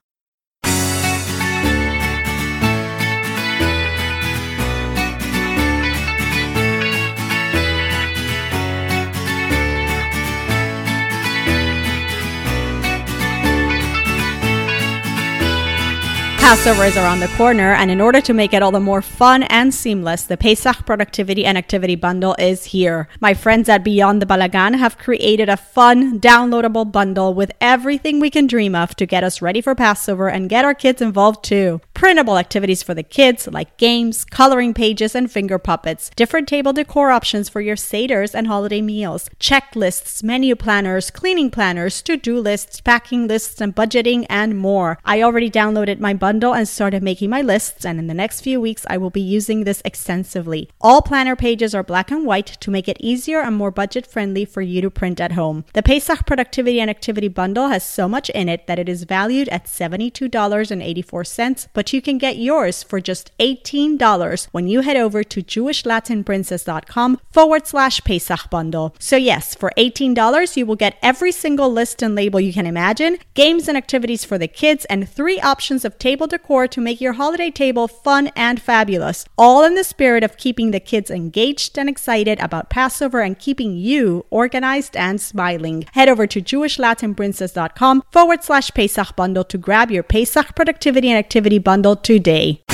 Passover 16.42 16.86
is 16.86 16.98
around 16.98 17.20
the 17.20 17.28
corner, 17.38 17.76
and 17.76 17.92
in 17.92 18.02
order 18.02 18.20
to 18.20 18.34
make 18.34 18.52
it 18.52 18.64
all 18.64 18.72
the 18.72 18.80
more 18.80 19.04
fun 19.04 19.44
and 19.44 19.72
seamless, 19.72 20.24
the 20.24 20.36
Pesach 20.36 20.88
Productivity 20.88 21.46
and 21.46 21.56
Activity 21.56 21.96
Bundle 21.96 22.36
is 22.40 22.66
here. 22.66 23.08
My 23.22 23.36
friends 23.36 23.70
at 23.70 23.84
Beyond 23.84 24.24
the 24.24 24.26
Balagan 24.26 24.76
have 24.76 24.98
created 24.98 25.50
a 25.50 25.56
fun, 25.56 26.20
downloadable 26.20 26.92
bundle 26.92 27.36
with 27.36 27.52
everything 27.62 28.20
we 28.20 28.32
can 28.32 28.48
dream 28.48 28.74
of 28.74 28.96
to 28.96 29.06
get 29.06 29.24
us 29.24 29.42
ready 29.42 29.62
for 29.62 29.76
Passover 29.76 30.30
and 30.30 30.50
get 30.50 30.66
our 30.66 30.74
kids 30.74 31.00
involved 31.00 31.44
too. 31.44 31.80
Printable 32.02 32.40
activities 32.40 32.82
for 32.82 32.96
the 32.96 33.04
kids 33.04 33.48
like 33.48 33.78
games, 33.78 34.26
coloring 34.26 34.74
pages, 34.74 35.14
and 35.14 35.32
finger 35.32 35.60
puppets, 35.60 36.10
different 36.16 36.48
table 36.48 36.74
decor 36.74 37.12
options 37.12 37.48
for 37.48 37.62
your 37.62 37.76
Seders 37.76 38.34
and 38.34 38.48
holiday 38.48 38.82
meals, 38.82 39.30
checklists, 39.40 40.24
menu 40.24 40.56
planners, 40.56 41.12
cleaning 41.12 41.52
planners, 41.52 42.02
to 42.02 42.18
do 42.18 42.40
lists, 42.40 42.82
packing 42.82 43.28
lists, 43.28 43.62
and 43.62 43.76
budgeting, 43.76 44.26
and 44.32 44.58
more. 44.58 44.98
I 45.06 45.22
already 45.22 45.52
downloaded 45.52 46.00
my 46.00 46.16
bundle 46.16 46.56
and 46.56 46.68
started 46.68 47.04
making 47.04 47.30
my 47.30 47.44
lists, 47.44 47.86
and 47.86 48.00
in 48.00 48.08
the 48.08 48.16
next 48.16 48.42
few 48.42 48.60
weeks, 48.60 48.84
I 48.90 48.98
will 48.98 49.12
be 49.12 49.22
using 49.22 49.64
this 49.64 49.84
extensively. 49.86 50.72
All 50.82 51.04
planner 51.04 51.36
pages 51.36 51.76
are 51.76 51.84
black 51.84 52.10
and 52.10 52.26
white 52.26 52.48
to 52.62 52.72
make 52.72 52.88
it 52.88 52.98
easier 53.00 53.42
and 53.42 53.56
more 53.56 53.70
budget 53.70 54.08
friendly 54.08 54.44
for 54.44 54.64
you 54.64 54.82
to 54.82 54.90
print 54.90 55.22
at 55.22 55.34
home. 55.34 55.66
The 55.74 55.84
Pesach 55.84 56.26
Productivity 56.26 56.82
and 56.82 56.90
Activity 56.90 57.28
Bundle 57.28 57.68
has 57.68 57.86
so 57.86 58.08
much 58.08 58.32
in 58.32 58.50
it 58.50 58.66
that 58.66 58.80
it 58.80 58.90
is 58.90 59.04
valued 59.04 59.50
at 59.50 59.66
$72.84, 59.66 61.68
but 61.74 61.91
you 61.94 62.02
can 62.02 62.18
get 62.18 62.38
yours 62.38 62.84
for 62.84 63.02
just 63.02 63.32
$18 63.40 64.48
when 64.52 64.68
you 64.68 64.82
head 64.82 64.98
over 64.98 65.24
to 65.24 65.42
jewishlatinprincess.com 65.42 67.20
forward 67.32 67.68
slash 67.68 68.02
Pesach 68.02 68.50
bundle. 68.50 68.96
So, 69.00 69.16
yes, 69.16 69.56
for 69.56 69.72
$18, 69.78 70.56
you 70.58 70.66
will 70.66 70.76
get 70.76 70.98
every 71.02 71.32
single 71.32 71.72
list 71.72 72.02
and 72.02 72.16
label 72.16 72.40
you 72.40 72.54
can 72.54 72.66
imagine, 72.66 73.18
games 73.34 73.68
and 73.68 73.78
activities 73.78 74.24
for 74.24 74.38
the 74.38 74.48
kids, 74.48 74.86
and 74.86 75.10
three 75.10 75.40
options 75.42 75.84
of 75.84 76.00
table 76.00 76.28
decor 76.28 76.68
to 76.68 76.82
make 76.82 77.02
your 77.02 77.14
holiday 77.14 77.52
table 77.52 77.88
fun 77.88 78.28
and 78.36 78.62
fabulous, 78.62 79.26
all 79.38 79.64
in 79.64 79.76
the 79.76 79.84
spirit 79.84 80.24
of 80.24 80.38
keeping 80.38 80.72
the 80.72 80.80
kids 80.80 81.12
engaged 81.12 81.78
and 81.78 81.90
excited 81.90 82.40
about 82.40 82.70
Passover 82.70 83.22
and 83.22 83.38
keeping 83.38 83.76
you 83.76 84.26
organized 84.30 84.96
and 84.96 85.20
smiling. 85.20 85.86
Head 85.94 86.10
over 86.10 86.28
to 86.28 86.42
jewishlatinprincess.com 86.42 88.04
forward 88.12 88.44
slash 88.44 88.72
Pesach 88.72 89.16
bundle 89.16 89.44
to 89.44 89.58
grab 89.58 89.92
your 89.92 90.04
Pesach 90.04 90.56
productivity 90.56 91.10
and 91.10 91.18
activity 91.18 91.60
bundle 91.60 91.81
handle 91.82 91.96
today. 91.96 92.71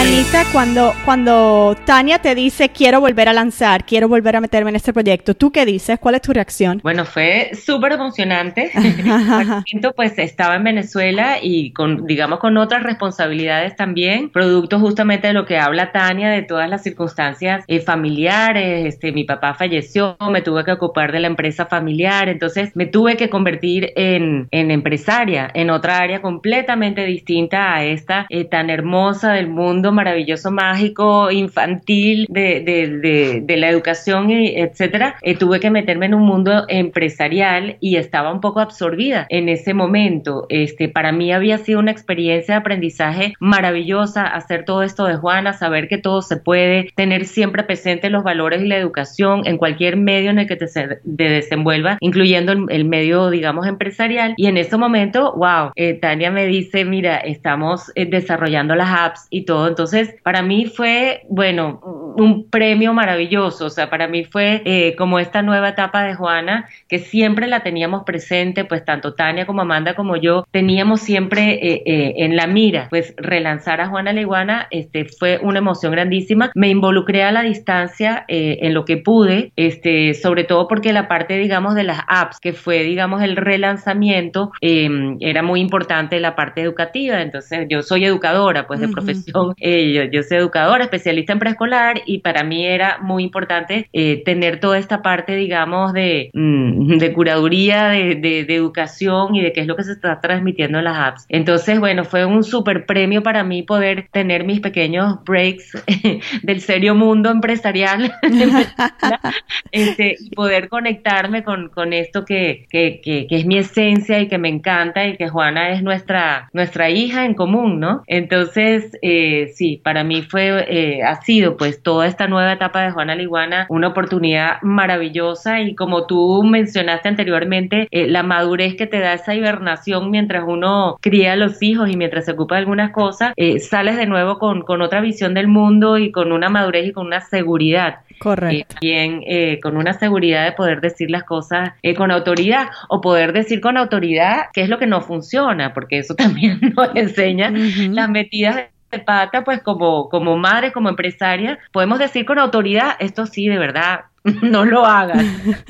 Anita, 0.00 0.44
cuando, 0.50 0.94
cuando 1.04 1.76
Tania 1.84 2.18
te 2.20 2.34
dice 2.34 2.70
quiero 2.70 3.02
volver 3.02 3.28
a 3.28 3.34
lanzar, 3.34 3.84
quiero 3.84 4.08
volver 4.08 4.34
a 4.34 4.40
meterme 4.40 4.70
en 4.70 4.76
este 4.76 4.94
proyecto, 4.94 5.34
¿tú 5.34 5.50
qué 5.50 5.66
dices? 5.66 5.98
¿Cuál 5.98 6.14
es 6.14 6.22
tu 6.22 6.32
reacción? 6.32 6.80
Bueno, 6.82 7.04
fue 7.04 7.50
súper 7.52 7.92
emocionante. 7.92 8.70
pues 9.96 10.18
estaba 10.18 10.56
en 10.56 10.64
Venezuela 10.64 11.36
y 11.42 11.72
con, 11.72 12.06
digamos, 12.06 12.38
con 12.38 12.56
otras 12.56 12.82
responsabilidades 12.82 13.76
también, 13.76 14.30
producto 14.30 14.80
justamente 14.80 15.26
de 15.26 15.34
lo 15.34 15.44
que 15.44 15.58
habla 15.58 15.92
Tania, 15.92 16.30
de 16.30 16.42
todas 16.42 16.70
las 16.70 16.82
circunstancias 16.82 17.62
eh, 17.68 17.80
familiares. 17.80 18.86
Este, 18.86 19.12
mi 19.12 19.24
papá 19.24 19.52
falleció, 19.52 20.16
me 20.30 20.40
tuve 20.40 20.64
que 20.64 20.72
ocupar 20.72 21.12
de 21.12 21.20
la 21.20 21.26
empresa 21.26 21.66
familiar, 21.66 22.30
entonces 22.30 22.74
me 22.74 22.86
tuve 22.86 23.18
que 23.18 23.28
convertir 23.28 23.92
en, 23.96 24.48
en 24.50 24.70
empresaria, 24.70 25.50
en 25.52 25.68
otra 25.68 25.98
área 25.98 26.22
completamente 26.22 27.04
distinta 27.04 27.74
a 27.74 27.84
esta 27.84 28.24
eh, 28.30 28.46
tan 28.46 28.70
hermosa 28.70 29.34
del 29.34 29.48
mundo 29.48 29.89
maravilloso, 29.92 30.50
mágico, 30.50 31.30
infantil 31.30 32.26
de, 32.28 32.60
de, 32.60 33.40
de, 33.42 33.56
la 33.56 33.68
educación, 33.68 34.30
etcétera, 34.30 35.16
eh, 35.22 35.36
tuve 35.36 35.60
que 35.60 35.70
meterme 35.70 36.06
en 36.06 36.14
un 36.14 36.22
mundo 36.22 36.64
empresarial 36.68 37.76
y 37.80 37.96
estaba 37.96 38.32
un 38.32 38.40
poco 38.40 38.60
absorbida 38.60 39.26
en 39.28 39.48
ese 39.48 39.74
momento. 39.74 40.46
Este, 40.48 40.88
para 40.88 41.12
mí 41.12 41.32
había 41.32 41.58
sido 41.58 41.78
una 41.78 41.90
experiencia 41.90 42.54
de 42.54 42.60
aprendizaje 42.60 43.34
maravillosa 43.40 44.24
hacer 44.26 44.64
todo 44.64 44.82
esto 44.82 45.04
de 45.04 45.16
Juana, 45.16 45.52
saber 45.52 45.88
que 45.88 45.98
todo 45.98 46.22
se 46.22 46.36
puede, 46.36 46.90
tener 46.94 47.24
siempre 47.24 47.64
presente 47.64 48.10
los 48.10 48.22
valores 48.22 48.62
y 48.62 48.66
la 48.66 48.76
educación 48.76 49.42
en 49.44 49.58
cualquier 49.58 49.96
medio 49.96 50.30
en 50.30 50.38
el 50.38 50.46
que 50.46 50.56
te, 50.56 50.66
te 50.66 51.00
desenvuelva, 51.24 51.98
incluyendo 52.00 52.52
el, 52.52 52.66
el, 52.68 52.84
medio, 52.84 53.30
digamos, 53.30 53.66
empresarial. 53.66 54.34
Y 54.36 54.46
en 54.46 54.56
ese 54.56 54.76
momento, 54.76 55.34
wow, 55.36 55.72
eh, 55.76 55.94
Tania 55.94 56.30
me 56.30 56.46
dice, 56.46 56.84
mira, 56.84 57.16
estamos 57.18 57.90
eh, 57.94 58.06
desarrollando 58.06 58.74
las 58.74 58.90
apps 58.90 59.26
y 59.30 59.44
todo, 59.44 59.68
entonces, 59.68 59.79
para 60.22 60.42
mí 60.42 60.66
fue, 60.66 61.22
bueno, 61.28 61.80
un 62.16 62.48
premio 62.48 62.92
maravilloso. 62.92 63.66
O 63.66 63.70
sea, 63.70 63.90
para 63.90 64.08
mí 64.08 64.24
fue 64.24 64.62
eh, 64.64 64.94
como 64.96 65.18
esta 65.18 65.42
nueva 65.42 65.70
etapa 65.70 66.04
de 66.04 66.14
Juana, 66.14 66.68
que 66.88 66.98
siempre 66.98 67.46
la 67.46 67.62
teníamos 67.62 68.04
presente, 68.04 68.64
pues 68.64 68.84
tanto 68.84 69.14
Tania 69.14 69.46
como 69.46 69.62
Amanda 69.62 69.94
como 69.94 70.16
yo, 70.16 70.46
teníamos 70.50 71.00
siempre 71.00 71.52
eh, 71.54 71.82
eh, 71.86 72.14
en 72.18 72.36
la 72.36 72.46
mira, 72.46 72.88
pues 72.90 73.14
relanzar 73.16 73.80
a 73.80 73.88
Juana 73.88 74.12
la 74.12 74.20
Iguana, 74.20 74.66
este, 74.70 75.04
fue 75.06 75.38
una 75.42 75.58
emoción 75.58 75.92
grandísima. 75.92 76.50
Me 76.54 76.68
involucré 76.68 77.22
a 77.22 77.32
la 77.32 77.42
distancia 77.42 78.24
en 78.28 78.74
lo 78.74 78.84
que 78.84 78.96
pude, 78.96 79.52
este, 79.56 80.14
sobre 80.14 80.44
todo 80.44 80.68
porque 80.68 80.92
la 80.92 81.08
parte, 81.08 81.38
digamos, 81.38 81.74
de 81.74 81.84
las 81.84 82.00
apps, 82.06 82.38
que 82.40 82.52
fue, 82.52 82.82
digamos, 82.82 83.22
el 83.22 83.36
relanzamiento, 83.36 84.52
em, 84.60 85.16
era 85.20 85.42
muy 85.42 85.60
importante 85.60 86.20
la 86.20 86.36
parte 86.36 86.60
educativa. 86.60 87.20
Entonces, 87.22 87.66
yo 87.68 87.82
soy 87.82 88.04
educadora, 88.04 88.66
pues 88.66 88.80
de 88.80 88.86
uh 88.86 88.90
-huh. 88.90 88.92
profesión 88.92 89.54
eh, 89.70 89.92
yo, 89.92 90.04
yo, 90.04 90.22
soy 90.22 90.38
educadora, 90.38 90.84
especialista 90.84 91.32
en 91.32 91.38
preescolar 91.38 92.02
y 92.06 92.18
para 92.18 92.44
mí 92.44 92.66
era 92.66 92.98
muy 92.98 93.22
importante 93.22 93.88
eh, 93.92 94.22
tener 94.24 94.60
toda 94.60 94.78
esta 94.78 95.02
parte, 95.02 95.34
digamos, 95.34 95.92
de, 95.92 96.30
mm, 96.34 96.98
de 96.98 97.12
curaduría, 97.12 97.88
de, 97.88 98.16
de, 98.16 98.44
de, 98.44 98.54
educación 98.54 99.34
y 99.34 99.42
de 99.42 99.52
qué 99.52 99.60
es 99.60 99.66
lo 99.66 99.76
que 99.76 99.84
se 99.84 99.92
está 99.92 100.20
transmitiendo 100.20 100.78
en 100.78 100.84
las 100.84 100.98
apps. 100.98 101.26
Entonces, 101.28 101.78
bueno, 101.78 102.04
fue 102.04 102.24
un 102.24 102.44
súper 102.44 102.86
premio 102.86 103.22
para 103.22 103.44
mí 103.44 103.62
poder 103.62 104.08
tener 104.12 104.44
mis 104.44 104.60
pequeños 104.60 105.22
breaks 105.24 105.72
del 106.42 106.60
serio 106.60 106.94
mundo 106.94 107.30
empresarial 107.30 108.12
este, 109.72 110.16
y 110.20 110.30
poder 110.30 110.68
conectarme 110.68 111.44
con, 111.44 111.68
con 111.68 111.92
esto 111.92 112.24
que, 112.24 112.66
que, 112.70 113.00
que, 113.02 113.26
que, 113.26 113.36
es 113.36 113.46
mi 113.46 113.58
esencia 113.58 114.20
y 114.20 114.28
que 114.28 114.38
me 114.38 114.48
encanta 114.48 115.06
y 115.06 115.16
que 115.16 115.28
Juana 115.28 115.70
es 115.70 115.82
nuestra, 115.82 116.48
nuestra 116.52 116.90
hija 116.90 117.24
en 117.24 117.34
común, 117.34 117.80
¿no? 117.80 118.02
Entonces, 118.06 118.96
eh, 119.02 119.52
sí, 119.60 119.78
para 119.84 120.04
mí 120.04 120.22
fue, 120.22 120.64
eh, 120.68 121.02
ha 121.02 121.20
sido 121.20 121.58
pues 121.58 121.82
toda 121.82 122.06
esta 122.06 122.26
nueva 122.28 122.54
etapa 122.54 122.80
de 122.80 122.92
Juana 122.92 123.14
Liguana 123.14 123.66
una 123.68 123.88
oportunidad 123.88 124.62
maravillosa 124.62 125.60
y 125.60 125.74
como 125.74 126.06
tú 126.06 126.42
mencionaste 126.42 127.10
anteriormente, 127.10 127.86
eh, 127.90 128.06
la 128.08 128.22
madurez 128.22 128.74
que 128.74 128.86
te 128.86 129.00
da 129.00 129.12
esa 129.12 129.34
hibernación 129.34 130.10
mientras 130.10 130.44
uno 130.46 130.96
cría 131.02 131.34
a 131.34 131.36
los 131.36 131.62
hijos 131.62 131.90
y 131.90 131.98
mientras 131.98 132.24
se 132.24 132.32
ocupa 132.32 132.54
de 132.54 132.60
algunas 132.60 132.90
cosas, 132.92 133.34
eh, 133.36 133.58
sales 133.58 133.98
de 133.98 134.06
nuevo 134.06 134.38
con, 134.38 134.62
con 134.62 134.80
otra 134.80 135.02
visión 135.02 135.34
del 135.34 135.46
mundo 135.46 135.98
y 135.98 136.10
con 136.10 136.32
una 136.32 136.48
madurez 136.48 136.86
y 136.86 136.92
con 136.92 137.06
una 137.06 137.20
seguridad. 137.20 137.96
Correcto. 138.18 138.76
bien, 138.82 139.22
con 139.62 139.78
una 139.78 139.94
seguridad 139.94 140.44
de 140.44 140.52
poder 140.52 140.82
decir 140.82 141.10
las 141.10 141.24
cosas 141.24 141.70
con 141.96 142.10
autoridad 142.10 142.68
o 142.90 143.00
poder 143.00 143.32
decir 143.32 143.62
con 143.62 143.78
autoridad 143.78 144.48
qué 144.52 144.60
es 144.60 144.68
lo 144.68 144.78
que 144.78 144.86
no 144.86 145.00
funciona, 145.00 145.72
porque 145.72 145.98
eso 145.98 146.14
también 146.16 146.60
nos 146.76 146.94
enseña 146.94 147.50
las 147.50 148.10
metidas 148.10 148.64
pata, 148.98 149.44
pues 149.44 149.62
como, 149.62 150.08
como 150.08 150.36
madre, 150.36 150.72
como 150.72 150.88
empresaria, 150.88 151.58
podemos 151.72 151.98
decir 151.98 152.26
con 152.26 152.38
autoridad, 152.38 152.96
esto 152.98 153.26
sí, 153.26 153.48
de 153.48 153.58
verdad, 153.58 154.00
no 154.24 154.64
lo 154.64 154.84
hagan. 154.84 155.26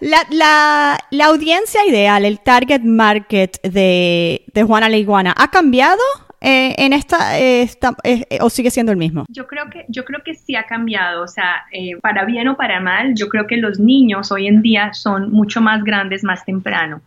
La, 0.00 0.18
la, 0.30 0.98
la, 1.10 1.26
audiencia 1.26 1.84
ideal, 1.84 2.24
el 2.24 2.38
target 2.40 2.82
market 2.82 3.60
de, 3.62 4.44
de 4.46 4.62
Juana 4.62 4.88
la 4.88 4.96
Iguana, 4.96 5.34
¿ha 5.36 5.50
cambiado 5.50 6.00
eh, 6.40 6.74
en 6.78 6.92
esta, 6.92 7.38
eh, 7.38 7.68
eh, 8.04 8.38
o 8.40 8.50
sigue 8.50 8.70
siendo 8.70 8.92
el 8.92 8.98
mismo? 8.98 9.24
Yo 9.28 9.46
creo 9.46 9.68
que, 9.70 9.84
yo 9.88 10.04
creo 10.04 10.20
que 10.24 10.34
sí 10.34 10.54
ha 10.54 10.64
cambiado, 10.64 11.24
o 11.24 11.28
sea, 11.28 11.64
para 12.00 12.24
bien 12.24 12.48
o 12.48 12.56
para 12.56 12.80
mal, 12.80 13.14
yo 13.14 13.28
creo 13.28 13.46
que 13.46 13.56
los 13.56 13.78
niños 13.78 14.30
hoy 14.30 14.46
en 14.46 14.62
día 14.62 14.92
son 14.92 15.30
mucho 15.30 15.60
más 15.60 15.82
grandes 15.82 16.22
más 16.24 16.44
temprano. 16.44 17.00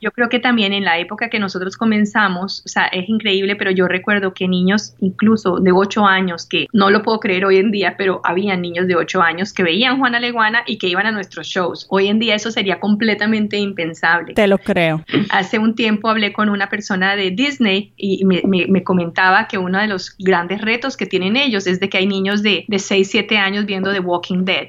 Yo 0.00 0.10
creo 0.12 0.28
que 0.28 0.38
también 0.38 0.72
en 0.72 0.84
la 0.84 0.98
época 0.98 1.28
que 1.28 1.38
nosotros 1.38 1.76
comenzamos, 1.76 2.62
o 2.64 2.68
sea, 2.68 2.84
es 2.86 3.08
increíble, 3.08 3.56
pero 3.56 3.70
yo 3.70 3.88
recuerdo 3.88 4.32
que 4.34 4.46
niños 4.46 4.94
incluso 5.00 5.58
de 5.58 5.72
8 5.72 6.06
años, 6.06 6.46
que 6.46 6.66
no 6.72 6.90
lo 6.90 7.02
puedo 7.02 7.18
creer 7.18 7.44
hoy 7.44 7.56
en 7.56 7.70
día, 7.70 7.96
pero 7.98 8.20
había 8.24 8.56
niños 8.56 8.86
de 8.86 8.94
8 8.94 9.20
años 9.20 9.52
que 9.52 9.62
veían 9.62 9.98
Juana 9.98 10.20
Leguana 10.20 10.62
y 10.66 10.78
que 10.78 10.88
iban 10.88 11.06
a 11.06 11.12
nuestros 11.12 11.46
shows. 11.46 11.86
Hoy 11.90 12.08
en 12.08 12.18
día 12.18 12.34
eso 12.34 12.50
sería 12.50 12.78
completamente 12.78 13.56
impensable. 13.56 14.34
Te 14.34 14.46
lo 14.46 14.58
creo. 14.58 15.04
Hace 15.30 15.58
un 15.58 15.74
tiempo 15.74 16.08
hablé 16.08 16.32
con 16.32 16.48
una 16.48 16.68
persona 16.68 17.16
de 17.16 17.30
Disney 17.30 17.92
y 17.96 18.24
me, 18.24 18.42
me, 18.46 18.82
comentaba 18.82 19.48
que 19.48 19.58
uno 19.58 19.78
de 19.78 19.86
los 19.86 20.14
grandes 20.18 20.60
retos 20.60 20.96
que 20.96 21.06
tienen 21.06 21.36
ellos 21.36 21.66
es 21.66 21.80
de 21.80 21.88
que 21.88 21.98
hay 21.98 22.06
niños 22.06 22.42
de, 22.42 22.64
de 22.68 22.78
6, 22.78 23.08
7 23.10 23.38
años 23.38 23.66
viendo 23.66 23.92
The 23.92 24.00
Walking 24.00 24.44
Dead. 24.44 24.68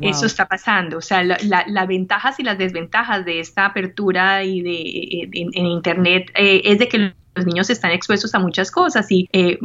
Eso 0.00 0.26
está 0.26 0.46
pasando. 0.46 0.98
O 0.98 1.00
sea, 1.00 1.22
las 1.24 1.88
ventajas 1.88 2.38
y 2.40 2.42
las 2.42 2.58
desventajas 2.58 3.24
de 3.24 3.40
esta 3.40 3.66
apertura 3.66 4.44
y 4.44 4.60
de, 4.60 5.28
en, 5.32 5.66
Internet 5.66 6.30
eh, 6.34 6.62
es 6.64 6.78
de 6.78 6.88
que 6.88 7.14
los 7.34 7.46
niños 7.46 7.68
están 7.70 7.90
expuestos 7.90 8.34
a 8.34 8.38
muchas 8.38 8.70
cosas 8.70 9.10
y 9.10 9.28
eh, 9.32 9.58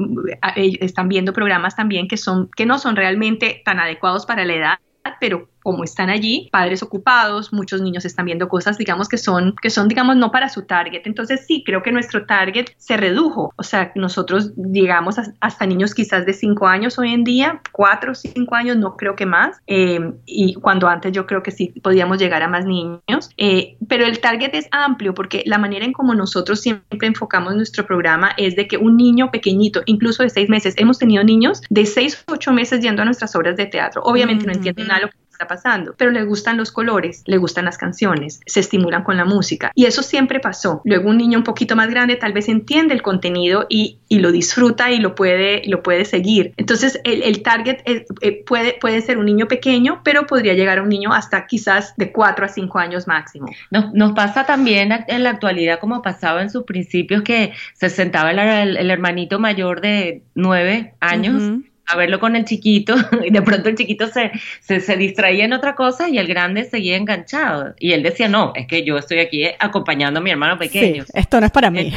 están 0.55 1.07
viendo 1.07 1.33
programas 1.33 1.75
también 1.75 2.07
que 2.07 2.17
son 2.17 2.49
que 2.55 2.65
no 2.65 2.79
son 2.79 2.95
realmente 2.95 3.61
tan 3.63 3.79
adecuados 3.79 4.25
para 4.25 4.43
la 4.43 4.55
edad 4.55 4.79
pero 5.19 5.49
como 5.69 5.83
están 5.83 6.09
allí, 6.09 6.49
padres 6.51 6.81
ocupados, 6.81 7.53
muchos 7.53 7.79
niños 7.79 8.03
están 8.03 8.25
viendo 8.25 8.49
cosas, 8.49 8.79
digamos, 8.79 9.07
que 9.07 9.19
son, 9.19 9.53
que 9.61 9.69
son, 9.69 9.87
digamos, 9.87 10.15
no 10.15 10.31
para 10.31 10.49
su 10.49 10.63
target. 10.63 11.03
Entonces 11.05 11.45
sí, 11.45 11.61
creo 11.63 11.83
que 11.83 11.91
nuestro 11.91 12.25
target 12.25 12.71
se 12.77 12.97
redujo. 12.97 13.53
O 13.55 13.61
sea, 13.61 13.91
nosotros 13.93 14.51
llegamos 14.55 15.17
hasta 15.39 15.65
niños 15.67 15.93
quizás 15.93 16.25
de 16.25 16.33
5 16.33 16.65
años 16.65 16.97
hoy 16.97 17.13
en 17.13 17.23
día, 17.23 17.61
4 17.71 18.13
o 18.13 18.15
5 18.15 18.55
años, 18.55 18.77
no 18.77 18.97
creo 18.97 19.15
que 19.15 19.27
más. 19.27 19.57
Eh, 19.67 20.11
y 20.25 20.55
cuando 20.55 20.87
antes 20.87 21.11
yo 21.11 21.27
creo 21.27 21.43
que 21.43 21.51
sí 21.51 21.67
podíamos 21.83 22.17
llegar 22.17 22.41
a 22.41 22.47
más 22.47 22.65
niños. 22.65 23.29
Eh, 23.37 23.77
pero 23.87 24.05
el 24.05 24.21
target 24.21 24.55
es 24.55 24.67
amplio 24.71 25.13
porque 25.13 25.43
la 25.45 25.59
manera 25.59 25.85
en 25.85 25.93
como 25.93 26.15
nosotros 26.15 26.61
siempre 26.61 27.07
enfocamos 27.07 27.55
nuestro 27.55 27.85
programa 27.85 28.31
es 28.37 28.55
de 28.55 28.67
que 28.67 28.77
un 28.77 28.97
niño 28.97 29.29
pequeñito, 29.29 29.83
incluso 29.85 30.23
de 30.23 30.31
6 30.31 30.49
meses, 30.49 30.73
hemos 30.77 30.97
tenido 30.97 31.23
niños 31.23 31.61
de 31.69 31.85
6 31.85 32.25
o 32.27 32.33
8 32.33 32.53
meses 32.53 32.81
yendo 32.81 33.03
a 33.03 33.05
nuestras 33.05 33.35
obras 33.35 33.55
de 33.55 33.67
teatro. 33.67 34.01
Obviamente 34.03 34.47
no 34.47 34.53
entienden 34.53 34.87
nada 34.87 35.01
lo 35.01 35.09
que 35.09 35.28
pasando, 35.47 35.93
pero 35.97 36.11
le 36.11 36.23
gustan 36.23 36.57
los 36.57 36.71
colores, 36.71 37.23
le 37.25 37.37
gustan 37.37 37.65
las 37.65 37.77
canciones, 37.77 38.39
se 38.45 38.59
estimulan 38.59 39.03
con 39.03 39.17
la 39.17 39.25
música 39.25 39.71
y 39.75 39.85
eso 39.85 40.03
siempre 40.03 40.39
pasó. 40.39 40.81
Luego 40.85 41.09
un 41.09 41.17
niño 41.17 41.39
un 41.39 41.43
poquito 41.43 41.75
más 41.75 41.89
grande 41.89 42.15
tal 42.15 42.33
vez 42.33 42.49
entiende 42.49 42.93
el 42.93 43.01
contenido 43.01 43.65
y, 43.69 43.99
y 44.07 44.19
lo 44.19 44.31
disfruta 44.31 44.91
y 44.91 44.99
lo 44.99 45.15
puede, 45.15 45.63
lo 45.65 45.83
puede 45.83 46.05
seguir. 46.05 46.53
Entonces 46.57 46.99
el, 47.03 47.23
el 47.23 47.41
target 47.41 47.79
eh, 47.85 48.43
puede, 48.45 48.77
puede 48.79 49.01
ser 49.01 49.17
un 49.17 49.25
niño 49.25 49.47
pequeño, 49.47 50.01
pero 50.03 50.25
podría 50.25 50.53
llegar 50.53 50.79
a 50.79 50.81
un 50.83 50.89
niño 50.89 51.13
hasta 51.13 51.47
quizás 51.47 51.95
de 51.97 52.11
4 52.11 52.45
a 52.45 52.47
5 52.47 52.79
años 52.79 53.07
máximo. 53.07 53.47
Nos, 53.71 53.93
nos 53.93 54.13
pasa 54.13 54.45
también 54.45 54.91
en 55.07 55.23
la 55.23 55.31
actualidad 55.31 55.79
como 55.79 56.01
pasaba 56.01 56.41
en 56.41 56.49
sus 56.49 56.63
principios 56.63 57.23
que 57.23 57.53
se 57.73 57.89
sentaba 57.89 58.31
el, 58.31 58.77
el, 58.77 58.91
hermanito 58.91 59.39
mayor 59.39 59.81
de 59.81 60.23
9 60.35 60.93
años 60.99 61.61
a 61.89 61.97
verlo 61.97 62.19
con 62.19 62.35
el 62.35 62.45
chiquito 62.45 62.95
y 63.25 63.31
de 63.31 63.41
pronto 63.41 63.69
el 63.69 63.75
chiquito 63.75 64.07
se, 64.07 64.31
se, 64.61 64.97
distraía 64.97 65.45
en 65.45 65.53
otra 65.53 65.75
cosa 65.75 66.07
y 66.07 66.17
el 66.17 66.27
grande 66.27 66.65
seguía 66.65 66.95
enganchado. 66.95 67.73
Y 67.79 67.93
él 67.93 68.03
decía, 68.03 68.27
no, 68.27 68.53
es 68.55 68.67
que 68.67 68.83
yo 68.83 68.97
estoy 68.97 69.19
aquí 69.19 69.45
acompañando 69.59 70.19
a 70.19 70.23
mi 70.23 70.29
hermano 70.29 70.57
pequeño. 70.57 71.03
esto 71.13 71.39
no 71.39 71.45
es 71.47 71.51
para 71.51 71.71
mí. 71.71 71.91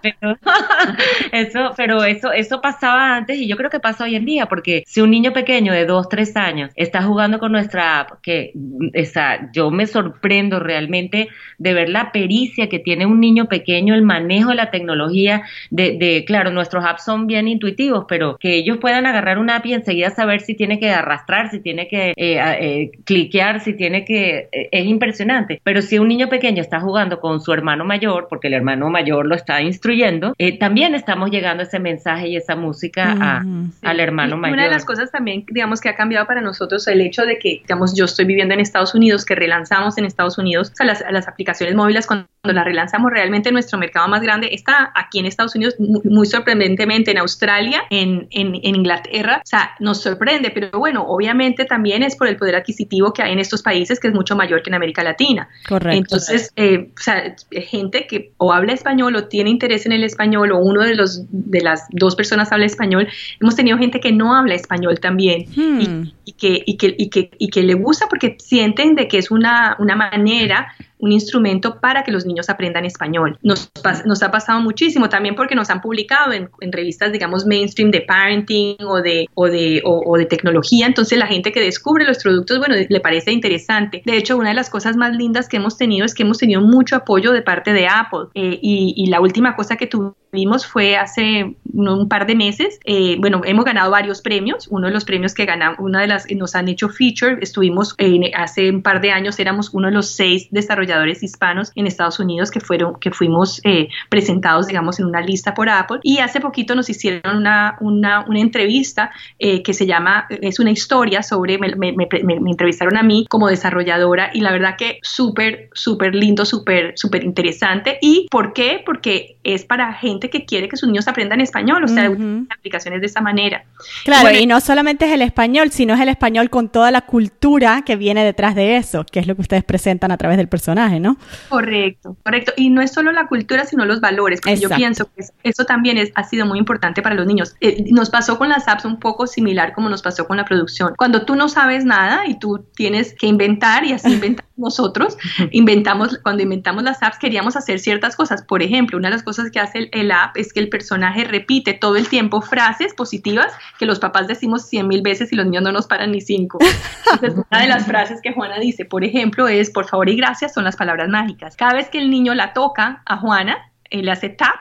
Pero, 0.00 0.38
eso, 1.32 1.72
pero 1.76 2.04
eso, 2.04 2.32
eso 2.32 2.60
pasaba 2.60 3.16
antes 3.16 3.38
y 3.38 3.46
yo 3.46 3.56
creo 3.56 3.70
que 3.70 3.80
pasa 3.80 4.04
hoy 4.04 4.16
en 4.16 4.24
día, 4.24 4.46
porque 4.46 4.82
si 4.86 5.00
un 5.00 5.10
niño 5.10 5.32
pequeño 5.32 5.72
de 5.72 5.84
2, 5.84 6.08
3 6.08 6.36
años 6.36 6.70
está 6.76 7.02
jugando 7.02 7.38
con 7.38 7.52
nuestra 7.52 8.00
app, 8.00 8.20
que 8.22 8.52
esa, 8.94 9.50
yo 9.52 9.70
me 9.70 9.86
sorprendo 9.86 10.58
realmente 10.58 11.28
de 11.58 11.74
ver 11.74 11.90
la 11.90 12.12
pericia 12.12 12.68
que 12.68 12.78
tiene 12.78 13.04
un 13.04 13.20
niño 13.20 13.46
pequeño, 13.46 13.94
el 13.94 14.02
manejo 14.02 14.50
de 14.50 14.56
la 14.56 14.70
tecnología, 14.70 15.42
de, 15.70 15.98
de 15.98 16.24
claro, 16.26 16.50
nuestros 16.50 16.84
apps 16.84 17.04
son 17.04 17.26
bien 17.26 17.46
intuitivos, 17.46 18.06
pero 18.08 18.38
que 18.38 18.54
ellos 18.54 18.78
puedan 18.78 19.01
agarrar 19.06 19.38
una 19.38 19.56
app 19.56 19.66
y 19.66 19.74
enseguida 19.74 20.10
saber 20.10 20.40
si 20.40 20.54
tiene 20.54 20.78
que 20.78 20.90
arrastrar, 20.90 21.50
si 21.50 21.60
tiene 21.60 21.88
que 21.88 22.10
eh, 22.16 22.38
eh, 22.38 22.90
cliquear, 23.04 23.60
si 23.60 23.74
tiene 23.74 24.04
que... 24.04 24.48
Eh, 24.52 24.68
es 24.72 24.86
impresionante. 24.86 25.60
Pero 25.64 25.82
si 25.82 25.98
un 25.98 26.08
niño 26.08 26.28
pequeño 26.28 26.60
está 26.60 26.80
jugando 26.80 27.20
con 27.20 27.40
su 27.40 27.52
hermano 27.52 27.84
mayor, 27.84 28.26
porque 28.28 28.48
el 28.48 28.54
hermano 28.54 28.90
mayor 28.90 29.26
lo 29.26 29.34
está 29.34 29.60
instruyendo, 29.60 30.34
también 30.58 30.94
estamos 30.94 31.30
llegando 31.30 31.62
ese 31.62 31.78
mensaje 31.78 32.28
y 32.28 32.36
esa 32.36 32.56
música 32.56 33.16
a, 33.20 33.44
al 33.82 34.00
hermano 34.00 34.36
mayor. 34.36 34.54
Una 34.54 34.64
de 34.64 34.70
las 34.70 34.84
cosas 34.84 35.10
también, 35.10 35.44
digamos, 35.48 35.80
que 35.80 35.88
ha 35.88 35.94
cambiado 35.94 36.26
para 36.26 36.40
nosotros 36.40 36.86
el 36.88 37.00
hecho 37.00 37.24
de 37.24 37.38
que, 37.38 37.60
digamos, 37.62 37.96
yo 37.96 38.04
estoy 38.04 38.24
viviendo 38.24 38.54
en 38.54 38.60
Estados 38.60 38.94
Unidos, 38.94 39.24
que 39.24 39.34
relanzamos 39.34 39.98
en 39.98 40.04
Estados 40.04 40.38
Unidos, 40.38 40.70
o 40.72 40.76
sea, 40.76 40.86
las, 40.86 41.04
las 41.10 41.28
aplicaciones 41.28 41.74
móviles 41.74 42.06
cuando 42.06 42.26
las 42.44 42.64
relanzamos 42.64 43.12
realmente 43.12 43.52
nuestro 43.52 43.78
mercado 43.78 44.08
más 44.08 44.20
grande 44.20 44.48
está 44.52 44.92
aquí 44.94 45.20
en 45.20 45.26
Estados 45.26 45.54
Unidos, 45.54 45.76
muy, 45.78 46.26
sorprendentemente 46.26 47.10
en 47.10 47.18
Australia, 47.18 47.82
en, 47.90 48.26
en, 48.30 48.54
en 48.56 48.76
Inglaterra 48.76 48.91
Inglaterra, 48.92 49.40
o 49.44 49.46
sea, 49.46 49.70
nos 49.80 50.02
sorprende, 50.02 50.50
pero 50.50 50.78
bueno, 50.78 51.04
obviamente 51.06 51.64
también 51.64 52.02
es 52.02 52.16
por 52.16 52.28
el 52.28 52.36
poder 52.36 52.56
adquisitivo 52.56 53.12
que 53.12 53.22
hay 53.22 53.32
en 53.32 53.38
estos 53.38 53.62
países 53.62 53.98
que 54.00 54.08
es 54.08 54.14
mucho 54.14 54.36
mayor 54.36 54.62
que 54.62 54.70
en 54.70 54.74
América 54.74 55.02
Latina. 55.02 55.48
Correcto. 55.68 55.96
Entonces, 55.96 56.52
eh, 56.56 56.90
o 56.96 57.00
sea, 57.00 57.34
gente 57.50 58.06
que 58.06 58.32
o 58.38 58.52
habla 58.52 58.72
español 58.72 59.16
o 59.16 59.28
tiene 59.28 59.50
interés 59.50 59.86
en 59.86 59.92
el 59.92 60.04
español 60.04 60.52
o 60.52 60.58
uno 60.58 60.82
de 60.82 60.94
los 60.94 61.24
de 61.30 61.60
las 61.60 61.86
dos 61.90 62.16
personas 62.16 62.52
habla 62.52 62.66
español, 62.66 63.08
hemos 63.40 63.56
tenido 63.56 63.78
gente 63.78 64.00
que 64.00 64.12
no 64.12 64.34
habla 64.34 64.54
español 64.54 65.00
también 65.00 65.46
y, 65.56 65.88
hmm. 65.88 66.12
que, 66.38 66.62
y, 66.64 66.76
que, 66.76 66.94
y, 66.96 67.10
que, 67.10 67.30
y 67.38 67.48
que 67.48 67.62
le 67.62 67.74
gusta 67.74 68.06
porque 68.08 68.36
sienten 68.38 68.94
de 68.94 69.08
que 69.08 69.18
es 69.18 69.30
una, 69.30 69.76
una 69.78 69.96
manera 69.96 70.74
un 71.02 71.10
instrumento 71.10 71.80
para 71.80 72.04
que 72.04 72.12
los 72.12 72.24
niños 72.24 72.48
aprendan 72.48 72.84
español. 72.84 73.36
Nos, 73.42 73.70
nos 74.06 74.22
ha 74.22 74.30
pasado 74.30 74.60
muchísimo 74.60 75.08
también 75.08 75.34
porque 75.34 75.56
nos 75.56 75.68
han 75.68 75.80
publicado 75.80 76.32
en, 76.32 76.48
revistas, 76.70 77.10
digamos, 77.10 77.44
mainstream 77.44 77.90
de 77.90 78.02
parenting 78.02 78.76
o 78.86 79.02
de, 79.02 79.28
o 79.34 79.46
de, 79.46 79.82
o, 79.84 80.16
de 80.16 80.26
tecnología. 80.26 80.86
Entonces 80.86 81.18
la 81.18 81.26
gente 81.26 81.50
que 81.50 81.60
descubre 81.60 82.04
los 82.04 82.22
productos, 82.22 82.58
bueno, 82.58 82.76
le 82.88 83.00
parece 83.00 83.32
interesante. 83.32 84.02
De 84.06 84.16
hecho, 84.16 84.36
una 84.36 84.50
de 84.50 84.54
las 84.54 84.70
cosas 84.70 84.96
más 84.96 85.16
lindas 85.16 85.48
que 85.48 85.56
hemos 85.56 85.76
tenido 85.76 86.06
es 86.06 86.14
que 86.14 86.22
hemos 86.22 86.38
tenido 86.38 86.60
mucho 86.60 86.94
apoyo 86.94 87.32
de 87.32 87.42
parte 87.42 87.72
de 87.72 87.88
Apple. 87.88 88.28
Eh, 88.34 88.60
y, 88.62 88.94
y 88.96 89.06
la 89.06 89.20
última 89.20 89.56
cosa 89.56 89.76
que 89.76 89.88
tuvimos 89.88 90.14
vimos 90.32 90.66
fue 90.66 90.96
hace 90.96 91.56
un 91.74 92.08
par 92.08 92.26
de 92.26 92.34
meses. 92.34 92.80
Eh, 92.84 93.16
bueno, 93.20 93.42
hemos 93.44 93.66
ganado 93.66 93.90
varios 93.90 94.22
premios. 94.22 94.66
Uno 94.70 94.86
de 94.86 94.92
los 94.94 95.04
premios 95.04 95.34
que 95.34 95.44
ganamos, 95.44 95.78
una 95.78 96.00
de 96.00 96.06
las 96.06 96.26
nos 96.30 96.54
han 96.54 96.68
hecho 96.68 96.88
feature, 96.88 97.36
estuvimos 97.42 97.94
hace 98.34 98.70
un 98.70 98.82
par 98.82 99.02
de 99.02 99.10
años, 99.10 99.38
éramos 99.38 99.70
uno 99.74 99.88
de 99.88 99.94
los 99.94 100.10
seis 100.10 100.48
desarrolladores 100.50 100.91
hispanos 101.22 101.72
en 101.74 101.86
Estados 101.86 102.18
Unidos 102.18 102.50
que 102.50 102.60
fueron, 102.60 102.98
que 102.98 103.10
fuimos 103.10 103.60
eh, 103.64 103.88
presentados, 104.08 104.66
digamos, 104.66 104.98
en 105.00 105.06
una 105.06 105.20
lista 105.20 105.54
por 105.54 105.68
Apple. 105.68 106.00
Y 106.02 106.18
hace 106.18 106.40
poquito 106.40 106.74
nos 106.74 106.88
hicieron 106.88 107.36
una, 107.36 107.76
una, 107.80 108.24
una 108.28 108.40
entrevista 108.40 109.10
eh, 109.38 109.62
que 109.62 109.74
se 109.74 109.86
llama, 109.86 110.26
es 110.30 110.58
una 110.58 110.70
historia 110.70 111.22
sobre, 111.22 111.58
me, 111.58 111.74
me, 111.76 111.92
me, 111.92 112.08
me, 112.22 112.50
entrevistaron 112.50 112.96
a 112.96 113.02
mí 113.02 113.26
como 113.28 113.48
desarrolladora 113.48 114.30
y 114.32 114.40
la 114.40 114.52
verdad 114.52 114.76
que 114.76 114.98
súper, 115.02 115.68
súper 115.72 116.14
lindo, 116.14 116.44
súper, 116.44 116.92
súper 116.96 117.24
interesante. 117.24 117.98
¿Y 118.00 118.26
por 118.30 118.52
qué? 118.52 118.82
Porque 118.84 119.36
es 119.44 119.64
para 119.64 119.92
gente 119.94 120.30
que 120.30 120.44
quiere 120.44 120.68
que 120.68 120.76
sus 120.76 120.88
niños 120.88 121.08
aprendan 121.08 121.40
español, 121.40 121.84
o 121.84 121.88
sea, 121.88 122.10
aplicaciones 122.50 123.00
de 123.00 123.06
esa 123.06 123.20
manera. 123.20 123.64
Claro, 124.04 124.30
y, 124.30 124.46
no 124.46 124.60
solamente 124.60 125.06
es 125.06 125.12
el 125.12 125.22
español, 125.22 125.70
sino 125.70 125.94
es 125.94 126.00
el 126.00 126.08
español 126.08 126.50
con 126.50 126.68
toda 126.68 126.90
la 126.90 127.02
cultura 127.02 127.82
que 127.84 127.96
viene 127.96 128.24
detrás 128.24 128.54
de 128.54 128.76
eso, 128.76 129.04
que 129.04 129.20
es 129.20 129.26
lo 129.26 129.34
que 129.34 129.42
ustedes 129.42 129.64
presentan 129.64 130.12
a 130.12 130.16
través 130.16 130.36
del 130.36 130.48
personaje. 130.48 130.81
Personaje, 130.82 131.00
¿no? 131.00 131.16
Correcto, 131.48 132.16
correcto. 132.22 132.52
Y 132.56 132.70
no 132.70 132.80
es 132.80 132.92
solo 132.92 133.12
la 133.12 133.26
cultura, 133.26 133.64
sino 133.64 133.84
los 133.84 134.00
valores, 134.00 134.40
porque 134.40 134.58
yo 134.58 134.68
pienso 134.70 135.08
que 135.14 135.24
eso 135.42 135.64
también 135.64 135.98
es, 135.98 136.12
ha 136.14 136.24
sido 136.24 136.46
muy 136.46 136.58
importante 136.58 137.02
para 137.02 137.14
los 137.14 137.26
niños. 137.26 137.54
Eh, 137.60 137.84
nos 137.90 138.10
pasó 138.10 138.38
con 138.38 138.48
las 138.48 138.68
apps 138.68 138.84
un 138.84 138.98
poco 138.98 139.26
similar 139.26 139.72
como 139.72 139.88
nos 139.88 140.02
pasó 140.02 140.26
con 140.26 140.36
la 140.36 140.44
producción. 140.44 140.94
Cuando 140.96 141.24
tú 141.24 141.34
no 141.36 141.48
sabes 141.48 141.84
nada 141.84 142.26
y 142.26 142.38
tú 142.38 142.64
tienes 142.74 143.14
que 143.14 143.26
inventar 143.26 143.84
y 143.84 143.92
así 143.92 144.12
inventamos 144.12 144.52
nosotros, 144.56 145.16
inventamos, 145.50 146.18
cuando 146.22 146.42
inventamos 146.42 146.82
las 146.82 147.02
apps 147.02 147.18
queríamos 147.18 147.56
hacer 147.56 147.78
ciertas 147.78 148.16
cosas. 148.16 148.42
Por 148.42 148.62
ejemplo, 148.62 148.98
una 148.98 149.08
de 149.08 149.14
las 149.14 149.22
cosas 149.22 149.50
que 149.50 149.58
hace 149.58 149.78
el, 149.78 149.88
el 149.92 150.10
app 150.12 150.36
es 150.36 150.52
que 150.52 150.60
el 150.60 150.68
personaje 150.68 151.24
repite 151.24 151.74
todo 151.74 151.96
el 151.96 152.08
tiempo 152.08 152.40
frases 152.40 152.94
positivas 152.94 153.52
que 153.78 153.86
los 153.86 153.98
papás 153.98 154.26
decimos 154.26 154.68
cien 154.68 154.88
mil 154.88 155.02
veces 155.02 155.32
y 155.32 155.36
los 155.36 155.46
niños 155.46 155.62
no 155.62 155.72
nos 155.72 155.86
paran 155.86 156.12
ni 156.12 156.20
cinco. 156.20 156.58
Entonces, 157.12 157.44
una 157.50 157.60
de 157.60 157.68
las 157.68 157.86
frases 157.86 158.20
que 158.22 158.32
Juana 158.32 158.58
dice, 158.58 158.84
por 158.84 159.04
ejemplo, 159.04 159.48
es 159.48 159.70
por 159.70 159.86
favor 159.86 160.08
y 160.08 160.16
gracias 160.16 160.54
son 160.54 160.61
las 160.64 160.76
palabras 160.76 161.08
mágicas. 161.08 161.56
Cada 161.56 161.74
vez 161.74 161.88
que 161.88 161.98
el 161.98 162.10
niño 162.10 162.34
la 162.34 162.52
toca 162.52 163.02
a 163.06 163.16
Juana, 163.16 163.71
él 163.92 164.08
hace 164.08 164.28
tap, 164.30 164.56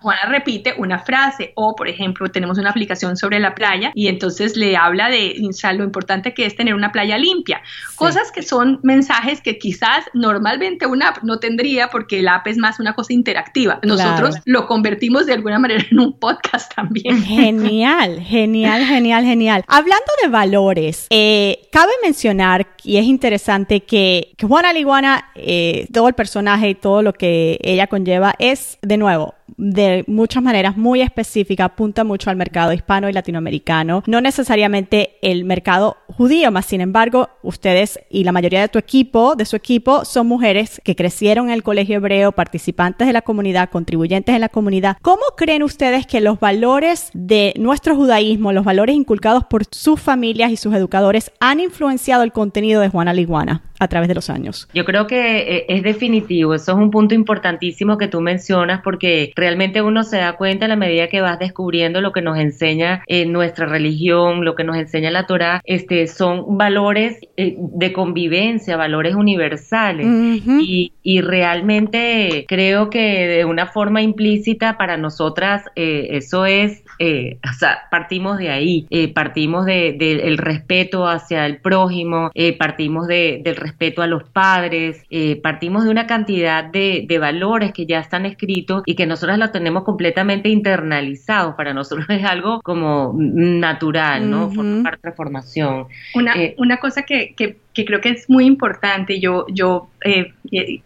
Juana 0.00 0.24
repite 0.28 0.74
una 0.78 0.98
frase 0.98 1.52
o, 1.54 1.76
por 1.76 1.88
ejemplo, 1.88 2.28
tenemos 2.30 2.58
una 2.58 2.70
aplicación 2.70 3.16
sobre 3.16 3.38
la 3.38 3.54
playa 3.54 3.92
y 3.94 4.08
entonces 4.08 4.56
le 4.56 4.76
habla 4.76 5.08
de 5.08 5.36
lo 5.76 5.84
importante 5.84 6.34
que 6.34 6.46
es 6.46 6.56
tener 6.56 6.74
una 6.74 6.90
playa 6.90 7.18
limpia. 7.18 7.62
Cosas 7.96 8.32
que 8.32 8.42
son 8.42 8.80
mensajes 8.82 9.40
que 9.40 9.58
quizás 9.58 10.04
normalmente 10.14 10.86
una 10.86 11.10
app 11.10 11.22
no 11.22 11.38
tendría 11.38 11.88
porque 11.88 12.20
el 12.20 12.28
app 12.28 12.46
es 12.46 12.58
más 12.58 12.80
una 12.80 12.94
cosa 12.94 13.12
interactiva. 13.12 13.78
Nosotros 13.82 14.36
lo 14.44 14.66
convertimos 14.66 15.26
de 15.26 15.34
alguna 15.34 15.58
manera 15.58 15.84
en 15.90 15.98
un 16.00 16.18
podcast 16.18 16.74
también. 16.74 17.22
Genial, 17.22 18.20
genial, 18.20 18.84
genial, 18.84 19.24
genial. 19.24 19.64
Hablando 19.68 20.12
de 20.22 20.28
valores, 20.28 21.06
eh, 21.10 21.68
cabe 21.70 21.92
mencionar, 22.02 22.66
y 22.82 22.96
es 22.96 23.04
interesante, 23.04 23.80
que, 23.80 24.32
que 24.36 24.46
Juana 24.46 24.72
Liguana, 24.72 25.30
eh, 25.34 25.86
todo 25.92 26.08
el 26.08 26.14
personaje 26.14 26.70
y 26.70 26.74
todo 26.74 27.02
lo 27.02 27.12
que 27.12 27.58
ella 27.62 27.86
conlleva 27.86 28.34
es 28.38 28.61
de 28.82 28.96
nuevo, 28.96 29.34
de 29.56 30.04
muchas 30.06 30.42
maneras 30.42 30.76
muy 30.76 31.00
específica, 31.00 31.64
apunta 31.64 32.04
mucho 32.04 32.30
al 32.30 32.36
mercado 32.36 32.72
hispano 32.72 33.08
y 33.08 33.12
latinoamericano, 33.12 34.02
no 34.06 34.20
necesariamente 34.20 35.16
el 35.22 35.44
mercado 35.44 35.96
judío, 36.08 36.50
más 36.50 36.66
sin 36.66 36.80
embargo, 36.80 37.28
ustedes 37.42 38.00
y 38.10 38.24
la 38.24 38.32
mayoría 38.32 38.60
de 38.60 38.68
tu 38.68 38.78
equipo, 38.78 39.34
de 39.36 39.44
su 39.44 39.56
equipo, 39.56 40.04
son 40.04 40.26
mujeres 40.26 40.80
que 40.84 40.96
crecieron 40.96 41.48
en 41.48 41.54
el 41.54 41.62
colegio 41.62 41.96
hebreo, 41.96 42.32
participantes 42.32 43.06
de 43.06 43.12
la 43.12 43.22
comunidad, 43.22 43.70
contribuyentes 43.70 44.34
en 44.34 44.40
la 44.40 44.48
comunidad. 44.48 44.96
¿Cómo 45.02 45.22
creen 45.36 45.62
ustedes 45.62 46.06
que 46.06 46.20
los 46.20 46.40
valores 46.40 47.10
de 47.14 47.54
nuestro 47.58 47.96
judaísmo, 47.96 48.52
los 48.52 48.64
valores 48.64 48.96
inculcados 48.96 49.44
por 49.44 49.64
sus 49.70 50.00
familias 50.00 50.50
y 50.50 50.56
sus 50.56 50.74
educadores, 50.74 51.32
han 51.40 51.60
influenciado 51.60 52.22
el 52.22 52.32
contenido 52.32 52.80
de 52.80 52.88
Juana 52.88 53.12
Liguana? 53.12 53.62
a 53.82 53.88
través 53.88 54.08
de 54.08 54.14
los 54.14 54.30
años. 54.30 54.68
Yo 54.72 54.84
creo 54.84 55.08
que 55.08 55.38
eh, 55.38 55.64
es 55.68 55.82
definitivo, 55.82 56.54
eso 56.54 56.70
es 56.70 56.78
un 56.78 56.92
punto 56.92 57.16
importantísimo 57.16 57.98
que 57.98 58.06
tú 58.06 58.20
mencionas 58.20 58.80
porque 58.82 59.32
realmente 59.42 59.82
uno 59.82 60.04
se 60.04 60.18
da 60.18 60.36
cuenta 60.36 60.66
a 60.66 60.68
la 60.68 60.76
medida 60.76 61.08
que 61.08 61.20
vas 61.20 61.36
descubriendo 61.36 62.00
lo 62.00 62.12
que 62.12 62.22
nos 62.22 62.38
enseña 62.38 63.02
eh, 63.08 63.26
nuestra 63.26 63.66
religión, 63.66 64.44
lo 64.44 64.54
que 64.54 64.62
nos 64.62 64.76
enseña 64.76 65.10
la 65.10 65.26
Torah, 65.26 65.60
este, 65.64 66.06
son 66.06 66.56
valores 66.56 67.18
eh, 67.36 67.56
de 67.58 67.92
convivencia, 67.92 68.76
valores 68.76 69.16
universales. 69.16 70.06
Y, 70.06 70.92
y, 71.02 71.20
realmente 71.22 72.44
creo 72.46 72.88
que 72.88 73.26
de 73.26 73.44
una 73.44 73.66
forma 73.66 74.00
implícita 74.00 74.78
para 74.78 74.96
nosotras 74.96 75.64
eso 75.74 76.46
es, 76.46 76.84
o 76.98 77.52
sea, 77.58 77.82
partimos 77.90 78.38
de 78.38 78.50
ahí, 78.50 78.86
partimos 79.14 79.66
del 79.66 79.98
de, 79.98 80.34
respeto 80.36 81.06
hacia 81.06 81.46
el 81.46 81.58
prójimo, 81.58 82.30
partimos 82.58 83.06
de, 83.06 83.40
del 83.44 83.56
respeto 83.56 84.02
a 84.02 84.06
los 84.06 84.24
padres, 84.24 85.04
eh, 85.10 85.40
partimos 85.42 85.84
de 85.84 85.90
una 85.90 86.06
cantidad 86.06 86.64
de, 86.64 87.06
valores 87.20 87.72
que 87.72 87.86
ya 87.86 88.00
están 88.00 88.26
escritos 88.26 88.82
y 88.84 88.96
que 88.96 89.06
nosotros 89.06 89.38
los 89.38 89.52
tenemos 89.52 89.84
completamente 89.84 90.48
internalizados. 90.48 91.54
Para 91.54 91.72
nosotros 91.72 92.06
es 92.08 92.24
algo 92.24 92.60
como 92.62 93.14
natural, 93.16 94.28
¿no? 94.28 94.50
parte 94.82 95.10
de 95.10 95.12
formación. 95.14 95.86
Una, 96.14 96.34
eh, 96.34 96.54
una 96.58 96.78
cosa 96.78 97.02
que, 97.02 97.34
que, 97.36 97.58
creo 97.74 98.00
que 98.00 98.10
es 98.10 98.28
muy 98.28 98.44
importante, 98.44 99.20
yo, 99.20 99.46
yo 99.48 99.88
eh, 100.04 100.32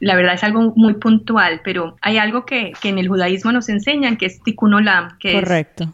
la 0.00 0.14
verdad 0.14 0.34
es 0.34 0.44
algo 0.44 0.72
muy 0.76 0.94
puntual, 0.94 1.60
pero 1.64 1.96
hay 2.00 2.18
algo 2.18 2.44
que, 2.44 2.72
que 2.80 2.88
en 2.88 2.98
el 2.98 3.08
judaísmo 3.08 3.52
nos 3.52 3.68
enseñan, 3.68 4.16
que 4.16 4.26
es 4.26 4.42
tikkun 4.42 4.74
olam, 4.74 5.18
que 5.18 5.38
es 5.38 5.44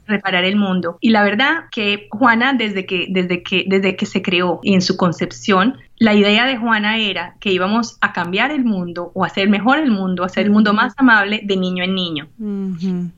reparar 0.07 0.45
el 0.45 0.57
mundo. 0.57 0.99
Y 1.01 1.11
la 1.11 1.23
verdad 1.23 1.65
que 1.71 2.09
Juana, 2.11 2.53
desde 2.53 2.85
que, 2.85 3.07
desde 3.09 3.43
que, 3.43 3.65
desde 3.67 3.97
que 3.97 4.07
se 4.07 4.23
creó 4.23 4.61
y 4.63 4.75
en 4.75 4.83
su 4.83 4.97
concepción, 4.97 5.79
la 5.99 6.15
idea 6.15 6.47
de 6.47 6.57
Juana 6.57 6.99
era 6.99 7.37
que 7.41 7.53
íbamos 7.53 7.97
a 8.01 8.13
cambiar 8.13 8.51
el 8.51 8.65
mundo 8.65 9.13
o 9.15 9.25
hacer 9.25 9.49
mejor 9.49 9.79
el 9.79 9.91
mundo, 9.91 10.25
hacer 10.25 10.47
el 10.47 10.51
mundo 10.51 10.75
más 10.75 10.95
amable 10.97 11.43
de 11.45 11.57
niño 11.57 11.85
en 11.85 11.95
niño. 11.95 12.29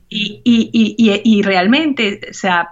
y, 0.09 0.41
y, 0.43 0.69
y, 0.71 1.21
y, 1.23 1.41
realmente, 1.41 2.21
o 2.29 2.33
sea, 2.33 2.69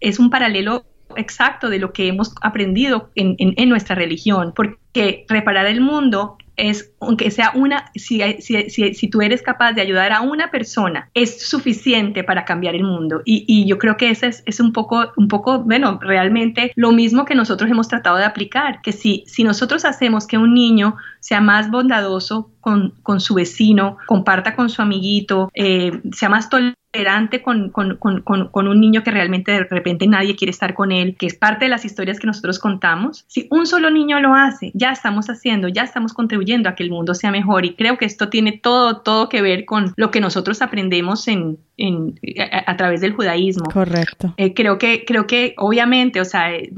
es 0.00 0.18
un 0.18 0.30
paralelo 0.30 0.84
exacto 1.16 1.68
de 1.68 1.78
lo 1.78 1.92
que 1.92 2.08
hemos 2.08 2.34
aprendido 2.42 3.10
en, 3.14 3.34
en, 3.38 3.54
en 3.56 3.68
nuestra 3.68 3.94
religión, 3.94 4.52
porque 4.54 5.24
reparar 5.28 5.66
el 5.66 5.80
mundo 5.80 6.36
es, 6.56 6.92
aunque 7.00 7.30
sea 7.30 7.52
una, 7.54 7.90
si, 7.94 8.20
si, 8.40 8.94
si, 8.94 9.08
tú 9.08 9.20
eres 9.20 9.42
capaz 9.42 9.72
de 9.72 9.82
ayudar 9.82 10.12
a 10.12 10.22
una 10.22 10.50
persona, 10.50 11.10
es 11.14 11.46
suficiente 11.46 12.24
para 12.24 12.44
cambiar 12.44 12.74
el 12.74 12.84
mundo. 12.84 13.22
Y, 13.24 13.44
y 13.46 13.66
yo 13.66 13.78
creo 13.78 13.96
que 13.96 14.10
ese 14.10 14.28
es, 14.28 14.42
es, 14.46 14.60
un, 14.60 14.72
poco, 14.72 15.12
un 15.16 15.28
poco, 15.28 15.60
bueno, 15.60 15.98
realmente 16.00 16.72
lo 16.74 16.92
mismo 16.92 17.24
que 17.24 17.34
nosotros 17.34 17.70
hemos 17.70 17.88
tratado 17.88 18.16
de 18.16 18.24
aplicar, 18.24 18.80
que 18.82 18.92
si, 18.92 19.24
si 19.26 19.44
nosotros 19.44 19.84
hacemos 19.84 20.26
que 20.26 20.38
un 20.38 20.54
niño 20.54 20.96
sea 21.20 21.40
más 21.40 21.70
bondadoso 21.70 22.50
con, 22.60 22.94
con 23.02 23.20
su 23.20 23.34
vecino, 23.34 23.96
comparta 24.06 24.56
con 24.56 24.70
su 24.70 24.82
amiguito, 24.82 25.50
eh, 25.54 26.00
sea 26.12 26.28
más 26.28 26.48
tolerante, 26.48 27.42
con, 27.42 27.70
con, 27.70 27.96
con, 27.96 28.22
con, 28.22 28.68
un 28.68 28.80
niño 28.80 29.02
que 29.02 29.10
realmente 29.10 29.52
de 29.52 29.64
repente 29.64 30.06
nadie 30.06 30.34
quiere 30.34 30.50
estar 30.50 30.74
con 30.74 30.92
él, 30.92 31.16
que 31.18 31.26
es 31.26 31.34
parte 31.34 31.66
de 31.66 31.68
las 31.68 31.84
historias 31.84 32.18
que 32.18 32.26
nosotros 32.26 32.58
contamos. 32.58 33.24
Si 33.28 33.46
un 33.50 33.66
solo 33.66 33.90
niño 33.90 34.20
lo 34.20 34.34
hace, 34.34 34.72
ya 34.74 34.90
estamos 34.90 35.28
haciendo, 35.28 35.68
ya 35.68 35.82
estamos 35.82 36.12
contribuyendo 36.12 36.68
a 36.68 36.74
que 36.74 36.84
el 36.86 36.92
mundo 36.92 37.14
sea 37.14 37.30
mejor 37.30 37.64
y 37.64 37.74
creo 37.74 37.98
que 37.98 38.04
esto 38.04 38.28
tiene 38.28 38.52
todo, 38.52 38.98
todo 38.98 39.28
que 39.28 39.42
ver 39.42 39.64
con 39.64 39.92
lo 39.96 40.10
que 40.10 40.20
nosotros 40.20 40.62
aprendemos 40.62 41.28
en, 41.28 41.58
en, 41.76 42.18
a, 42.66 42.76
través 42.76 43.00
del 43.00 43.12
judaísmo. 43.12 43.64
Correcto. 43.72 44.32
Eh, 44.36 44.54
creo, 44.54 44.78
que, 44.78 45.04
creo 45.04 45.26
que 45.26 45.54
obviamente, 45.58 46.20
o 46.20 46.24
sea, 46.24 46.54
eh, 46.54 46.72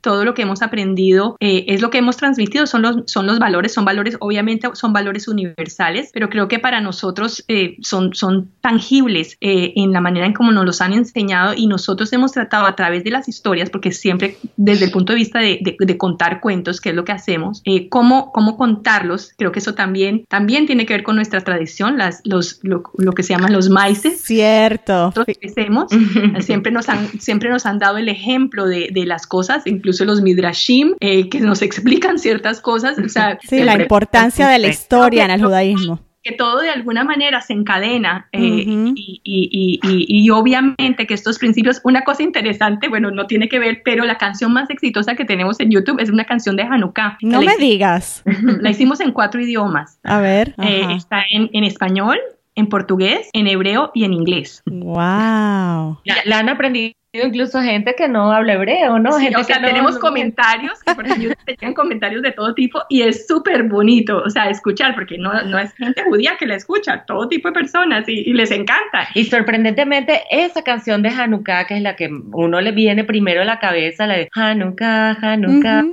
todo 0.00 0.24
lo 0.24 0.34
que 0.34 0.42
hemos 0.42 0.62
aprendido 0.62 1.36
eh, 1.40 1.64
es 1.68 1.80
lo 1.80 1.90
que 1.90 1.98
hemos 1.98 2.16
transmitido, 2.16 2.66
son 2.66 2.82
los, 2.82 2.96
son 3.06 3.26
los 3.26 3.38
valores, 3.38 3.72
son 3.72 3.84
valores, 3.84 4.16
obviamente 4.20 4.68
son 4.74 4.92
valores 4.92 5.28
universales, 5.28 6.10
pero 6.12 6.28
creo 6.28 6.48
que 6.48 6.58
para 6.58 6.80
nosotros 6.80 7.44
son, 7.80 8.14
son 8.14 8.50
tangibles 8.60 9.36
en 9.40 9.92
la 9.92 10.00
manera 10.00 10.26
en 10.26 10.32
cómo 10.32 10.52
nos 10.52 10.64
los 10.64 10.80
han 10.80 10.92
enseñado 10.92 11.54
y 11.56 11.66
nosotros 11.66 12.12
hemos 12.12 12.32
tratado 12.32 12.66
a 12.66 12.74
través 12.76 13.04
de 13.04 13.10
las 13.10 13.28
historias, 13.28 13.70
porque 13.70 13.92
siempre 13.92 14.36
desde 14.56 14.86
el 14.86 14.90
punto 14.90 15.12
de 15.12 15.18
vista 15.18 15.38
de, 15.38 15.60
de, 15.78 15.98
contar 15.98 16.40
cuentos, 16.40 16.80
que 16.80 16.90
es 16.90 16.94
lo 16.94 17.04
que 17.04 17.12
hacemos, 17.12 17.62
cómo, 17.90 18.32
cómo 18.32 18.56
contarlos, 18.56 19.32
creo 19.42 19.50
que 19.50 19.58
eso 19.58 19.74
también, 19.74 20.24
también 20.28 20.66
tiene 20.66 20.86
que 20.86 20.94
ver 20.94 21.02
con 21.02 21.16
nuestra 21.16 21.40
tradición, 21.40 21.98
las, 21.98 22.20
los, 22.22 22.60
lo, 22.62 22.84
lo 22.96 23.12
que 23.12 23.24
se 23.24 23.34
llaman 23.34 23.52
los 23.52 23.70
maices 23.70 24.20
Cierto. 24.20 25.12
siempre 26.40 26.70
nos 26.70 26.88
han, 26.88 27.08
siempre 27.20 27.50
nos 27.50 27.66
han 27.66 27.80
dado 27.80 27.98
el 27.98 28.08
ejemplo 28.08 28.66
de, 28.66 28.90
de 28.92 29.04
las 29.04 29.26
cosas, 29.26 29.66
incluso 29.66 30.04
los 30.04 30.22
midrashim, 30.22 30.94
eh, 31.00 31.28
que 31.28 31.40
nos 31.40 31.60
explican 31.68 32.20
ciertas 32.20 32.60
cosas. 32.60 32.96
O 32.98 33.08
sea, 33.08 33.36
sí, 33.42 33.64
la 33.64 33.74
importancia 33.74 34.46
de 34.46 34.60
la 34.60 34.68
historia 34.68 35.24
en 35.24 35.32
el 35.32 35.42
judaísmo 35.42 36.11
que 36.22 36.32
todo 36.32 36.60
de 36.60 36.70
alguna 36.70 37.04
manera 37.04 37.40
se 37.40 37.52
encadena 37.52 38.28
eh, 38.32 38.40
y, 38.40 39.20
y, 39.24 39.80
y, 39.82 40.06
y, 40.08 40.30
obviamente 40.30 41.06
que 41.06 41.14
estos 41.14 41.38
principios, 41.38 41.80
una 41.84 42.04
cosa 42.04 42.22
interesante, 42.22 42.88
bueno, 42.88 43.10
no 43.10 43.26
tiene 43.26 43.48
que 43.48 43.58
ver, 43.58 43.82
pero 43.84 44.04
la 44.04 44.18
canción 44.18 44.52
más 44.52 44.70
exitosa 44.70 45.16
que 45.16 45.24
tenemos 45.24 45.58
en 45.58 45.70
YouTube 45.70 46.00
es 46.00 46.10
una 46.10 46.24
canción 46.24 46.56
de 46.56 46.62
Hanukkah. 46.62 47.18
No 47.22 47.42
me 47.42 47.56
digas. 47.56 48.22
La 48.60 48.70
hicimos 48.70 49.00
en 49.00 49.12
cuatro 49.12 49.40
idiomas. 49.40 49.98
A 50.04 50.20
ver. 50.20 50.54
Eh, 50.62 50.86
está 50.94 51.22
en, 51.30 51.50
en 51.52 51.64
español, 51.64 52.18
en 52.54 52.68
portugués, 52.68 53.28
en 53.32 53.46
hebreo 53.46 53.90
y 53.94 54.04
en 54.04 54.12
inglés. 54.12 54.62
¡Wow! 54.66 55.98
La, 56.24 56.38
han 56.38 56.48
aprendido 56.48 56.94
incluso 57.12 57.60
gente 57.60 57.94
que 57.94 58.08
no 58.08 58.32
habla 58.32 58.54
hebreo, 58.54 58.98
¿no? 58.98 59.12
gente 59.18 59.36
o 59.36 59.44
sea, 59.44 59.60
tenemos 59.60 59.98
comentarios, 59.98 60.82
que 60.82 60.94
por 60.94 61.06
ejemplo 61.06 61.34
te 61.46 61.74
comentarios 61.74 62.22
de 62.22 62.32
todo 62.32 62.54
tipo 62.54 62.82
y 62.88 63.02
es 63.02 63.26
súper 63.26 63.64
bonito, 63.64 64.22
o 64.24 64.30
sea, 64.30 64.48
escuchar, 64.48 64.94
porque 64.94 65.18
no, 65.18 65.42
no 65.42 65.58
es 65.58 65.72
gente 65.74 66.02
judía 66.04 66.36
que 66.38 66.46
la 66.46 66.56
escucha, 66.56 67.04
todo 67.06 67.28
tipo 67.28 67.48
de 67.48 67.54
personas 67.54 68.08
y, 68.08 68.32
les 68.32 68.50
encanta. 68.50 69.08
Y 69.14 69.24
sorprendentemente, 69.24 70.22
esa 70.30 70.62
canción 70.62 71.02
de 71.02 71.10
Hanukkah, 71.10 71.66
que 71.66 71.76
es 71.76 71.82
la 71.82 71.96
que 71.96 72.08
uno 72.32 72.60
le 72.60 72.72
viene 72.72 73.04
primero 73.04 73.42
a 73.42 73.44
la 73.44 73.58
cabeza, 73.58 74.06
la 74.06 74.16
de 74.16 74.30
Hanukkah, 74.34 75.18
Hanukkah, 75.20 75.84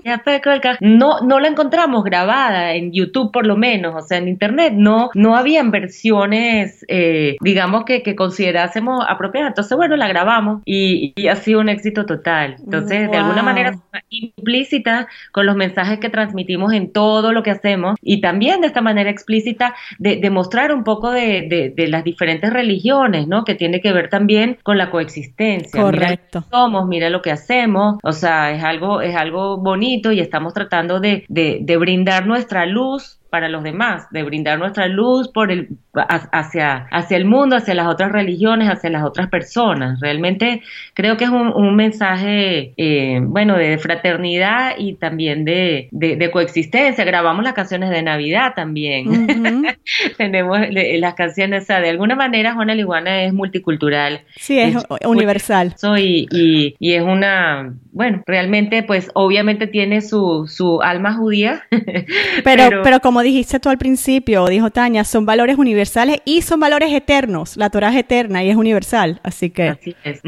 no, 0.80 1.20
no 1.22 1.40
la 1.40 1.50
encontramos 1.50 2.04
grabada 2.06 2.74
en 2.76 2.94
YouTube 2.94 3.32
por 3.34 3.46
lo 3.46 3.58
menos, 3.58 3.94
o 3.96 4.08
sea, 4.08 4.20
en 4.20 4.30
Internet, 4.30 4.74
no, 4.76 5.10
no 5.16 5.36
habían 5.36 5.72
versiones, 5.72 6.86
eh, 6.88 7.36
digamos, 7.42 7.84
que, 7.84 8.04
que 8.04 8.16
considerásemos 8.16 9.04
apropiadas. 9.08 9.50
Entonces, 9.50 9.76
bueno, 9.76 9.98
la 9.98 10.08
grabamos 10.08 10.62
y 10.66 11.09
y, 11.16 11.28
ha 11.28 11.36
sido 11.36 11.60
un 11.60 11.70
éxito 11.70 12.06
total. 12.06 12.58
Entonces, 12.60 13.10
de 13.10 13.18
alguna 13.18 13.44
manera 13.44 13.80
implícita 14.10 15.08
con 15.32 15.46
los 15.46 15.56
mensajes 15.56 16.00
que 16.00 16.10
transmitimos 16.10 16.74
en 16.74 16.92
todo 16.92 17.32
lo 17.32 17.44
que 17.44 17.52
hacemos 17.52 17.98
y 18.02 18.22
también 18.22 18.62
de 18.62 18.68
esta 18.68 18.82
manera 18.82 19.10
explícita 19.10 19.76
de, 19.98 20.18
de 20.18 20.30
mostrar 20.30 20.74
un 20.74 20.84
poco 20.84 21.12
de, 21.12 21.74
de, 21.76 21.88
las 21.88 22.04
diferentes 22.04 22.52
religiones, 22.52 23.28
¿no? 23.28 23.44
Que 23.44 23.56
tiene 23.56 23.82
que 23.82 23.92
ver 23.92 24.10
también 24.10 24.58
con 24.64 24.78
la 24.78 24.92
coexistencia. 24.92 25.82
Correcto. 25.82 26.40
Mira 26.40 26.50
somos, 26.52 26.88
mira 26.88 27.10
lo 27.10 27.22
que 27.22 27.32
hacemos, 27.32 27.98
o 28.04 28.12
sea, 28.12 28.52
es 28.52 28.64
algo, 28.64 29.02
es 29.02 29.16
algo 29.16 29.58
bonito 29.58 30.12
y 30.12 30.20
estamos 30.20 30.54
tratando 30.54 31.00
de, 31.00 31.26
de 31.28 31.78
brindar 31.78 32.28
nuestra 32.28 32.66
luz 32.66 33.19
para 33.30 33.50
los 33.50 33.64
demás, 33.64 34.08
de 34.12 34.24
brindar 34.24 34.60
nuestra 34.60 34.88
luz 34.88 35.28
por 35.30 35.52
el, 35.52 35.70
hacia, 35.94 36.88
hacia 36.92 37.18
el 37.18 37.26
mundo, 37.26 37.56
hacia 37.56 37.74
las 37.74 37.88
otras 37.88 38.12
religiones, 38.12 38.70
hacia 38.70 38.90
las 38.90 39.04
otras 39.04 39.30
personas. 39.30 40.00
Realmente 40.00 40.62
creo 40.94 41.18
que 41.18 41.26
es 41.26 41.30
un, 41.30 41.54
un 41.54 41.76
mensaje, 41.76 42.74
eh, 42.78 43.20
bueno, 43.22 43.58
de 43.58 43.78
fraternidad 43.78 44.74
y 44.78 44.94
también 44.96 45.46
de, 45.46 45.90
de, 45.92 46.32
coexistencia. 46.32 47.04
Grabamos 47.06 47.44
las 47.44 47.54
canciones 47.54 47.90
de 47.90 48.02
Navidad 48.02 48.54
también. 48.56 49.28
Tenemos 50.18 50.60
las 50.72 51.14
canciones, 51.14 51.64
o 51.64 51.66
sea, 51.68 51.82
de 51.82 51.90
alguna 51.90 52.16
manera 52.16 52.54
Juana 52.54 52.76
Liguana 52.76 53.24
es 53.24 53.34
multicultural. 53.34 54.22
Sí, 54.36 54.60
es, 54.60 54.76
universal. 55.06 55.76
Y, 55.98 56.28
y, 56.32 56.76
y 56.80 56.94
es 56.94 57.04
una, 57.04 57.74
bueno, 57.92 58.24
realmente 58.26 58.84
pues 58.84 59.10
obviamente 59.14 59.68
tiene 59.68 60.02
su, 60.02 60.48
su 60.48 60.82
alma 60.82 61.14
judía. 61.14 61.64
pero, 62.44 62.82
pero 62.84 63.00
como 63.00 63.19
dijiste 63.22 63.60
tú 63.60 63.70
al 63.70 63.78
principio, 63.78 64.46
dijo 64.48 64.72
Tania, 64.72 65.04
son 65.04 65.26
valores 65.26 65.58
universales 65.58 66.20
y 66.26 66.42
son 66.42 66.60
valores 66.60 66.92
eternos. 66.94 67.58
La 67.58 67.70
Torah 67.70 67.90
es 67.90 67.98
eterna 67.98 68.44
y 68.44 68.50
es 68.50 68.56
universal, 68.56 69.20
así 69.24 69.50
que... 69.50 69.70
Así 69.70 69.96
es. 70.04 70.22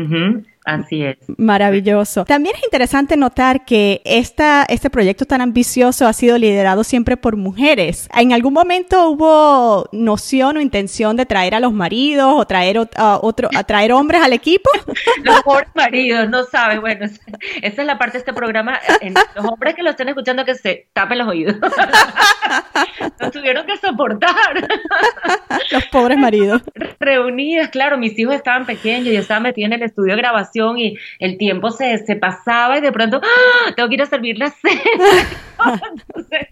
Así 0.64 1.04
es. 1.04 1.18
Maravilloso. 1.38 2.24
También 2.26 2.56
es 2.56 2.64
interesante 2.64 3.18
notar 3.18 3.66
que 3.66 4.02
esta, 4.06 4.64
este 4.70 4.92
proyecto 4.92 5.26
tan 5.26 5.42
ambicioso 5.42 6.06
ha 6.06 6.14
sido 6.14 6.38
liderado 6.38 6.84
siempre 6.84 7.18
por 7.18 7.36
mujeres. 7.36 8.08
¿En 8.16 8.32
algún 8.32 8.54
momento 8.54 9.10
hubo 9.10 9.90
noción 9.92 10.58
o 10.58 10.62
intención 10.62 11.18
de 11.18 11.26
traer 11.26 11.56
a 11.56 11.60
los 11.60 11.74
maridos 11.74 12.34
o 12.36 12.46
traer 12.46 12.78
otro, 12.78 13.50
a 13.56 13.64
traer 13.64 13.92
hombres 13.92 14.22
al 14.22 14.34
equipo? 14.34 14.70
los 15.24 15.42
pobres 15.42 15.70
maridos, 15.74 16.30
no 16.30 16.44
sabes. 16.44 16.80
Bueno, 16.80 17.06
esa 17.62 17.82
es 17.82 17.88
la 17.88 17.98
parte 17.98 18.14
de 18.14 18.20
este 18.20 18.34
programa. 18.34 18.80
los 19.36 19.46
hombres 19.46 19.74
que 19.74 19.82
lo 19.82 19.90
estén 19.90 20.10
escuchando 20.10 20.46
que 20.46 20.54
se 20.54 20.88
tapen 20.94 21.18
los 21.18 21.28
oídos. 21.28 21.56
Nos 23.20 23.32
tuvieron 23.32 23.66
que 23.66 23.78
soportar. 23.78 24.68
los 25.72 25.86
pobres 25.88 26.20
maridos. 26.20 26.62
Reunidas, 27.00 27.70
claro, 27.70 27.98
mis 27.98 28.18
hijos 28.20 28.36
estaban 28.36 28.66
pequeños, 28.66 29.12
yo 29.12 29.20
estaba 29.20 29.40
metida 29.40 29.66
en 29.66 29.74
el 29.74 29.84
estudio 29.84 30.16
de 30.16 30.22
grabación 30.22 30.51
y 30.54 30.98
el 31.20 31.38
tiempo 31.38 31.72
se, 31.72 31.98
se 32.00 32.16
pasaba 32.16 32.78
y 32.78 32.82
de 32.82 32.92
pronto, 32.92 33.22
¡ah! 33.24 33.74
tengo 33.76 33.90
que 33.90 33.96
ir 33.96 34.02
a 34.02 34.06
servir 34.06 34.38
la 34.38 34.50
cena. 34.50 34.82
Entonces, 35.92 36.48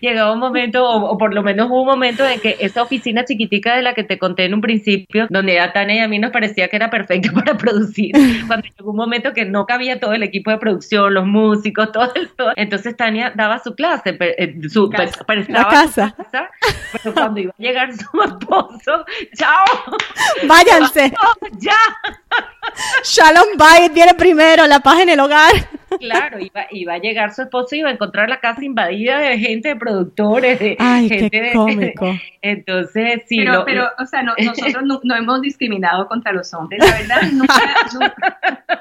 llegaba 0.00 0.32
un 0.32 0.38
momento, 0.38 0.88
o, 0.88 1.18
por 1.18 1.34
lo 1.34 1.42
menos 1.42 1.68
hubo 1.68 1.82
un 1.82 1.86
momento 1.86 2.26
en 2.26 2.40
que 2.40 2.56
esa 2.60 2.82
oficina 2.82 3.24
chiquitica 3.24 3.76
de 3.76 3.82
la 3.82 3.94
que 3.94 4.04
te 4.04 4.18
conté 4.18 4.44
en 4.44 4.54
un 4.54 4.60
principio, 4.60 5.26
donde 5.30 5.60
a 5.60 5.72
Tania 5.72 5.96
y 5.96 5.98
a 6.00 6.08
mí 6.08 6.18
nos 6.18 6.30
parecía 6.30 6.68
que 6.68 6.76
era 6.76 6.90
perfecto 6.90 7.32
para 7.34 7.56
producir, 7.56 8.12
cuando 8.46 8.66
llegó 8.66 8.90
un 8.90 8.96
momento 8.96 9.32
que 9.32 9.44
no 9.44 9.66
cabía 9.66 10.00
todo 10.00 10.12
el 10.12 10.22
equipo 10.22 10.50
de 10.50 10.58
producción, 10.58 11.14
los 11.14 11.26
músicos, 11.26 11.92
todo 11.92 12.12
eso. 12.14 12.52
Entonces 12.56 12.96
Tania 12.96 13.32
daba 13.34 13.58
su 13.58 13.74
clase, 13.74 14.16
eh, 14.20 14.56
su, 14.68 14.88
casa. 14.90 15.24
la 15.48 15.68
casa. 15.68 16.14
pero 16.92 17.14
cuando 17.14 17.40
iba 17.40 17.52
a 17.52 17.62
llegar 17.62 17.92
su 17.92 18.22
esposo, 18.22 19.04
¡chao! 19.36 19.64
¡Váyanse! 20.46 21.12
¡Ya! 21.58 21.76
Shalom 23.36 23.58
Bayit 23.58 23.92
viene 23.92 24.14
primero, 24.14 24.66
la 24.66 24.80
paz 24.80 25.00
en 25.00 25.10
el 25.10 25.20
hogar. 25.20 25.52
Claro, 26.00 26.38
iba, 26.38 26.66
iba 26.70 26.94
a 26.94 26.98
llegar 26.98 27.34
su 27.34 27.42
esposo 27.42 27.74
y 27.74 27.80
iba 27.80 27.90
a 27.90 27.92
encontrar 27.92 28.30
la 28.30 28.40
casa 28.40 28.64
invadida 28.64 29.18
de 29.18 29.38
gente, 29.38 29.68
de 29.68 29.76
productores, 29.76 30.58
de 30.58 30.74
Ay, 30.78 31.06
gente 31.06 31.30
qué 31.30 31.52
cómico. 31.52 32.14
Entonces, 32.40 33.24
sí. 33.26 33.36
Pero, 33.36 33.62
pero 33.66 33.90
o 33.98 34.06
sea, 34.06 34.22
nosotros 34.22 34.82
no, 35.04 35.14
hemos 35.14 35.42
discriminado 35.42 36.08
contra 36.08 36.32
los 36.32 36.54
hombres, 36.54 36.82
la 36.82 36.96
verdad, 36.96 37.22
nunca, 37.32 38.74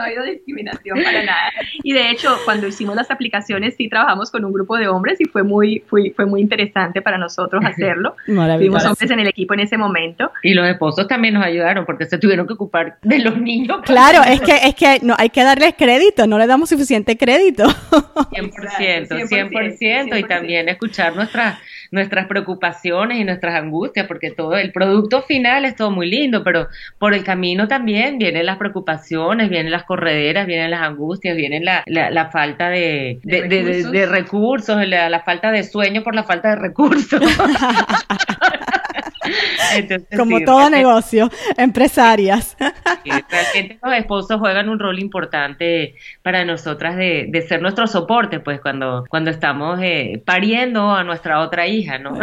no 0.00 0.04
ha 0.04 0.06
habido 0.06 0.24
discriminación 0.24 1.02
para 1.02 1.22
nada. 1.22 1.50
Y 1.82 1.92
de 1.92 2.10
hecho, 2.10 2.36
cuando 2.44 2.66
hicimos 2.66 2.96
las 2.96 3.10
aplicaciones, 3.10 3.74
sí 3.76 3.88
trabajamos 3.88 4.30
con 4.30 4.44
un 4.44 4.52
grupo 4.52 4.76
de 4.76 4.88
hombres 4.88 5.20
y 5.20 5.26
fue 5.26 5.42
muy, 5.42 5.84
fue, 5.86 6.12
fue 6.16 6.26
muy 6.26 6.40
interesante 6.40 7.02
para 7.02 7.18
nosotros 7.18 7.62
hacerlo. 7.64 8.16
Tuvimos 8.26 8.84
hombres 8.84 9.10
en 9.10 9.20
el 9.20 9.28
equipo 9.28 9.54
en 9.54 9.60
ese 9.60 9.76
momento. 9.76 10.32
Y 10.42 10.54
los 10.54 10.66
esposos 10.66 11.06
también 11.06 11.34
nos 11.34 11.44
ayudaron 11.44 11.84
porque 11.84 12.06
se 12.06 12.18
tuvieron 12.18 12.46
que 12.46 12.54
ocupar 12.54 12.98
de 13.02 13.18
los 13.18 13.36
niños. 13.38 13.80
Claro, 13.84 14.22
es 14.26 14.40
que, 14.40 14.56
es 14.56 14.74
que 14.74 15.00
no, 15.02 15.14
hay 15.18 15.30
que 15.30 15.42
darles 15.44 15.74
crédito, 15.76 16.26
no 16.26 16.38
le 16.38 16.46
damos 16.46 16.68
suficiente 16.68 17.16
crédito. 17.16 17.64
100%, 17.64 19.08
100%, 19.08 19.78
100%, 19.78 20.18
y 20.18 20.24
también 20.24 20.68
escuchar 20.68 21.14
nuestras 21.14 21.58
nuestras 21.90 22.26
preocupaciones 22.26 23.18
y 23.18 23.24
nuestras 23.24 23.54
angustias, 23.54 24.06
porque 24.06 24.30
todo 24.30 24.56
el 24.56 24.72
producto 24.72 25.22
final 25.22 25.64
es 25.64 25.76
todo 25.76 25.90
muy 25.90 26.08
lindo, 26.08 26.44
pero 26.44 26.68
por 26.98 27.14
el 27.14 27.24
camino 27.24 27.68
también 27.68 28.18
vienen 28.18 28.46
las 28.46 28.58
preocupaciones, 28.58 29.48
vienen 29.48 29.72
las 29.72 29.84
correderas, 29.84 30.46
vienen 30.46 30.70
las 30.70 30.82
angustias, 30.82 31.36
vienen 31.36 31.64
la, 31.64 31.82
la, 31.86 32.30
falta 32.30 32.68
de, 32.70 33.20
de, 33.22 34.06
recursos, 34.06 34.86
la, 34.86 35.20
falta 35.20 35.50
de 35.50 35.64
sueño 35.64 36.02
por 36.02 36.14
la 36.14 36.24
falta 36.24 36.50
de 36.50 36.56
recursos. 36.56 37.20
Como 40.16 40.40
todo 40.40 40.70
negocio, 40.70 41.30
empresarias. 41.56 42.56
realmente 43.04 43.78
los 43.82 43.94
esposos 43.94 44.38
juegan 44.38 44.68
un 44.68 44.78
rol 44.78 44.98
importante 44.98 45.94
para 46.22 46.44
nosotras 46.44 46.96
de, 46.96 47.44
ser 47.48 47.62
nuestro 47.62 47.86
soporte, 47.86 48.40
pues 48.40 48.60
cuando, 48.60 49.04
cuando 49.08 49.30
estamos 49.30 49.80
eh, 49.82 50.22
pariendo 50.24 50.92
a 50.92 51.04
nuestra 51.04 51.40
otra 51.40 51.66
hija, 51.66 51.98
¿no? 51.98 52.18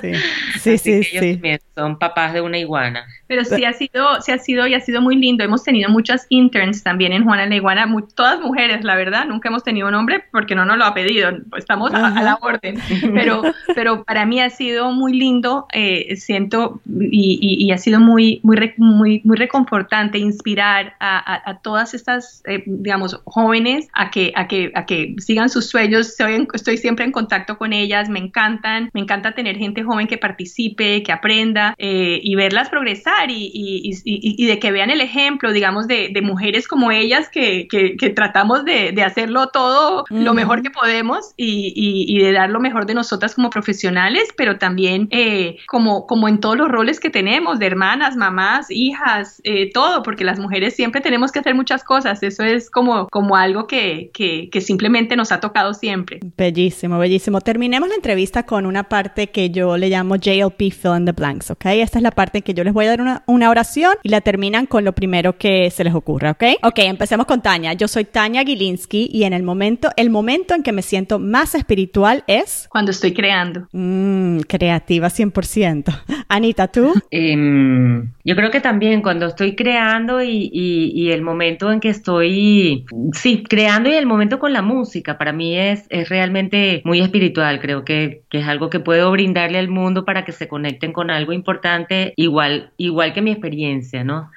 Sí, 0.00 0.12
sí, 0.78 1.02
sí. 1.02 1.40
son 1.74 1.98
papás 1.98 2.32
de 2.32 2.40
una 2.40 2.58
iguana. 2.58 3.06
Pero 3.32 3.46
sí 3.46 3.64
ha 3.64 3.72
sido, 3.72 4.20
sí 4.20 4.30
ha 4.30 4.36
sido 4.36 4.66
y 4.66 4.74
ha 4.74 4.80
sido 4.80 5.00
muy 5.00 5.16
lindo. 5.16 5.42
Hemos 5.42 5.64
tenido 5.64 5.88
muchas 5.88 6.26
interns 6.28 6.82
también 6.82 7.14
en 7.14 7.24
Juana 7.24 7.46
la 7.46 7.56
Iguana, 7.56 7.90
todas 8.14 8.38
mujeres, 8.40 8.84
la 8.84 8.94
verdad. 8.94 9.24
Nunca 9.24 9.48
hemos 9.48 9.64
tenido 9.64 9.88
un 9.88 9.94
hombre 9.94 10.22
porque 10.30 10.54
no 10.54 10.66
nos 10.66 10.76
lo 10.76 10.84
ha 10.84 10.92
pedido. 10.92 11.30
Estamos 11.56 11.94
a, 11.94 12.22
la 12.22 12.38
orden. 12.42 12.76
Pero, 13.14 13.40
pero 13.74 14.04
para 14.04 14.26
mí 14.26 14.38
ha 14.38 14.50
sido 14.50 14.92
muy 14.92 15.14
lindo. 15.14 15.66
Eh, 15.72 16.14
siento 16.16 16.82
y, 16.86 17.72
ha 17.72 17.78
sido 17.78 18.00
muy, 18.00 18.40
muy, 18.42 18.74
muy, 18.76 19.22
muy 19.24 19.36
reconfortante 19.38 20.18
inspirar 20.18 20.94
a, 21.00 21.58
todas 21.62 21.94
estas, 21.94 22.42
eh, 22.46 22.62
digamos, 22.66 23.18
jóvenes 23.24 23.88
a 23.94 24.10
que, 24.10 24.34
a 24.36 24.46
que, 24.46 24.72
a 24.74 24.84
que 24.84 25.14
sigan 25.20 25.48
sus 25.48 25.70
sueños. 25.70 26.14
estoy 26.52 26.76
siempre 26.76 27.06
en 27.06 27.12
contacto 27.12 27.56
con 27.56 27.72
ellas, 27.72 28.10
me 28.10 28.18
encantan, 28.18 28.90
me 28.92 29.00
encanta 29.00 29.32
tener 29.32 29.56
gente 29.56 29.84
joven 29.84 30.06
que 30.06 30.18
participe, 30.18 31.02
que 31.02 31.12
aprenda 31.12 31.74
eh, 31.78 32.20
y 32.22 32.34
verlas 32.34 32.68
progresar 32.68 33.21
y, 33.30 34.46
de 34.46 34.58
que 34.58 34.72
vean 34.72 34.90
el 34.90 35.00
ejemplo, 35.00 35.52
digamos, 35.52 35.86
de, 35.86 36.12
mujeres 36.22 36.68
como 36.68 36.90
ellas 36.90 37.28
que, 37.28 37.66
tratamos 38.14 38.64
de, 38.64 39.02
hacerlo 39.02 39.48
todo 39.48 40.04
lo 40.10 40.34
mejor 40.34 40.62
que 40.62 40.70
podemos 40.70 41.34
y, 41.36 42.18
de 42.22 42.32
dar 42.32 42.50
lo 42.50 42.60
mejor 42.60 42.86
de 42.86 42.94
nosotras 42.94 43.34
como 43.34 43.50
profesionales, 43.50 44.28
pero 44.36 44.58
también 44.58 45.08
eh, 45.10 45.56
como, 45.66 46.06
como 46.06 46.28
en 46.28 46.40
todos 46.40 46.56
los 46.56 46.68
roles 46.68 47.00
que 47.00 47.10
tenemos, 47.10 47.58
de 47.58 47.66
hermanas, 47.66 48.16
mamás, 48.16 48.70
hijas, 48.70 49.40
eh, 49.44 49.70
todo, 49.72 50.02
porque 50.02 50.24
las 50.24 50.38
mujeres 50.38 50.74
siempre 50.74 51.00
tenemos 51.00 51.32
que 51.32 51.40
hacer 51.40 51.54
muchas 51.54 51.84
cosas, 51.84 52.22
eso 52.22 52.44
es 52.44 52.70
como, 52.70 53.08
como 53.08 53.36
algo 53.36 53.66
que, 53.66 54.10
que, 54.12 54.60
simplemente 54.60 55.16
nos 55.16 55.32
ha 55.32 55.40
tocado 55.40 55.74
siempre. 55.74 56.20
Bellísimo, 56.36 56.98
bellísimo. 56.98 57.40
Terminemos 57.40 57.88
la 57.88 57.96
entrevista 57.96 58.44
con 58.44 58.64
una 58.64 58.84
parte 58.84 59.28
que 59.28 59.50
yo 59.50 59.76
le 59.76 59.88
llamo 59.88 60.16
JLP 60.16 60.70
Fill 60.70 60.96
in 60.98 61.04
the 61.04 61.12
Blanks, 61.12 61.50
¿ok? 61.50 61.66
Esta 61.66 61.98
es 61.98 62.02
la 62.02 62.12
parte 62.12 62.38
en 62.38 62.44
que 62.44 62.54
yo 62.54 62.62
les 62.62 62.72
voy 62.72 62.86
a 62.86 62.90
dar 62.90 63.00
una, 63.00 63.11
una 63.26 63.50
oración 63.50 63.94
y 64.02 64.08
la 64.08 64.20
terminan 64.20 64.66
con 64.66 64.84
lo 64.84 64.92
primero 64.92 65.36
que 65.36 65.70
se 65.70 65.84
les 65.84 65.94
ocurra, 65.94 66.32
¿ok? 66.32 66.44
Ok, 66.62 66.78
empecemos 66.78 67.26
con 67.26 67.42
Tania. 67.42 67.72
Yo 67.74 67.88
soy 67.88 68.04
Tania 68.04 68.42
Gilinski 68.44 69.10
y 69.12 69.24
en 69.24 69.32
el 69.32 69.42
momento, 69.42 69.90
el 69.96 70.10
momento 70.10 70.54
en 70.54 70.62
que 70.62 70.72
me 70.72 70.82
siento 70.82 71.18
más 71.18 71.54
espiritual 71.54 72.24
es... 72.26 72.66
Cuando 72.70 72.90
estoy 72.90 73.12
creando. 73.12 73.68
Mmm, 73.72 74.40
creativa 74.40 75.08
100%. 75.08 76.02
Anita, 76.28 76.68
¿tú? 76.68 76.92
Em, 77.10 78.12
yo 78.24 78.36
creo 78.36 78.50
que 78.50 78.60
también 78.60 79.02
cuando 79.02 79.26
estoy 79.26 79.54
creando 79.54 80.22
y, 80.22 80.50
y, 80.52 81.10
el 81.10 81.22
momento 81.22 81.70
en 81.70 81.80
que 81.80 81.88
estoy, 81.88 82.86
sí, 83.12 83.42
creando 83.42 83.90
y 83.90 83.94
el 83.94 84.06
momento 84.06 84.38
con 84.38 84.52
la 84.52 84.62
música, 84.62 85.18
para 85.18 85.32
mí 85.32 85.58
es, 85.58 85.86
es 85.90 86.08
realmente 86.08 86.80
muy 86.84 87.00
espiritual. 87.00 87.60
Creo 87.60 87.84
que, 87.84 88.22
que 88.30 88.38
es 88.38 88.48
algo 88.48 88.70
que 88.70 88.80
puedo 88.80 89.10
brindarle 89.10 89.58
al 89.58 89.68
mundo 89.68 90.04
para 90.04 90.24
que 90.24 90.32
se 90.32 90.48
conecten 90.48 90.92
con 90.92 91.10
algo 91.10 91.32
importante, 91.32 92.14
igual, 92.16 92.70
igual 92.76 92.91
que 93.12 93.22
mi 93.22 93.30
experiencia, 93.30 94.04
¿no? 94.04 94.30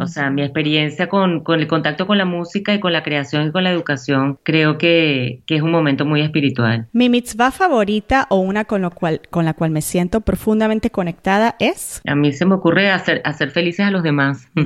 O 0.00 0.06
sea, 0.06 0.30
mi 0.30 0.42
experiencia 0.42 1.08
con, 1.08 1.44
con, 1.44 1.60
el 1.60 1.66
contacto 1.66 2.06
con 2.06 2.18
la 2.18 2.24
música 2.24 2.74
y 2.74 2.80
con 2.80 2.92
la 2.92 3.02
creación 3.02 3.48
y 3.48 3.52
con 3.52 3.64
la 3.64 3.70
educación, 3.70 4.38
creo 4.42 4.78
que, 4.78 5.42
que 5.46 5.56
es 5.56 5.62
un 5.62 5.70
momento 5.70 6.04
muy 6.04 6.22
espiritual. 6.22 6.88
Mi 6.92 7.08
mitzvah 7.08 7.50
favorita 7.50 8.26
o 8.30 8.36
una 8.36 8.64
con, 8.64 8.82
lo 8.82 8.90
cual, 8.90 9.20
con 9.30 9.44
la 9.44 9.54
cual 9.54 9.70
me 9.70 9.82
siento 9.82 10.20
profundamente 10.20 10.90
conectada 10.90 11.56
es? 11.58 12.00
A 12.06 12.14
mí 12.14 12.32
se 12.32 12.46
me 12.46 12.54
ocurre 12.54 12.90
hacer, 12.90 13.22
hacer 13.24 13.50
felices 13.50 13.86
a 13.86 13.90
los 13.90 14.02
demás. 14.02 14.48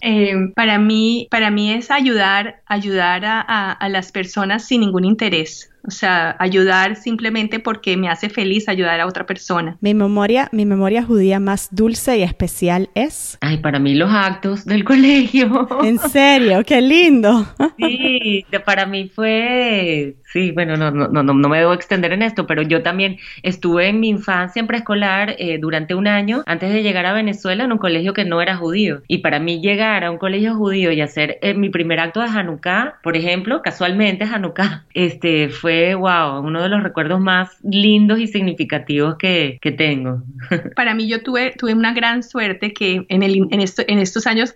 Eh, 0.00 0.34
para 0.54 0.78
mí, 0.78 1.28
para 1.30 1.50
mí 1.50 1.72
es 1.72 1.90
ayudar, 1.90 2.62
ayudar 2.66 3.22
a 3.24 3.88
las 3.88 4.12
personas 4.12 4.66
sin 4.66 4.80
ningún 4.80 5.04
interés. 5.04 5.73
O 5.86 5.90
sea, 5.90 6.36
ayudar 6.38 6.96
simplemente 6.96 7.60
porque 7.60 7.96
me 7.96 8.08
hace 8.08 8.30
feliz 8.30 8.68
ayudar 8.68 9.00
a 9.00 9.06
otra 9.06 9.26
persona. 9.26 9.76
Mi 9.80 9.94
memoria, 9.94 10.48
mi 10.52 10.64
memoria 10.64 11.02
judía 11.02 11.40
más 11.40 11.68
dulce 11.70 12.18
y 12.18 12.22
especial 12.22 12.90
es. 12.94 13.38
Ay, 13.40 13.58
para 13.58 13.78
mí 13.78 13.94
los 13.94 14.10
actos 14.10 14.64
del 14.64 14.84
colegio. 14.92 15.68
En 15.82 15.98
serio, 15.98 16.62
qué 16.64 16.80
lindo. 16.80 17.46
Sí, 17.78 18.46
para 18.64 18.86
mí 18.86 19.10
fue 19.14 20.16
Sí, 20.34 20.50
bueno, 20.50 20.76
no, 20.76 20.90
no, 20.90 21.06
no, 21.06 21.22
no 21.22 21.48
me 21.48 21.60
debo 21.60 21.72
extender 21.72 22.12
en 22.12 22.20
esto, 22.20 22.44
pero 22.48 22.62
yo 22.62 22.82
también 22.82 23.18
estuve 23.44 23.86
en 23.86 24.00
mi 24.00 24.08
infancia 24.08 24.58
en 24.58 24.66
preescolar 24.66 25.36
eh, 25.38 25.58
durante 25.60 25.94
un 25.94 26.08
año 26.08 26.42
antes 26.46 26.72
de 26.72 26.82
llegar 26.82 27.06
a 27.06 27.12
Venezuela 27.12 27.62
en 27.62 27.70
un 27.70 27.78
colegio 27.78 28.14
que 28.14 28.24
no 28.24 28.42
era 28.42 28.56
judío. 28.56 29.02
Y 29.06 29.18
para 29.18 29.38
mí 29.38 29.60
llegar 29.60 30.02
a 30.02 30.10
un 30.10 30.18
colegio 30.18 30.56
judío 30.56 30.90
y 30.90 31.00
hacer 31.00 31.38
eh, 31.40 31.54
mi 31.54 31.68
primer 31.68 32.00
acto 32.00 32.18
de 32.18 32.26
Hanukkah, 32.26 32.98
por 33.04 33.16
ejemplo, 33.16 33.62
casualmente 33.62 34.24
Hanukkah, 34.24 34.86
este, 34.94 35.50
fue, 35.50 35.73
wow, 35.94 36.40
uno 36.40 36.62
de 36.62 36.68
los 36.68 36.82
recuerdos 36.82 37.20
más 37.20 37.58
lindos 37.62 38.18
y 38.18 38.26
significativos 38.26 39.16
que, 39.18 39.58
que 39.60 39.72
tengo. 39.72 40.22
Para 40.76 40.94
mí 40.94 41.08
yo 41.08 41.22
tuve, 41.22 41.52
tuve 41.58 41.74
una 41.74 41.92
gran 41.92 42.22
suerte 42.22 42.72
que 42.72 43.06
en, 43.08 43.22
el, 43.22 43.46
en, 43.50 43.60
esto, 43.60 43.82
en 43.86 43.98
estos 43.98 44.26
años 44.26 44.54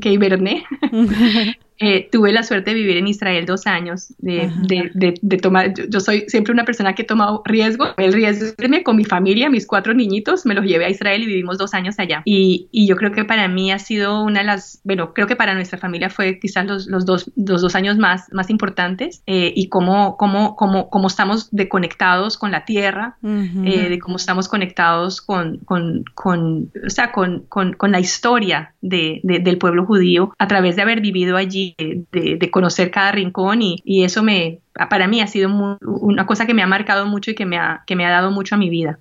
que 0.00 0.12
hiberné, 0.12 0.64
Eh, 1.80 2.08
tuve 2.10 2.32
la 2.32 2.42
suerte 2.42 2.70
de 2.70 2.76
vivir 2.76 2.96
en 2.96 3.06
Israel 3.06 3.46
dos 3.46 3.66
años, 3.66 4.12
de, 4.18 4.50
de, 4.62 5.14
de, 5.20 5.36
tomar, 5.36 5.72
yo, 5.74 6.00
soy 6.00 6.24
siempre 6.28 6.52
una 6.52 6.64
persona 6.64 6.94
que 6.94 7.02
he 7.02 7.04
tomado 7.04 7.42
riesgo, 7.44 7.86
el 7.96 8.12
riesgo 8.12 8.52
de 8.56 8.82
con 8.82 8.96
mi 8.96 9.04
familia, 9.04 9.48
mis 9.48 9.66
cuatro 9.66 9.94
niñitos, 9.94 10.44
me 10.44 10.54
los 10.54 10.64
llevé 10.64 10.86
a 10.86 10.90
Israel 10.90 11.22
y 11.22 11.26
vivimos 11.26 11.56
dos 11.56 11.74
años 11.74 11.98
allá. 11.98 12.22
Y, 12.24 12.68
y, 12.72 12.88
yo 12.88 12.96
creo 12.96 13.12
que 13.12 13.24
para 13.24 13.46
mí 13.46 13.70
ha 13.70 13.78
sido 13.78 14.22
una 14.24 14.40
de 14.40 14.46
las, 14.46 14.80
bueno, 14.82 15.14
creo 15.14 15.26
que 15.26 15.36
para 15.36 15.54
nuestra 15.54 15.78
familia 15.78 16.10
fue 16.10 16.38
quizás 16.40 16.66
los, 16.66 16.86
los, 16.86 17.06
dos, 17.06 17.30
los 17.36 17.62
dos 17.62 17.74
años 17.76 17.96
más, 17.96 18.24
más 18.32 18.50
importantes 18.50 19.22
eh, 19.26 19.52
y 19.54 19.68
cómo, 19.68 20.16
cómo, 20.16 20.56
cómo, 20.56 20.90
cómo 20.90 21.06
estamos 21.06 21.50
conectados 21.68 22.38
con 22.38 22.50
la 22.50 22.64
tierra, 22.64 23.18
eh, 23.22 23.88
de 23.88 23.98
cómo 23.98 24.16
estamos 24.16 24.48
conectados 24.48 25.20
con, 25.20 25.58
con, 25.58 26.04
con 26.14 26.70
o 26.84 26.90
sea, 26.90 27.12
con, 27.12 27.44
con, 27.48 27.74
con 27.74 27.92
la 27.92 28.00
historia 28.00 28.74
de, 28.80 29.20
del 29.22 29.58
pueblo 29.58 29.86
judío 29.86 30.34
a 30.38 30.48
través 30.48 30.76
de 30.76 30.82
haber 30.82 31.00
vivido 31.00 31.36
allí 31.36 31.67
de, 31.76 32.50
conocer 32.50 32.90
cada 32.90 33.12
rincón 33.12 33.62
y, 33.62 33.76
y, 33.84 34.04
eso 34.04 34.22
me, 34.22 34.60
para 34.86 35.08
mí 35.08 35.20
ha 35.20 35.26
sido 35.26 35.78
una 35.80 36.26
cosa 36.26 36.46
que 36.46 36.54
me 36.54 36.62
ha 36.62 36.66
marcado 36.66 37.06
mucho 37.06 37.30
y 37.30 37.34
que 37.34 37.46
me 37.46 37.58
ha, 37.58 37.82
que 37.86 37.96
me 37.96 38.06
ha 38.06 38.10
dado 38.10 38.30
mucho 38.30 38.54
a 38.54 38.58
mi 38.58 38.70
vida. 38.70 38.98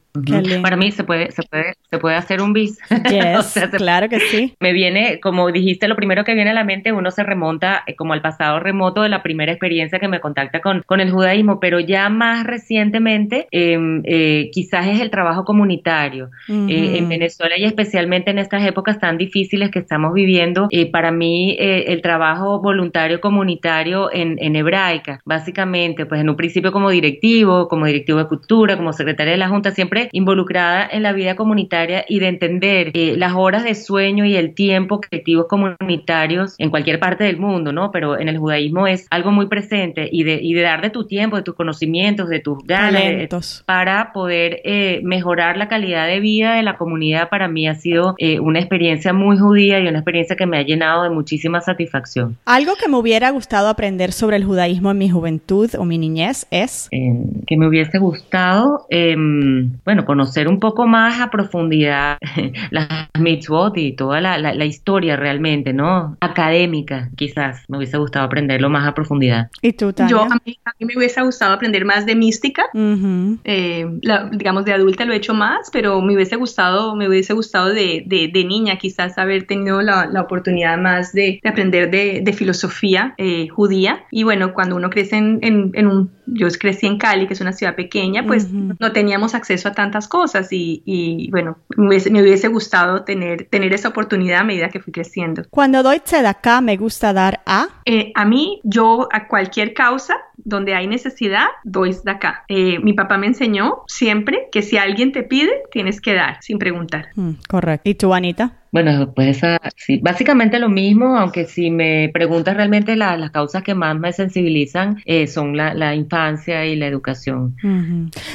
Para 0.62 0.78
mí 0.78 0.92
se 0.92 1.04
puede, 1.04 1.32
se 1.32 1.44
puede, 1.44 1.76
se 1.90 1.98
puede 2.00 2.16
hacer 2.16 2.42
un 2.42 2.54
bis. 2.54 2.80
claro 3.78 4.10
que 4.10 4.20
sí. 4.20 4.56
Me 4.60 4.74
viene, 4.74 5.20
como 5.20 5.52
dijiste, 5.52 5.88
lo 5.88 5.96
primero 5.96 6.24
que 6.24 6.34
viene 6.34 6.52
a 6.52 6.54
la 6.54 6.64
mente, 6.64 6.92
uno 6.92 7.12
se 7.12 7.24
remonta 7.24 7.84
eh, 7.86 7.96
como 7.96 8.14
al 8.14 8.22
pasado 8.22 8.60
remoto 8.60 9.04
de 9.04 9.10
la 9.10 9.22
primera 9.24 9.52
experiencia 9.52 10.00
que 10.00 10.08
me 10.08 10.20
contacta 10.20 10.62
con, 10.62 10.84
con 10.86 11.00
el 11.00 11.12
judaísmo, 11.12 11.60
pero 11.60 11.80
ya 11.80 12.10
más 12.10 12.46
recientemente 12.46 13.48
em, 13.52 14.02
eh, 14.06 14.50
quizás 14.52 14.88
es 14.88 15.00
el 15.02 15.10
trabajo 15.10 15.44
comunitario. 15.46 16.30
Eh, 16.48 16.98
en 16.98 17.10
Venezuela 17.10 17.58
y 17.58 17.66
especialmente 17.66 18.32
en 18.32 18.40
estas 18.40 18.66
épocas 18.66 19.00
tan 19.00 19.18
difíciles 19.18 19.70
que 19.70 19.80
estamos 19.80 20.14
viviendo, 20.14 20.68
para 20.92 21.12
mí 21.12 21.56
el 21.60 22.02
trabajo 22.02 22.62
voluntario 22.62 23.20
comunitario 23.22 24.12
en, 24.12 24.38
en 24.40 24.56
hebraica, 24.56 25.20
básicamente, 25.26 25.67
pues 26.08 26.22
en 26.22 26.30
un 26.30 26.36
principio 26.36 26.72
como 26.72 26.90
directivo, 26.90 27.68
como 27.68 27.86
directivo 27.86 28.20
de 28.20 28.28
cultura, 28.28 28.78
como 28.78 28.94
secretaria 28.94 29.34
de 29.34 29.38
la 29.38 29.50
Junta, 29.50 29.72
siempre 29.72 30.10
involucrada 30.12 30.88
en 30.92 31.04
la 31.04 31.14
vida 31.14 31.36
comunitaria 31.36 32.06
y 32.08 32.20
de 32.20 32.28
entender 32.28 32.92
eh, 32.94 33.16
las 33.18 33.34
horas 33.34 33.64
de 33.64 33.76
sueño 33.76 34.26
y 34.26 34.36
el 34.36 34.54
tiempo 34.54 35.02
colectivos 35.02 35.48
comunitarios 35.48 36.56
en 36.58 36.70
cualquier 36.70 37.00
parte 37.00 37.24
del 37.24 37.38
mundo, 37.38 37.72
¿no? 37.72 37.92
Pero 37.92 38.20
en 38.20 38.30
el 38.30 38.38
judaísmo 38.38 38.88
es 38.88 39.08
algo 39.10 39.32
muy 39.32 39.48
presente 39.48 40.10
y 40.12 40.24
de, 40.24 40.40
y 40.42 40.54
de 40.54 40.62
dar 40.62 40.82
de 40.82 40.90
tu 40.90 41.06
tiempo, 41.06 41.36
de 41.36 41.44
tus 41.44 41.56
conocimientos, 41.56 42.30
de 42.30 42.40
tus 42.40 42.60
ganas 42.66 43.64
para 43.66 44.12
poder 44.14 44.62
eh, 44.64 45.02
mejorar 45.04 45.58
la 45.58 45.68
calidad 45.68 46.08
de 46.08 46.20
vida 46.20 46.56
de 46.56 46.64
la 46.64 46.78
comunidad 46.78 47.30
para 47.30 47.48
mí 47.48 47.68
ha 47.68 47.76
sido 47.76 48.16
eh, 48.18 48.40
una 48.40 48.60
experiencia 48.60 49.14
muy 49.14 49.38
judía 49.38 49.80
y 49.80 49.88
una 49.88 50.00
experiencia 50.00 50.36
que 50.36 50.46
me 50.46 50.58
ha 50.58 50.64
llenado 50.64 51.04
de 51.04 51.10
muchísima 51.10 51.62
satisfacción. 51.62 52.38
Algo 52.46 52.74
que 52.76 52.88
me 52.88 52.98
hubiera 52.98 53.30
gustado 53.32 53.68
aprender 53.68 54.12
sobre 54.12 54.38
el 54.38 54.46
judaísmo 54.46 54.92
en 54.92 54.98
mi 54.98 55.10
juventud 55.10 55.57
o 55.78 55.86
mi 55.86 55.98
niñez 55.98 56.48
es... 56.52 56.90
que 56.90 57.58
me 57.58 57.68
hubiese 57.68 57.98
gustado, 58.00 58.86
em, 58.90 59.72
bueno, 59.86 60.06
conocer 60.06 60.48
un 60.48 60.60
poco 60.60 60.88
más 60.88 61.20
a 61.20 61.30
profundidad 61.30 62.18
las 62.72 62.88
mitzvot 63.20 63.78
y 63.78 63.94
toda 63.94 64.22
la, 64.22 64.38
la, 64.38 64.66
historia 64.66 65.16
realmente, 65.16 65.74
¿no? 65.74 66.18
Académica, 66.20 67.10
quizás. 67.16 67.64
Me 67.70 67.78
hubiese 67.78 67.98
gustado 67.98 68.26
aprenderlo 68.26 68.70
más 68.70 68.88
a 68.88 68.94
profundidad. 68.94 69.50
¿Y 69.62 69.74
tú, 69.74 69.94
Yo, 70.10 70.24
a 70.24 70.38
mí, 70.46 70.60
me 70.80 70.98
hubiese 70.98 71.22
gustado 71.22 71.54
aprender 71.54 71.86
más 71.86 72.06
de 72.06 72.16
mística. 72.16 72.66
Eh, 72.74 73.86
digamos, 74.34 74.66
de 74.66 74.74
adulta 74.74 75.06
lo 75.06 75.14
he 75.14 75.18
hecho 75.18 75.34
más, 75.34 75.70
pero 75.72 76.02
me 76.02 76.16
hubiese 76.16 76.36
gustado, 76.36 76.96
me 76.96 77.08
hubiese 77.08 77.34
gustado 77.34 77.70
de, 77.74 78.04
de, 78.06 78.44
niña 78.48 78.78
quizás 78.78 79.18
haber 79.18 79.46
tenido 79.46 79.82
la, 79.82 80.06
la 80.06 80.22
oportunidad 80.22 80.78
más 80.78 81.12
de, 81.12 81.40
de 81.44 81.50
aprender 81.50 81.90
de, 81.90 82.22
de 82.22 82.34
filosofía 82.34 83.14
eh, 83.18 83.48
judía. 83.50 84.06
Y 84.12 84.24
bueno, 84.24 84.54
cuando 84.54 84.76
uno 84.76 84.90
crece 84.90 85.18
en, 85.18 85.47
en, 85.48 85.88
un... 85.88 86.17
Yo 86.28 86.48
crecí 86.60 86.86
en 86.88 86.98
Cali, 86.98 87.28
que 87.28 87.34
es 87.34 87.42
una 87.42 87.54
ciudad 87.54 87.76
pequeña, 87.76 88.26
pues 88.26 88.52
no 88.52 88.92
teníamos 88.92 89.34
acceso 89.34 89.70
a 89.70 89.74
tantas 89.74 90.08
cosas 90.08 90.52
y, 90.52 90.84
y 90.86 91.30
bueno, 91.32 91.58
me 91.76 91.88
hubiese, 91.88 92.12
me 92.12 92.22
hubiese, 92.22 92.48
gustado 92.48 93.04
tener, 93.04 93.48
tener 93.50 93.74
esa 93.74 93.90
oportunidad 93.90 94.42
a 94.42 94.44
medida 94.44 94.70
que 94.70 94.80
fui 94.80 94.94
creciendo. 94.94 95.44
Cuando 95.50 95.84
doy 95.84 96.02
acá 96.26 96.62
me 96.62 96.78
gusta 96.78 97.14
dar 97.14 97.42
a... 97.46 97.68
Eh, 97.86 98.12
a 98.16 98.26
mí, 98.26 98.60
yo 98.64 99.08
a 99.12 99.28
cualquier 99.28 99.74
causa 99.74 100.16
donde 100.38 100.76
hay 100.76 100.88
necesidad, 100.88 101.48
doy 101.64 101.96
de 102.04 102.12
acá. 102.12 102.44
Eh, 102.48 102.80
mi 102.80 102.94
papá 102.94 103.18
me 103.18 103.28
enseñó 103.28 103.84
siempre 103.88 104.48
que 104.52 104.62
si 104.62 104.78
alguien 104.78 105.12
te 105.12 105.24
pide, 105.24 105.52
tienes 105.72 106.00
que 106.00 106.14
dar 106.14 106.38
sin 106.42 106.60
preguntar. 106.60 107.08
Mm, 107.16 107.32
correcto. 107.48 107.90
¿Y 107.90 107.96
tú, 107.96 108.14
Anita? 108.14 108.54
Bueno, 108.72 109.14
pues 109.16 109.42
sí, 109.76 110.00
básicamente 110.04 110.60
lo 110.60 110.70
mismo, 110.70 111.18
aunque 111.18 111.46
si 111.46 111.72
me 111.72 112.10
preguntas 112.14 112.56
realmente 112.56 112.96
las 112.96 113.32
causas 113.32 113.64
que 113.64 113.74
más 113.74 113.98
me 113.98 114.12
sensibilizan 114.12 115.02
eh, 115.06 115.28
son 115.28 115.56
la, 115.56 115.96
infancia 115.96 116.17
y 116.46 116.76
la 116.76 116.88
educación. 116.88 117.56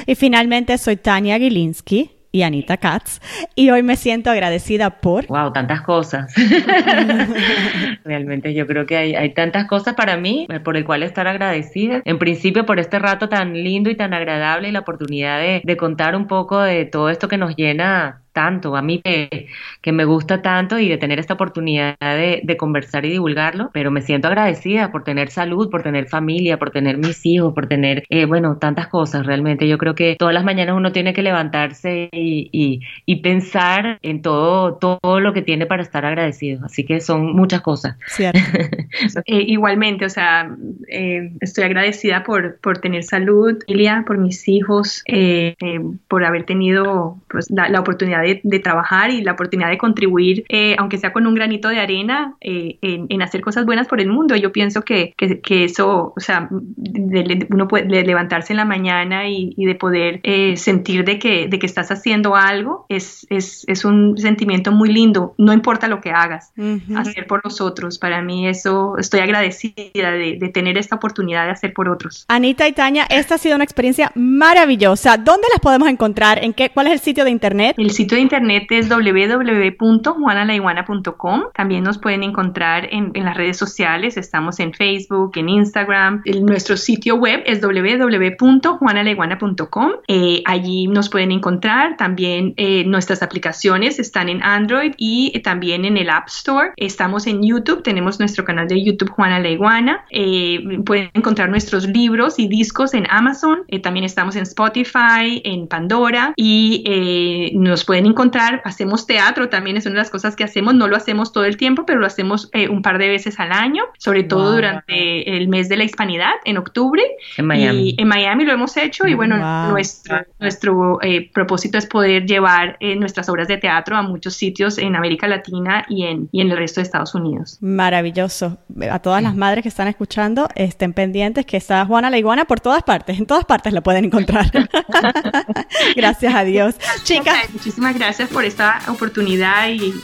Y 0.07 0.15
finalmente 0.15 0.77
soy 0.79 0.97
Tania 0.97 1.39
Gilinski 1.39 2.11
y 2.33 2.43
Anita 2.43 2.79
Katz. 2.79 3.21
Y 3.55 3.71
hoy 3.71 3.83
me 3.83 3.97
siento 3.97 4.31
agradecida 4.31 5.01
por... 5.01 5.27
¡Wow! 5.27 5.53
Tantas 5.53 5.83
cosas. 5.83 6.35
Realmente 8.05 8.55
yo 8.55 8.67
creo 8.67 8.87
que 8.87 8.97
hay, 8.97 9.15
hay, 9.15 9.35
tantas 9.35 9.67
cosas 9.67 9.95
para 9.95 10.17
mí 10.17 10.47
eh, 10.49 10.59
por 10.59 10.77
el 10.77 10.85
cual 10.85 11.03
estar 11.03 11.29
agradecida. 11.29 12.01
En 12.05 12.19
principio 12.19 12.65
por 12.65 12.81
este 12.81 12.99
rato 12.99 13.29
tan 13.29 13.53
lindo 13.53 13.91
y 13.91 13.95
tan 13.95 14.15
agradable 14.15 14.71
y 14.71 14.73
la 14.73 14.81
oportunidad 14.81 15.39
de, 15.39 15.61
de 15.63 15.77
contar 15.77 16.17
un 16.17 16.27
poco 16.27 16.61
de 16.61 16.87
todo 16.87 17.11
esto 17.11 17.29
que 17.29 17.37
nos 17.37 17.55
llena 17.55 18.22
tanto, 18.33 18.77
a 18.77 18.83
mí 18.83 19.01
que, 19.03 19.49
que, 19.81 19.93
me 19.93 20.05
gusta 20.05 20.43
tanto 20.43 20.79
y 20.79 20.89
de 20.89 20.99
tener 20.99 21.19
esta 21.19 21.35
oportunidad 21.35 21.97
de, 22.01 22.41
de, 22.43 22.57
conversar 22.57 23.05
y 23.05 23.11
divulgarlo, 23.11 23.71
pero 23.73 23.91
me 23.91 24.03
siento 24.03 24.29
agradecida 24.29 24.91
por 24.91 25.05
tener 25.05 25.31
salud, 25.31 25.71
por 25.71 25.83
tener 25.83 26.09
familia, 26.09 26.59
por 26.59 26.71
tener 26.71 26.99
mis 26.99 27.25
hijos, 27.27 27.55
por 27.55 27.67
tener, 27.67 28.05
eh, 28.09 28.25
bueno, 28.25 28.57
tantas 28.59 28.89
cosas 28.89 29.27
realmente. 29.27 29.69
Yo 29.69 29.79
creo 29.79 29.95
que 29.95 30.17
todas 30.19 30.35
las 30.35 30.45
mañanas 30.45 30.77
uno 30.77 30.93
tiene 30.93 31.13
que 31.13 31.23
levantarse 31.23 32.09
y, 32.13 32.49
y, 32.53 32.81
y 33.07 33.17
pensar 33.17 33.99
en 34.03 34.23
todo, 34.23 34.75
todo 34.77 35.21
lo 35.21 35.33
que 35.33 35.43
tiene 35.43 35.67
para 35.67 35.83
estar 35.83 36.05
agradecido. 36.05 36.65
Así 36.65 36.85
que 36.85 37.01
son 37.01 37.35
muchas 37.35 37.61
cosas. 37.61 37.97
Cierto. 38.07 38.39
eh, 39.27 39.45
igualmente, 39.47 40.05
o 40.05 40.11
sea, 40.11 40.55
eh, 40.89 41.33
estoy 41.41 41.65
agradecida 41.65 42.23
por, 42.25 42.59
por 42.61 42.79
tener 42.79 43.05
salud, 43.05 43.59
familia, 43.73 44.05
por 44.07 44.19
mis 44.19 44.49
hijos, 44.49 45.03
eh, 45.07 45.55
eh, 45.61 45.81
por 46.09 46.25
haber 46.25 46.45
tenido 46.45 47.19
pues, 47.29 47.51
la, 47.51 47.69
la 47.69 47.81
oportunidad 47.81 48.22
de, 48.23 48.59
trabajar 48.61 49.11
y 49.11 49.23
la 49.23 49.33
oportunidad 49.33 49.71
de 49.71 49.79
contribuir, 49.79 50.45
eh, 50.49 50.77
aunque 50.79 50.99
sea 50.99 51.13
con 51.13 51.27
un 51.27 51.35
granito 51.35 51.69
de 51.69 51.81
arena, 51.81 52.35
eh, 52.41 52.79
en, 52.83 53.23
hacer 53.23 53.41
cosas 53.41 53.65
buenas 53.67 53.89
por 53.89 54.01
el 54.01 54.09
mundo. 54.09 54.37
Yo 54.37 54.53
pienso 54.53 54.83
que, 54.83 55.15
que, 55.17 55.65
eso, 55.65 56.13
o 56.17 56.21
sea, 56.21 56.49
uno 56.51 57.69
puede 57.69 58.05
levantarse 58.05 58.53
en 58.53 58.57
la 58.59 58.65
mañana 58.65 59.29
y, 59.29 59.55
de 59.57 59.75
poder 59.75 60.21
eh, 60.25 60.57
sentir 60.57 61.05
de 61.05 61.19
que, 61.19 61.47
de 61.49 61.59
que 61.59 61.67
estás 61.67 61.91
haciendo 61.91 62.35
algo 62.35 62.87
es, 62.89 63.27
es, 63.31 63.65
es, 63.69 63.85
un 63.85 64.19
sentimiento 64.19 64.73
muy 64.73 64.93
lindo, 64.93 65.35
no 65.39 65.53
importa 65.53 65.89
lo 65.89 66.01
que 66.01 66.11
hagas, 66.11 66.53
hacer 66.97 67.27
por 67.27 67.41
los 67.45 67.61
otros. 67.61 67.99
Para 67.99 68.23
mí 68.23 68.49
eso, 68.49 68.99
estoy 68.99 69.21
agradecida 69.21 70.13
de, 70.13 70.37
de 70.39 70.49
tener 70.49 70.79
esta 70.79 70.97
oportunidad 70.97 71.45
de 71.45 71.53
hacer 71.53 71.73
por 71.73 71.89
otros. 71.89 72.25
Anita 72.29 72.67
y 72.69 72.73
Tania, 72.73 73.07
esta 73.09 73.37
ha 73.37 73.39
sido 73.39 73.55
una 73.55 73.65
experiencia 73.65 74.11
maravillosa. 74.15 75.17
¿Dónde 75.17 75.47
las 75.51 75.61
podemos 75.61 75.89
encontrar? 75.89 76.43
¿En 76.43 76.53
qué, 76.53 76.71
¿Cuál 76.71 76.89
es 76.89 76.95
el 76.95 77.01
sitio 77.01 77.25
de 77.25 77.31
internet? 77.31 77.75
El 77.79 77.91
sitio 77.91 78.12
sitio 78.13 78.19
de 78.19 78.25
internet 78.25 78.67
es 78.71 78.91
www.juanalaiguana.com. 78.91 81.45
También 81.55 81.83
nos 81.83 81.97
pueden 81.97 82.23
encontrar 82.23 82.87
en, 82.91 83.11
las 83.15 83.35
redes 83.37 83.57
sociales. 83.57 84.19
Estamos 84.19 84.61
en 84.61 84.75
Facebook, 84.75 85.33
en 85.37 85.49
Instagram. 85.49 86.23
nuestro 86.43 86.77
sitio 86.77 87.17
web 87.17 87.43
es 87.47 87.63
www.juanalaiguana.com. 87.63 89.93
Eh, 90.09 90.43
allí 90.45 90.89
nos 90.89 91.09
pueden 91.09 91.33
encontrar. 91.33 91.97
También 91.97 92.53
eh, 92.59 92.85
nuestras 92.85 93.23
aplicaciones 93.23 93.99
están 93.99 94.29
en 94.29 94.43
Android 94.43 94.93
y 94.99 95.41
también 95.41 95.87
en 95.87 95.97
el 95.97 96.11
App 96.11 96.29
Store. 96.29 96.73
Estamos 96.77 97.27
en 97.27 97.43
YouTube. 97.43 97.83
Tenemos 97.83 98.19
nuestro 98.19 98.45
canal 98.45 98.69
de 98.69 98.85
YouTube 98.85 99.09
Juana 99.09 99.41
la 99.41 99.49
Iguana. 99.49 100.05
Eh, 100.11 100.83
pueden 100.85 101.09
encontrar 101.15 101.49
nuestros 101.49 101.89
libros 101.89 102.39
y 102.39 102.47
discos 102.47 102.93
en 102.93 103.07
Amazon. 103.09 103.63
también 103.83 104.05
estamos 104.05 104.37
en 104.37 104.43
Spotify, 104.43 105.41
en 105.45 105.67
Pandora 105.67 106.35
y 106.37 107.55
nos 107.55 107.87
pueden 107.87 108.02
encontrar. 108.07 108.63
Hacemos 108.65 109.07
teatro 109.07 109.49
también, 109.49 109.77
es 109.77 109.87
una 109.87 109.95
de 109.95 109.99
las 109.99 110.11
cosas 110.11 110.37
que 110.37 110.45
hacemos. 110.45 110.75
No 110.75 110.89
lo 110.89 110.97
hacemos 110.97 111.33
todo 111.33 111.45
el 111.45 111.57
tiempo, 111.57 111.85
pero 111.87 112.01
lo 112.01 112.07
hacemos 112.07 112.51
un 112.71 112.83
par 112.83 112.99
de 112.99 113.09
veces 113.09 113.39
al 113.41 113.53
año, 113.53 113.85
sobre 113.99 114.25
todo 114.25 114.55
durante 114.55 115.37
el 115.37 115.49
mes 115.49 115.69
de 115.69 115.77
la 115.77 115.85
hispanidad 115.85 116.33
en 116.45 116.57
octubre. 116.59 117.03
En 117.37 117.47
Miami. 117.47 117.91
Y 117.91 118.01
en 118.01 118.09
Miami 118.09 118.45
lo 118.45 118.53
hemos 118.53 118.77
hecho 118.77 119.07
y 119.07 119.15
bueno, 119.15 119.37
nuestro, 119.71 120.19
nuestro 120.39 120.99
eh, 121.03 121.31
propósito 121.33 121.79
es 121.79 121.87
poder 121.87 122.27
llevar 122.27 122.77
eh, 122.81 122.97
nuestras 122.97 123.29
obras 123.29 123.49
de 123.49 123.59
teatro 123.59 123.97
a 123.97 124.03
muchos 124.03 124.35
sitios 124.35 124.79
en 124.79 124.97
América 124.97 125.27
Latina 125.27 125.85
y 125.89 126.05
en, 126.05 126.29
y 126.33 126.41
en 126.41 126.51
el 126.51 126.57
resto 126.57 126.81
de 126.81 126.85
Estados 126.85 127.15
Unidos. 127.15 127.59
Maravilloso. 127.61 128.59
A 128.91 128.99
todas 128.99 129.23
las 129.23 129.35
madres 129.35 129.63
que 129.63 129.69
están 129.69 129.89
escuchando, 129.89 130.49
estén 130.55 130.93
pendientes 130.93 131.47
que 131.47 131.57
está 131.57 131.85
Juana 131.87 132.11
la 132.11 132.19
Iguana 132.19 132.45
por 132.45 132.61
todas 132.61 132.83
partes, 132.83 133.19
en 133.19 133.27
todas 133.27 133.45
partes 133.45 133.73
la 133.73 133.81
pueden 133.81 134.07
encontrar. 134.07 134.51
gracias 135.97 136.35
a 136.35 136.45
Dios. 136.45 136.75
Chicas. 137.05 137.53
Muchísimas 137.53 137.92
gracias 137.95 138.29
por 138.29 138.45
esta 138.45 138.81
oportunidad 138.89 139.69
y, 139.69 139.95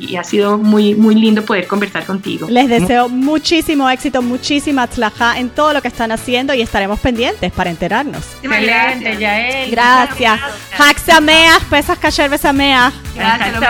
y, 0.00 0.16
ha 0.16 0.24
sido 0.24 0.58
muy, 0.58 0.94
muy 0.94 1.14
lindo 1.14 1.44
poder 1.44 1.66
conversar 1.66 2.04
contigo. 2.04 2.46
Les 2.50 2.68
deseo 2.68 3.08
muchísimo 3.08 3.88
éxito, 3.88 4.22
muchísima 4.22 4.86
tzlaja 4.86 5.38
en 5.38 5.50
todo 5.50 5.72
lo 5.72 5.82
que 5.82 5.88
están 5.88 6.12
haciendo 6.12 6.54
y 6.54 6.62
estaremos 6.62 7.00
pendientes 7.00 7.52
para 7.52 7.70
enterarnos. 7.70 8.24
Excelente, 8.42 9.16
Yael. 9.18 9.70
Gracias. 9.70 10.40
Haxameas, 10.78 11.62
pesas 11.64 11.98
kasher 11.98 12.30
besameas. 12.30 12.92
Gracias, 13.14 13.60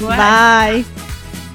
Bye. 0.00 1.09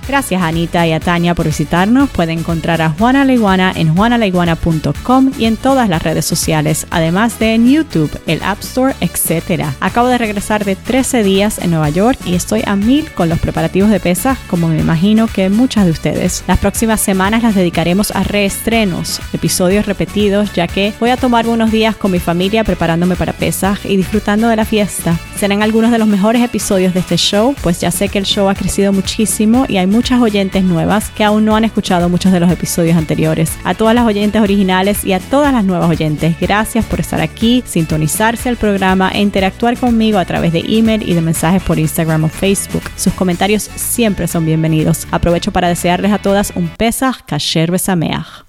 Gracias 0.08 0.42
a 0.42 0.48
Anita 0.48 0.86
y 0.86 0.92
a 0.92 1.00
Tania 1.00 1.34
por 1.34 1.48
visitarnos. 1.48 2.10
Pueden 2.12 2.40
encontrar 2.40 2.82
a 2.82 2.90
Juana 2.92 3.26
la 3.26 3.72
en 3.76 3.96
juanalaiguana.com 3.96 5.32
y 5.38 5.46
en 5.46 5.58
todas 5.58 5.90
las 5.90 6.04
redes 6.04 6.26
sociales, 6.26 6.86
además 6.92 7.40
de 7.40 7.56
en 7.56 7.68
YouTube, 7.68 8.12
el 8.28 8.42
App 8.44 8.60
Store, 8.62 8.96
etc. 9.02 9.66
Acabo 9.80 10.08
de 10.08 10.18
regresar 10.18 10.64
de 10.64 10.76
13 10.76 11.24
días 11.24 11.58
en 11.60 11.72
Nueva 11.72 11.90
York 11.90 12.20
y 12.26 12.36
estoy 12.36 12.62
a 12.66 12.76
mil 12.76 13.12
con 13.14 13.30
los 13.30 13.40
preparativos 13.40 13.90
de 13.90 14.00
pesas, 14.00 14.38
como 14.48 14.68
me 14.68 14.80
imagino 14.80 15.28
que 15.28 15.50
muchas 15.50 15.86
de 15.86 15.92
ustedes. 15.92 16.44
Las 16.48 16.60
próximas 16.60 17.02
semanas 17.02 17.42
las 17.42 17.56
dedicaremos 17.56 18.12
a 18.12 18.24
reestrenos, 18.24 19.20
episodios 19.34 19.86
repetidos, 19.86 20.54
ya 20.54 20.68
que 20.68 20.94
voy 21.00 21.10
a 21.10 21.18
tomar 21.18 21.48
unos 21.48 21.72
días 21.72 21.96
con 21.96 22.12
mi 22.12 22.20
familia 22.20 22.64
preparándome 22.64 23.16
para 23.16 23.34
pesas 23.34 23.80
y 23.84 23.98
disfrutando 23.98 24.48
de 24.50 24.56
la 24.56 24.66
fiesta. 24.66 25.20
Serán 25.38 25.64
algunos 25.64 25.92
de 25.92 25.98
los 25.98 26.08
mejores 26.08 26.44
episodios 26.44 26.94
de 26.94 27.00
este 27.00 27.18
show, 27.18 27.56
pues 27.62 27.82
ya 27.82 27.92
sé 27.92 28.10
que 28.10 28.20
el 28.20 28.26
show 28.26 28.50
ha 28.50 28.56
crecido 28.56 28.94
muchísimo 28.94 29.66
y 29.68 29.78
hay 29.78 29.88
muchas 29.96 30.20
oyentes 30.20 30.62
nuevas 30.62 31.10
que 31.10 31.24
aún 31.24 31.46
no 31.46 31.56
han 31.56 31.64
escuchado 31.64 32.10
muchos 32.10 32.34
de 32.34 32.42
los 32.42 32.52
episodios 32.52 32.98
anteriores. 32.98 33.54
A 33.64 33.76
todas 33.76 33.96
las 33.96 34.06
oyentes 34.06 34.42
originales 34.42 35.06
y 35.06 35.14
a 35.14 35.22
todas 35.22 35.54
las 35.54 35.64
nuevas 35.64 35.90
oyentes, 35.90 36.36
gracias 36.38 36.84
por 36.84 37.00
estar 37.00 37.22
aquí, 37.22 37.64
sintonizarse 37.66 38.50
al 38.50 38.58
programa 38.58 39.10
e 39.14 39.22
interactuar 39.22 39.78
conmigo 39.78 40.20
a 40.20 40.26
través 40.26 40.52
de 40.52 40.66
email 40.68 41.02
y 41.10 41.14
de 41.14 41.22
mensajes 41.22 41.64
por 41.64 41.80
Instagram 41.80 42.26
o 42.26 42.28
Facebook. 42.28 42.84
Sus 42.98 43.14
comentarios 43.14 43.70
siempre 43.76 44.28
son 44.28 44.46
bienvenidos. 44.46 45.08
Aprovecho 45.12 45.54
para 45.54 45.70
desearles 45.70 46.12
a 46.12 46.18
todas 46.18 46.52
un 46.56 46.68
Pesach 46.68 47.22
Kasher 47.26 47.72
Besameach. 47.72 48.44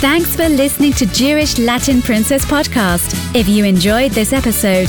Thanks 0.00 0.34
for 0.34 0.48
listening 0.48 0.94
to 0.94 1.04
Jewish 1.12 1.58
Latin 1.58 2.00
Princess 2.00 2.46
Podcast. 2.46 3.14
If 3.34 3.46
you 3.46 3.66
enjoyed 3.66 4.12
this 4.12 4.32
episode, 4.32 4.88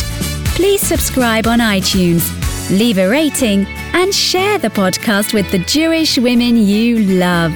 please 0.55 0.79
subscribe 0.79 1.45
on 1.45 1.59
iTunes, 1.59 2.38
leave 2.69 2.97
a 2.97 3.09
rating, 3.09 3.65
and 3.93 4.13
share 4.13 4.57
the 4.57 4.69
podcast 4.69 5.33
with 5.33 5.49
the 5.51 5.59
Jewish 5.59 6.17
women 6.17 6.57
you 6.57 6.99
love. 6.99 7.53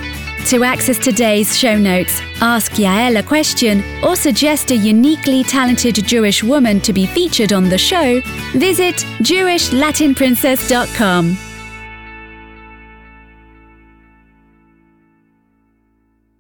To 0.48 0.64
access 0.64 0.98
today's 0.98 1.58
show 1.58 1.78
notes, 1.78 2.22
ask 2.42 2.72
Yael 2.74 3.18
a 3.20 3.24
question, 3.24 3.82
or 4.04 4.18
suggest 4.18 4.72
a 4.72 4.76
uniquely 4.76 5.44
talented 5.44 5.96
Jewish 6.06 6.44
woman 6.44 6.82
to 6.82 6.92
be 6.92 7.06
featured 7.06 7.54
on 7.54 7.70
the 7.70 7.78
show, 7.78 8.20
visit 8.54 8.96
JewishLatinPrincess.com. 9.22 11.53